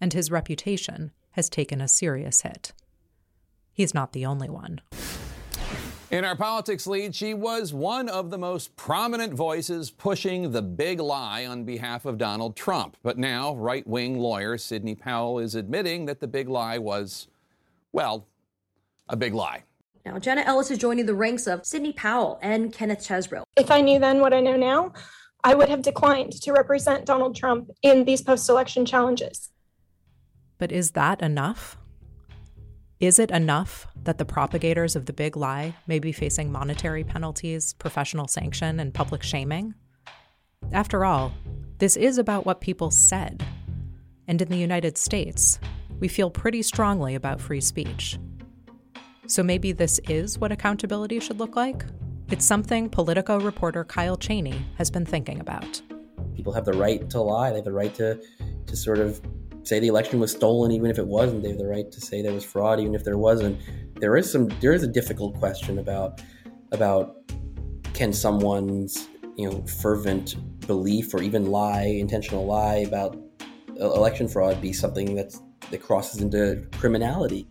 And 0.00 0.12
his 0.12 0.30
reputation 0.30 1.12
has 1.32 1.50
taken 1.50 1.80
a 1.80 1.88
serious 1.88 2.42
hit. 2.42 2.72
He's 3.80 3.94
not 3.94 4.12
the 4.12 4.26
only 4.26 4.50
one. 4.50 4.82
In 6.10 6.22
our 6.22 6.36
politics 6.36 6.86
lead, 6.86 7.14
she 7.14 7.32
was 7.32 7.72
one 7.72 8.10
of 8.10 8.28
the 8.28 8.36
most 8.36 8.76
prominent 8.76 9.32
voices 9.32 9.90
pushing 9.90 10.52
the 10.52 10.60
big 10.60 11.00
lie 11.00 11.46
on 11.46 11.64
behalf 11.64 12.04
of 12.04 12.18
Donald 12.18 12.56
Trump. 12.56 12.98
But 13.02 13.16
now, 13.16 13.54
right 13.54 13.86
wing 13.86 14.18
lawyer 14.18 14.58
Sidney 14.58 14.94
Powell 14.94 15.38
is 15.38 15.54
admitting 15.54 16.04
that 16.04 16.20
the 16.20 16.26
big 16.26 16.46
lie 16.46 16.76
was, 16.76 17.28
well, 17.90 18.26
a 19.08 19.16
big 19.16 19.32
lie. 19.32 19.62
Now, 20.04 20.18
Jenna 20.18 20.42
Ellis 20.42 20.70
is 20.70 20.76
joining 20.76 21.06
the 21.06 21.14
ranks 21.14 21.46
of 21.46 21.64
Sidney 21.64 21.94
Powell 21.94 22.38
and 22.42 22.74
Kenneth 22.74 23.00
Chesebro. 23.00 23.44
If 23.56 23.70
I 23.70 23.80
knew 23.80 23.98
then 23.98 24.20
what 24.20 24.34
I 24.34 24.42
know 24.42 24.58
now, 24.58 24.92
I 25.42 25.54
would 25.54 25.70
have 25.70 25.80
declined 25.80 26.32
to 26.42 26.52
represent 26.52 27.06
Donald 27.06 27.34
Trump 27.34 27.70
in 27.80 28.04
these 28.04 28.20
post 28.20 28.46
election 28.50 28.84
challenges. 28.84 29.48
But 30.58 30.70
is 30.70 30.90
that 30.90 31.22
enough? 31.22 31.78
Is 33.00 33.18
it 33.18 33.30
enough 33.30 33.86
that 34.04 34.18
the 34.18 34.26
propagators 34.26 34.94
of 34.94 35.06
the 35.06 35.14
big 35.14 35.34
lie 35.34 35.74
may 35.86 35.98
be 35.98 36.12
facing 36.12 36.52
monetary 36.52 37.02
penalties, 37.02 37.72
professional 37.72 38.28
sanction, 38.28 38.78
and 38.78 38.92
public 38.92 39.22
shaming? 39.22 39.72
After 40.70 41.06
all, 41.06 41.32
this 41.78 41.96
is 41.96 42.18
about 42.18 42.44
what 42.44 42.60
people 42.60 42.90
said. 42.90 43.42
And 44.28 44.42
in 44.42 44.48
the 44.48 44.58
United 44.58 44.98
States, 44.98 45.58
we 45.98 46.08
feel 46.08 46.28
pretty 46.28 46.60
strongly 46.60 47.14
about 47.14 47.40
free 47.40 47.62
speech. 47.62 48.18
So 49.26 49.42
maybe 49.42 49.72
this 49.72 49.98
is 50.06 50.38
what 50.38 50.52
accountability 50.52 51.20
should 51.20 51.38
look 51.38 51.56
like? 51.56 51.86
It's 52.30 52.44
something 52.44 52.90
Politico 52.90 53.40
reporter 53.40 53.82
Kyle 53.82 54.18
Cheney 54.18 54.66
has 54.76 54.90
been 54.90 55.06
thinking 55.06 55.40
about. 55.40 55.80
People 56.36 56.52
have 56.52 56.66
the 56.66 56.74
right 56.74 57.08
to 57.08 57.22
lie. 57.22 57.48
They 57.48 57.56
have 57.56 57.64
the 57.64 57.72
right 57.72 57.94
to, 57.94 58.20
to 58.66 58.76
sort 58.76 58.98
of 58.98 59.22
say 59.62 59.78
the 59.78 59.88
election 59.88 60.20
was 60.20 60.32
stolen, 60.32 60.70
even 60.72 60.90
if 60.90 60.98
it 60.98 61.06
wasn't. 61.06 61.42
They 61.42 61.50
have 61.50 61.58
the 61.58 61.66
right 61.66 61.90
to 61.90 62.00
say 62.00 62.22
there 62.22 62.32
was 62.32 62.44
fraud, 62.44 62.80
even 62.80 62.94
if 62.94 63.04
there 63.04 63.18
wasn't. 63.18 63.60
There 64.00 64.16
is 64.16 64.30
some. 64.30 64.48
There 64.60 64.72
is 64.72 64.82
a 64.82 64.86
difficult 64.88 65.38
question 65.38 65.78
about 65.78 66.20
about 66.72 67.16
can 67.94 68.12
someone's 68.12 69.08
you 69.36 69.50
know 69.50 69.62
fervent 69.62 70.36
belief 70.66 71.12
or 71.14 71.22
even 71.22 71.50
lie, 71.50 71.82
intentional 71.82 72.46
lie 72.46 72.76
about 72.76 73.16
uh, 73.80 73.92
election 73.92 74.28
fraud 74.28 74.60
be 74.60 74.72
something 74.72 75.14
that's 75.14 75.40
that 75.70 75.82
crosses 75.82 76.20
into 76.20 76.66
criminality. 76.78 77.46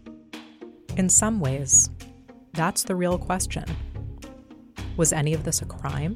In 0.98 1.10
some 1.10 1.40
ways, 1.40 1.90
that's 2.54 2.84
the 2.84 2.96
real 2.96 3.18
question. 3.18 3.66
Was 4.98 5.14
any 5.14 5.34
of 5.34 5.44
this 5.44 5.62
a 5.62 5.66
crime? 5.66 6.16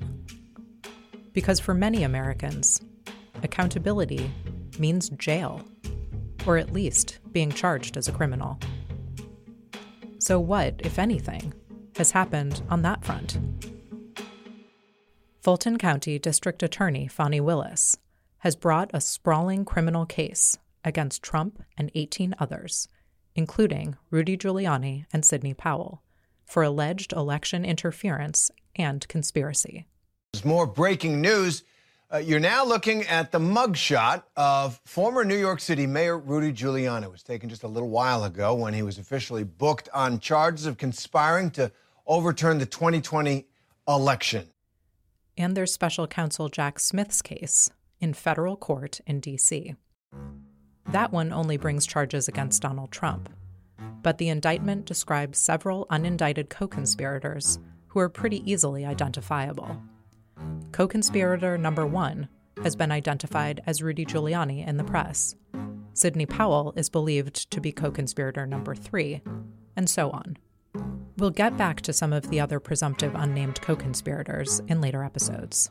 Because 1.32 1.60
for 1.60 1.74
many 1.74 2.04
Americans, 2.04 2.82
accountability 3.44 4.30
means 4.80 5.10
jail 5.12 5.62
or 6.46 6.58
at 6.58 6.74
least 6.74 7.20
being 7.32 7.52
charged 7.52 7.98
as 7.98 8.08
a 8.08 8.12
criminal. 8.12 8.60
So, 10.20 10.40
what, 10.40 10.76
if 10.80 11.00
anything, 11.00 11.54
has 11.98 12.12
happened 12.12 12.62
on 12.70 12.82
that 12.84 13.04
front? 13.04 13.38
Fulton 15.42 15.78
County 15.78 16.18
District 16.18 16.64
Attorney 16.64 17.08
Fani 17.08 17.42
Willis 17.42 17.98
has 18.40 18.56
brought 18.56 18.92
a 18.94 19.02
sprawling 19.02 19.66
criminal 19.66 20.06
case 20.06 20.58
against 20.86 21.24
Trump 21.24 21.62
and 21.78 21.92
18 21.96 22.36
others, 22.40 22.88
including 23.36 23.96
Rudy 24.10 24.38
Giuliani 24.38 25.06
and 25.12 25.26
Sidney 25.26 25.54
Powell, 25.54 26.02
for 26.46 26.64
alleged 26.64 27.14
election 27.14 27.66
interference 27.66 28.52
and 28.76 29.08
conspiracy. 29.08 29.88
There's 30.32 30.46
more 30.46 30.66
breaking 30.66 31.22
news. 31.22 31.64
Uh, 32.14 32.20
you're 32.20 32.40
now 32.40 32.64
looking 32.64 33.02
at 33.08 33.32
the 33.32 33.40
mugshot 33.40 34.22
of 34.36 34.80
former 34.86 35.26
New 35.26 35.38
York 35.38 35.60
City 35.60 35.88
Mayor 35.88 36.16
Rudy 36.16 36.54
Giuliani. 36.54 37.06
It 37.06 37.12
was 37.12 37.24
taken 37.24 37.50
just 37.50 37.64
a 37.64 37.68
little 37.68 37.90
while 37.90 38.24
ago 38.24 38.54
when 38.54 38.76
he 38.76 38.84
was 38.84 39.00
officially 39.00 39.44
booked 39.44 39.90
on 39.96 40.20
charges 40.20 40.68
of 40.68 40.78
conspiring 40.78 41.50
to 41.52 41.72
overturn 42.06 42.60
the 42.60 42.68
2020 42.68 43.48
election. 43.88 44.48
And 45.40 45.58
there's 45.58 45.74
special 45.74 46.06
counsel 46.06 46.50
Jack 46.50 46.80
Smith's 46.80 47.24
case 47.24 47.72
in 48.00 48.14
federal 48.14 48.58
court 48.58 49.02
in 49.08 49.20
D.C. 49.20 49.74
That 50.92 51.12
one 51.12 51.34
only 51.34 51.58
brings 51.58 51.88
charges 51.88 52.28
against 52.28 52.62
Donald 52.62 52.92
Trump. 52.92 53.28
But 54.04 54.20
the 54.20 54.30
indictment 54.30 54.86
describes 54.86 55.40
several 55.40 55.88
unindicted 55.88 56.52
co 56.52 56.68
conspirators 56.68 57.58
who 57.88 58.00
are 58.00 58.10
pretty 58.10 58.48
easily 58.50 58.86
identifiable. 58.86 59.82
Co 60.72 60.88
conspirator 60.88 61.58
number 61.58 61.86
one 61.86 62.28
has 62.64 62.76
been 62.76 62.92
identified 62.92 63.62
as 63.66 63.82
Rudy 63.82 64.06
Giuliani 64.06 64.68
in 64.68 64.78
the 64.78 64.84
press. 64.84 65.36
Sidney 65.94 66.26
Powell 66.26 66.74
is 66.76 66.90
believed 66.90 67.52
to 67.52 67.62
be 67.62 67.72
co 67.72 67.92
conspirator 67.92 68.46
number 68.46 68.74
three, 68.74 69.22
and 69.76 69.90
so 69.90 70.12
on. 70.12 70.38
We'll 71.18 71.30
get 71.30 71.58
back 71.58 71.82
to 71.82 71.94
some 71.94 72.12
of 72.12 72.30
the 72.30 72.40
other 72.40 72.60
presumptive 72.60 73.14
unnamed 73.16 73.62
co 73.62 73.76
conspirators 73.76 74.62
in 74.68 74.82
later 74.82 75.04
episodes. 75.04 75.70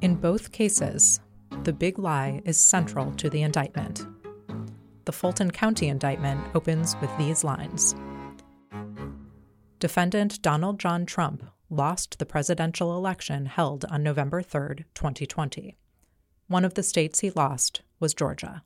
In 0.00 0.14
both 0.14 0.52
cases, 0.52 1.20
the 1.64 1.72
big 1.72 1.98
lie 1.98 2.42
is 2.44 2.58
central 2.58 3.12
to 3.14 3.28
the 3.28 3.42
indictment. 3.42 4.06
The 5.04 5.12
Fulton 5.12 5.50
County 5.50 5.88
indictment 5.88 6.40
opens 6.54 6.96
with 7.00 7.10
these 7.18 7.44
lines 7.44 7.94
Defendant 9.78 10.40
Donald 10.42 10.78
John 10.78 11.06
Trump 11.06 11.44
lost 11.70 12.18
the 12.18 12.26
presidential 12.26 12.96
election 12.96 13.46
held 13.46 13.84
on 13.86 14.02
November 14.02 14.42
3, 14.42 14.84
2020. 14.94 15.76
One 16.48 16.64
of 16.64 16.74
the 16.74 16.82
states 16.82 17.20
he 17.20 17.30
lost 17.30 17.82
was 17.98 18.14
Georgia. 18.14 18.62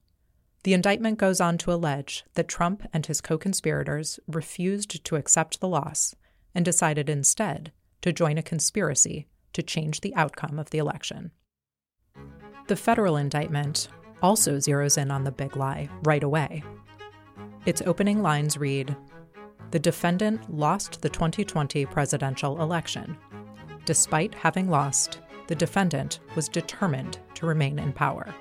The 0.65 0.75
indictment 0.75 1.19
goes 1.19 1.41
on 1.41 1.57
to 1.59 1.73
allege 1.73 2.25
that 2.35 2.49
Trump 2.49 2.87
and 2.93 3.07
his 3.07 3.21
co 3.21 3.39
conspirators 3.39 4.21
refused 4.27 5.05
to 5.05 5.17
accept 5.17 5.61
the 5.61 5.69
loss 5.69 6.15
and 6.55 6.65
decided 6.65 7.09
instead 7.09 7.73
to 8.03 8.13
join 8.13 8.37
a 8.37 8.43
conspiracy 8.43 9.27
to 9.55 9.63
change 9.63 10.01
the 10.01 10.15
outcome 10.15 10.59
of 10.59 10.71
the 10.71 10.79
election. 10.79 11.31
The 12.67 12.77
federal 12.77 13.17
indictment 13.17 13.89
also 14.23 14.57
zeroes 14.57 14.99
in 14.99 15.11
on 15.11 15.25
the 15.25 15.33
big 15.33 15.57
lie 15.57 15.89
right 16.03 16.23
away. 16.23 16.63
Its 17.65 17.83
opening 17.83 18.23
lines 18.23 18.59
read 18.59 18.95
the 19.71 19.79
defendant 19.79 20.53
lost 20.53 21.01
the 21.01 21.09
2020 21.09 21.87
presidential 21.87 22.61
election. 22.61 23.17
Despite 23.85 24.35
having 24.35 24.69
lost, 24.69 25.21
the 25.47 25.55
defendant 25.55 26.21
was 26.35 26.49
determined 26.49 27.19
to 27.35 27.47
remain 27.47 27.79
in 27.79 27.93
power. 27.93 28.35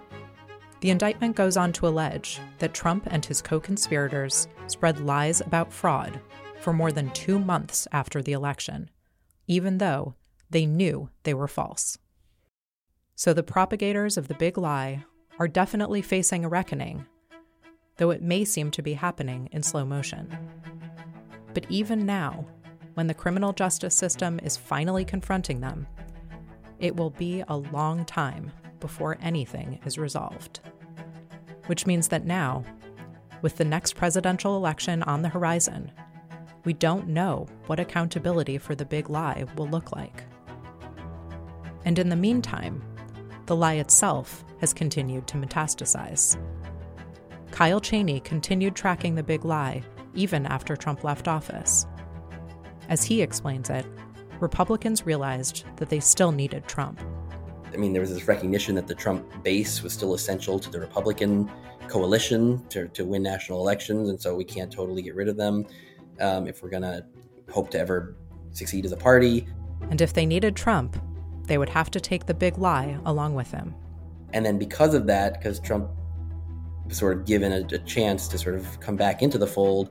The 0.82 0.90
indictment 0.90 1.36
goes 1.36 1.58
on 1.58 1.74
to 1.74 1.88
allege 1.88 2.40
that 2.60 2.74
Trump 2.74 3.08
and 3.12 3.26
his 3.26 3.42
co 3.42 3.60
conspirators 3.60 4.48
spread 4.68 5.00
lies 5.00 5.42
about 5.42 5.74
fraud 5.74 6.20
for 6.62 6.74
more 6.74 6.92
than 6.92 7.10
two 7.12 7.40
months 7.40 7.88
after 7.92 8.22
the 8.22 8.34
election, 8.34 8.90
even 9.48 9.78
though 9.78 10.16
they 10.50 10.66
knew 10.66 11.10
they 11.24 11.34
were 11.34 11.48
false. 11.48 11.98
So 13.16 13.34
the 13.34 13.44
propagators 13.44 14.18
of 14.18 14.28
the 14.28 14.34
big 14.34 14.58
lie 14.58 15.04
are 15.40 15.48
definitely 15.48 16.02
facing 16.02 16.46
a 16.46 16.50
reckoning, 16.50 17.06
though 17.98 18.12
it 18.12 18.22
may 18.22 18.46
seem 18.46 18.72
to 18.72 18.82
be 18.82 18.94
happening 18.94 19.50
in 19.52 19.64
slow 19.64 19.86
motion. 19.86 20.38
But 21.54 21.66
even 21.70 22.06
now, 22.06 22.46
when 22.94 23.08
the 23.08 23.14
criminal 23.14 23.54
justice 23.54 23.96
system 23.96 24.40
is 24.44 24.58
finally 24.58 25.06
confronting 25.06 25.62
them, 25.62 25.88
it 26.80 26.96
will 26.96 27.10
be 27.12 27.44
a 27.48 27.58
long 27.58 28.06
time 28.06 28.52
before 28.80 29.18
anything 29.22 29.80
is 29.86 29.98
resolved. 29.98 30.60
Which 31.68 31.86
means 31.86 32.08
that 32.10 32.26
now, 32.26 32.64
with 33.42 33.58
the 33.58 33.66
next 33.66 33.96
presidential 33.96 34.58
election 34.58 35.04
on 35.04 35.22
the 35.22 35.30
horizon, 35.30 35.92
we 36.66 36.74
don't 36.74 37.08
know 37.08 37.48
what 37.68 37.80
accountability 37.80 38.58
for 38.58 38.76
the 38.76 38.86
big 38.86 39.10
lie 39.10 39.46
will 39.56 39.68
look 39.68 39.92
like. 39.92 40.24
And 41.86 41.98
in 41.98 42.10
the 42.10 42.16
meantime, 42.16 42.84
the 43.46 43.56
lie 43.56 43.76
itself 43.76 44.44
has 44.60 44.74
continued 44.74 45.26
to 45.28 45.38
metastasize. 45.38 46.38
Kyle 47.52 47.80
Cheney 47.80 48.20
continued 48.20 48.76
tracking 48.76 49.16
the 49.16 49.24
big 49.24 49.46
lie 49.46 49.84
even 50.20 50.46
after 50.46 50.76
Trump 50.76 51.04
left 51.06 51.30
office. 51.30 51.86
As 52.90 53.04
he 53.04 53.22
explains 53.22 53.70
it, 53.70 53.86
Republicans 54.42 55.06
realized 55.06 55.64
that 55.78 55.90
they 55.90 56.02
still 56.02 56.32
needed 56.32 56.68
Trump. 56.68 57.00
I 57.74 57.78
mean, 57.78 57.94
there 57.94 58.02
was 58.02 58.14
this 58.14 58.28
recognition 58.28 58.76
that 58.76 58.88
the 58.88 58.96
Trump 58.96 59.26
base 59.44 59.82
was 59.82 59.94
still 59.94 60.14
essential 60.14 60.60
to 60.60 60.70
the 60.70 60.80
Republican 60.80 61.50
coalition 61.88 62.66
to, 62.70 62.88
to 62.90 63.06
win 63.06 63.24
national 63.24 63.60
elections, 63.60 64.10
and 64.10 64.20
so 64.20 64.36
we 64.36 64.44
can't 64.44 64.72
totally 64.72 65.02
get 65.02 65.16
rid 65.16 65.30
of 65.30 65.38
them 65.38 65.66
um, 66.20 66.48
if 66.48 66.62
we're 66.62 66.70
going 66.70 66.84
to 66.84 67.06
hope 67.50 67.70
to 67.72 67.80
ever 67.80 68.18
succeed 68.52 68.86
as 68.86 68.92
a 68.92 68.98
party. 68.98 69.48
And 69.90 70.02
if 70.02 70.14
they 70.14 70.26
needed 70.26 70.56
Trump, 70.56 71.02
they 71.44 71.58
would 71.58 71.70
have 71.70 71.90
to 71.92 72.00
take 72.00 72.26
the 72.26 72.34
big 72.34 72.58
lie 72.58 73.00
along 73.06 73.36
with 73.36 73.52
him. 73.52 73.74
And 74.34 74.46
then 74.46 74.58
because 74.58 74.94
of 74.94 75.08
that, 75.08 75.34
because 75.34 75.60
Trump 75.60 75.90
sort 76.90 77.18
of 77.18 77.26
given 77.26 77.52
a, 77.52 77.76
a 77.76 77.80
chance 77.80 78.28
to 78.28 78.38
sort 78.38 78.56
of 78.56 78.80
come 78.80 78.96
back 78.96 79.22
into 79.22 79.38
the 79.38 79.48
fold, 79.48 79.90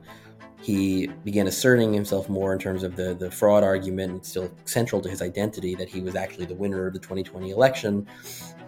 he 0.61 1.07
began 1.23 1.47
asserting 1.47 1.93
himself 1.93 2.27
more 2.27 2.51
in 2.51 2.59
terms 2.59 2.83
of 2.83 2.95
the, 2.95 3.13
the 3.13 3.31
fraud 3.31 3.63
argument, 3.63 4.11
and 4.11 4.25
still 4.25 4.51
central 4.65 5.01
to 5.01 5.09
his 5.09 5.21
identity 5.21 5.73
that 5.75 5.87
he 5.87 6.01
was 6.01 6.15
actually 6.15 6.45
the 6.45 6.55
winner 6.55 6.87
of 6.87 6.93
the 6.93 6.99
2020 6.99 7.51
election. 7.51 8.07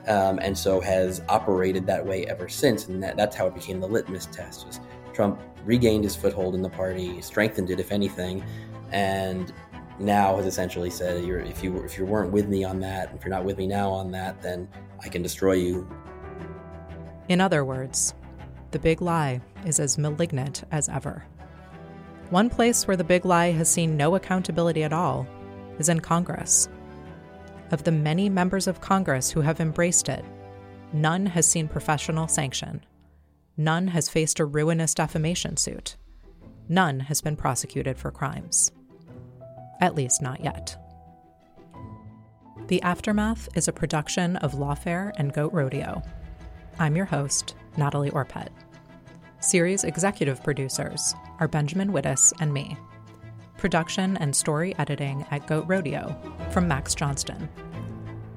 Um, 0.07 0.39
and 0.41 0.57
so 0.57 0.79
has 0.79 1.21
operated 1.29 1.85
that 1.87 2.03
way 2.03 2.25
ever 2.25 2.49
since. 2.49 2.87
And 2.87 3.03
that, 3.03 3.17
that's 3.17 3.35
how 3.35 3.45
it 3.47 3.53
became 3.53 3.79
the 3.79 3.87
litmus 3.87 4.25
test. 4.27 4.65
Was 4.65 4.79
Trump 5.13 5.39
regained 5.65 6.03
his 6.03 6.15
foothold 6.15 6.55
in 6.55 6.61
the 6.61 6.69
party, 6.69 7.21
strengthened 7.21 7.69
it, 7.69 7.79
if 7.79 7.91
anything, 7.91 8.43
and 8.91 9.53
now 9.99 10.37
has 10.37 10.45
essentially 10.45 10.89
said, 10.89 11.23
if 11.23 11.63
you 11.63 11.77
if 11.83 11.97
you 11.97 12.05
weren't 12.05 12.31
with 12.31 12.47
me 12.47 12.63
on 12.63 12.79
that, 12.79 13.13
if 13.13 13.23
you're 13.23 13.29
not 13.29 13.45
with 13.45 13.57
me 13.57 13.67
now 13.67 13.91
on 13.91 14.11
that, 14.11 14.41
then 14.41 14.67
I 15.03 15.09
can 15.09 15.21
destroy 15.21 15.53
you. 15.53 15.87
In 17.29 17.39
other 17.39 17.63
words, 17.63 18.15
the 18.71 18.79
big 18.79 19.01
lie 19.01 19.41
is 19.65 19.79
as 19.79 19.97
malignant 19.97 20.63
as 20.71 20.89
ever. 20.89 21.25
One 22.29 22.49
place 22.49 22.87
where 22.87 22.97
the 22.97 23.03
big 23.03 23.25
lie 23.25 23.51
has 23.51 23.69
seen 23.69 23.97
no 23.97 24.15
accountability 24.15 24.83
at 24.83 24.93
all 24.93 25.27
is 25.79 25.89
in 25.89 25.99
Congress. 25.99 26.69
Of 27.71 27.83
the 27.83 27.91
many 27.91 28.29
members 28.29 28.67
of 28.67 28.81
Congress 28.81 29.29
who 29.31 29.41
have 29.41 29.59
embraced 29.59 30.09
it, 30.09 30.23
none 30.93 31.25
has 31.25 31.45
seen 31.45 31.67
professional 31.67 32.27
sanction. 32.27 32.85
None 33.57 33.89
has 33.89 34.09
faced 34.09 34.39
a 34.39 34.45
ruinous 34.45 34.93
defamation 34.93 35.57
suit. 35.57 35.97
None 36.69 37.01
has 37.01 37.21
been 37.21 37.35
prosecuted 37.35 37.97
for 37.97 38.11
crimes. 38.11 38.71
At 39.81 39.95
least, 39.95 40.21
not 40.21 40.41
yet. 40.41 40.77
The 42.67 42.81
Aftermath 42.81 43.49
is 43.55 43.67
a 43.67 43.73
production 43.73 44.37
of 44.37 44.53
Lawfare 44.53 45.11
and 45.17 45.33
Goat 45.33 45.51
Rodeo. 45.51 46.01
I'm 46.79 46.95
your 46.95 47.05
host, 47.05 47.55
Natalie 47.77 48.11
Orpett. 48.11 48.49
Series 49.39 49.83
executive 49.83 50.43
producers 50.43 51.15
are 51.39 51.47
Benjamin 51.47 51.91
Wittes 51.91 52.33
and 52.39 52.53
me. 52.53 52.77
Production 53.57 54.17
and 54.17 54.35
story 54.35 54.75
editing 54.77 55.25
at 55.31 55.47
Goat 55.47 55.65
Rodeo 55.67 56.15
from 56.51 56.67
Max 56.67 56.93
Johnston. 56.93 57.49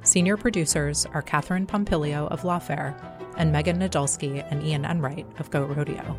Senior 0.03 0.37
producers 0.37 1.07
are 1.13 1.23
Catherine 1.23 1.67
Pompilio 1.67 2.29
of 2.29 2.43
Lawfare 2.43 2.95
and 3.37 3.51
Megan 3.51 3.79
Nadolski 3.79 4.47
and 4.51 4.63
Ian 4.63 4.85
Enright 4.85 5.27
of 5.39 5.51
Goat 5.51 5.77
Rodeo. 5.77 6.17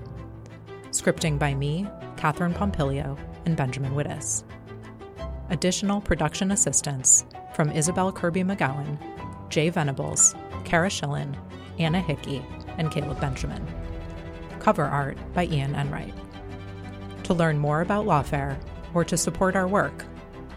Scripting 0.91 1.37
by 1.37 1.53
me, 1.53 1.87
Catherine 2.17 2.53
Pompilio, 2.53 3.17
and 3.45 3.55
Benjamin 3.55 3.93
Wittes. 3.93 4.43
Additional 5.49 6.01
production 6.01 6.51
assistance 6.51 7.25
from 7.53 7.71
Isabel 7.71 8.11
Kirby 8.11 8.43
McGowan, 8.43 8.97
Jay 9.49 9.69
Venables, 9.69 10.35
Kara 10.63 10.89
Schillen, 10.89 11.35
Anna 11.77 12.01
Hickey, 12.01 12.43
and 12.77 12.91
Caleb 12.91 13.19
Benjamin. 13.19 13.65
Cover 14.59 14.85
art 14.85 15.17
by 15.33 15.45
Ian 15.45 15.75
Enright. 15.75 16.13
To 17.23 17.33
learn 17.33 17.57
more 17.57 17.81
about 17.81 18.05
Lawfare 18.05 18.57
or 18.93 19.03
to 19.05 19.17
support 19.17 19.55
our 19.55 19.67
work, 19.67 20.05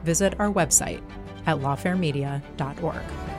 visit 0.04 0.38
our 0.38 0.52
website 0.52 1.02
at 1.46 1.58
lawfaremedia.org. 1.58 3.37